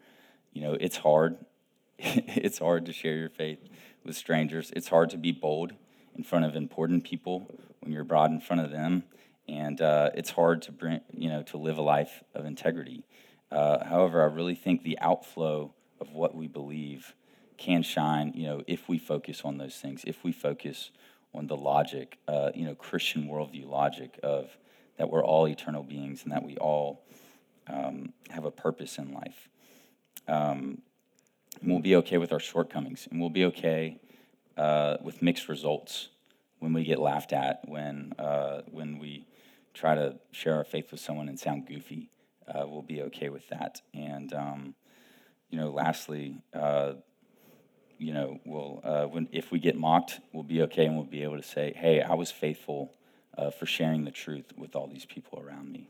you 0.53 0.61
know, 0.61 0.73
it's 0.73 0.97
hard. 0.97 1.37
it's 1.97 2.59
hard 2.59 2.85
to 2.87 2.93
share 2.93 3.15
your 3.15 3.29
faith 3.29 3.59
with 4.03 4.15
strangers. 4.15 4.71
It's 4.75 4.87
hard 4.87 5.11
to 5.11 5.17
be 5.17 5.31
bold 5.31 5.73
in 6.15 6.23
front 6.23 6.45
of 6.45 6.55
important 6.55 7.03
people 7.03 7.47
when 7.79 7.93
you're 7.93 8.03
broad 8.03 8.31
in 8.31 8.41
front 8.41 8.61
of 8.61 8.71
them, 8.71 9.03
and 9.47 9.81
uh, 9.81 10.11
it's 10.13 10.31
hard 10.31 10.61
to 10.63 10.71
bring, 10.71 11.01
you 11.13 11.29
know, 11.29 11.41
to 11.43 11.57
live 11.57 11.77
a 11.77 11.81
life 11.81 12.23
of 12.35 12.45
integrity. 12.45 13.03
Uh, 13.51 13.83
however, 13.83 14.21
I 14.21 14.25
really 14.25 14.55
think 14.55 14.83
the 14.83 14.97
outflow 14.99 15.73
of 15.99 16.13
what 16.13 16.35
we 16.35 16.47
believe 16.47 17.13
can 17.57 17.83
shine, 17.83 18.31
you 18.33 18.43
know, 18.43 18.63
if 18.65 18.89
we 18.89 18.97
focus 18.97 19.41
on 19.43 19.57
those 19.57 19.75
things, 19.75 20.03
if 20.07 20.23
we 20.23 20.31
focus 20.31 20.91
on 21.33 21.47
the 21.47 21.57
logic, 21.57 22.17
uh, 22.27 22.51
you 22.55 22.65
know, 22.65 22.75
Christian 22.75 23.27
worldview 23.27 23.67
logic 23.67 24.19
of 24.23 24.57
that 24.97 25.09
we're 25.09 25.23
all 25.23 25.47
eternal 25.47 25.83
beings 25.83 26.23
and 26.23 26.31
that 26.31 26.43
we 26.43 26.57
all 26.57 27.03
um, 27.67 28.13
have 28.29 28.45
a 28.45 28.51
purpose 28.51 28.97
in 28.97 29.13
life. 29.13 29.49
Um, 30.27 30.81
and 31.61 31.71
we'll 31.71 31.79
be 31.79 31.95
okay 31.97 32.17
with 32.17 32.31
our 32.31 32.39
shortcomings, 32.39 33.07
and 33.09 33.19
we'll 33.19 33.29
be 33.29 33.45
okay 33.45 33.99
uh, 34.57 34.97
with 35.01 35.21
mixed 35.21 35.49
results 35.49 36.09
when 36.59 36.73
we 36.73 36.83
get 36.83 36.99
laughed 36.99 37.33
at, 37.33 37.67
when 37.67 38.13
uh, 38.17 38.61
when 38.71 38.99
we 38.99 39.25
try 39.73 39.95
to 39.95 40.15
share 40.31 40.55
our 40.55 40.63
faith 40.63 40.91
with 40.91 40.99
someone 40.99 41.29
and 41.29 41.39
sound 41.39 41.67
goofy. 41.67 42.09
Uh, 42.53 42.67
we'll 42.67 42.81
be 42.81 43.01
okay 43.03 43.29
with 43.29 43.47
that. 43.49 43.81
And 43.93 44.33
um, 44.33 44.75
you 45.51 45.59
know, 45.59 45.69
lastly, 45.69 46.41
uh, 46.53 46.93
you 47.99 48.13
know, 48.13 48.39
we'll, 48.45 48.81
uh, 48.83 49.03
when, 49.05 49.27
if 49.31 49.51
we 49.51 49.59
get 49.59 49.77
mocked, 49.77 50.19
we'll 50.33 50.43
be 50.43 50.63
okay 50.63 50.85
and 50.85 50.95
we'll 50.95 51.05
be 51.05 51.23
able 51.23 51.37
to 51.37 51.43
say, 51.43 51.73
hey, 51.75 52.01
I 52.01 52.15
was 52.15 52.31
faithful 52.31 52.93
uh, 53.37 53.51
for 53.51 53.65
sharing 53.65 54.05
the 54.05 54.11
truth 54.11 54.45
with 54.57 54.75
all 54.75 54.87
these 54.87 55.05
people 55.05 55.39
around 55.39 55.71
me. 55.71 55.87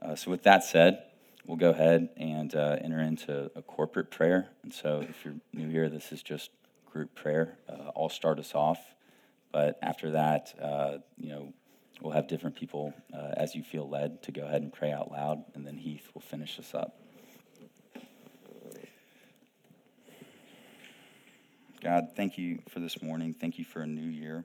Uh, 0.00 0.14
so, 0.14 0.30
with 0.30 0.44
that 0.44 0.64
said, 0.64 1.02
we'll 1.46 1.56
go 1.56 1.70
ahead 1.70 2.08
and 2.16 2.54
uh, 2.54 2.76
enter 2.80 3.00
into 3.00 3.50
a 3.54 3.62
corporate 3.62 4.10
prayer. 4.10 4.48
And 4.62 4.72
so, 4.72 5.04
if 5.08 5.24
you're 5.24 5.34
new 5.52 5.68
here, 5.68 5.88
this 5.88 6.12
is 6.12 6.22
just 6.22 6.50
group 6.90 7.14
prayer. 7.14 7.58
I'll 7.96 8.08
start 8.08 8.38
us 8.38 8.54
off, 8.54 8.78
but 9.52 9.78
after 9.82 10.12
that, 10.12 10.54
you 11.18 11.28
know, 11.28 11.52
we'll 12.00 12.12
have 12.12 12.28
different 12.28 12.56
people 12.56 12.94
uh, 13.14 13.32
as 13.36 13.54
you 13.54 13.62
feel 13.62 13.88
led 13.88 14.22
to 14.22 14.32
go 14.32 14.42
ahead 14.42 14.62
and 14.62 14.72
pray 14.72 14.92
out 14.92 15.10
loud, 15.10 15.44
and 15.54 15.66
then 15.66 15.76
Heath 15.76 16.08
will 16.14 16.20
finish 16.20 16.58
us 16.58 16.74
up. 16.74 16.98
God, 21.82 22.08
thank 22.16 22.36
you 22.38 22.60
for 22.68 22.80
this 22.80 23.00
morning. 23.02 23.34
Thank 23.38 23.58
you 23.58 23.64
for 23.64 23.82
a 23.82 23.86
new 23.86 24.08
year. 24.08 24.44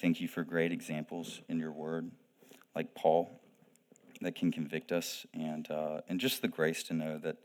Thank 0.00 0.20
you 0.20 0.28
for 0.28 0.44
great 0.44 0.72
examples 0.72 1.40
in 1.48 1.58
your 1.58 1.72
word, 1.72 2.10
like 2.74 2.94
Paul, 2.94 3.40
that 4.20 4.34
can 4.34 4.52
convict 4.52 4.92
us, 4.92 5.26
and, 5.32 5.70
uh, 5.70 6.02
and 6.08 6.20
just 6.20 6.42
the 6.42 6.48
grace 6.48 6.82
to 6.84 6.94
know 6.94 7.18
that 7.18 7.36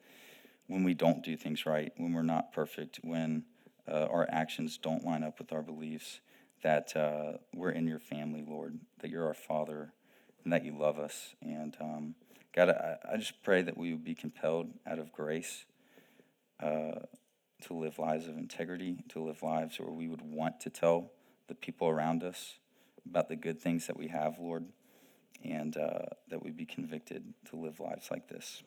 when 0.68 0.84
we 0.84 0.94
don't 0.94 1.24
do 1.24 1.38
things 1.38 1.66
right, 1.66 1.94
when 1.98 2.14
we're 2.14 2.24
not 2.24 2.52
perfect, 2.52 3.00
when 3.04 3.44
uh, 3.88 4.08
our 4.12 4.28
actions 4.30 4.78
don't 4.78 5.06
line 5.06 5.24
up 5.24 5.39
with 5.39 5.52
our 5.52 5.62
beliefs, 5.62 6.20
that 6.62 6.95
uh, 6.95 7.38
we're 7.53 7.72
in 7.72 7.88
your 7.88 7.99
family, 7.99 8.43
Lord, 8.47 8.80
that 8.99 9.09
you're 9.09 9.26
our 9.26 9.34
Father, 9.34 9.93
and 10.43 10.53
that 10.53 10.64
you 10.64 10.78
love 10.78 10.99
us. 10.99 11.36
And 11.41 11.76
um, 11.80 12.16
God, 12.53 12.70
I, 12.70 12.97
I, 13.14 13.18
just 13.18 13.41
pray 13.43 13.62
that 13.62 13.78
we 13.78 13.91
would 13.91 14.03
be 14.03 14.16
compelled 14.16 14.70
out 14.86 14.99
of 14.99 15.12
grace 15.12 15.66
uh, 16.62 16.99
to 17.64 17.74
live 17.74 17.99
lives 17.99 18.28
of 18.28 18.38
integrity, 18.38 19.03
to 19.09 19.24
live 19.24 19.41
lives 19.43 19.80
where 19.80 19.91
we 19.91 20.07
would 20.07 20.22
want 20.22 20.59
to 20.62 20.70
tell 20.70 21.12
the 21.47 21.55
people 21.55 21.88
around 21.88 22.24
us 22.24 22.57
about 23.07 23.30
the 23.30 23.36
good 23.36 23.59
things 23.59 23.88
that 23.88 23.97
we 23.97 24.07
have, 24.07 24.38
Lord, 24.39 24.66
and 25.43 25.76
uh, 25.76 26.05
that 26.30 26.43
we'd 26.43 26.57
be 26.57 26.66
convicted 26.66 27.34
to 27.49 27.55
live 27.55 27.80
lives 27.80 28.09
like 28.12 28.28
this. 28.28 28.64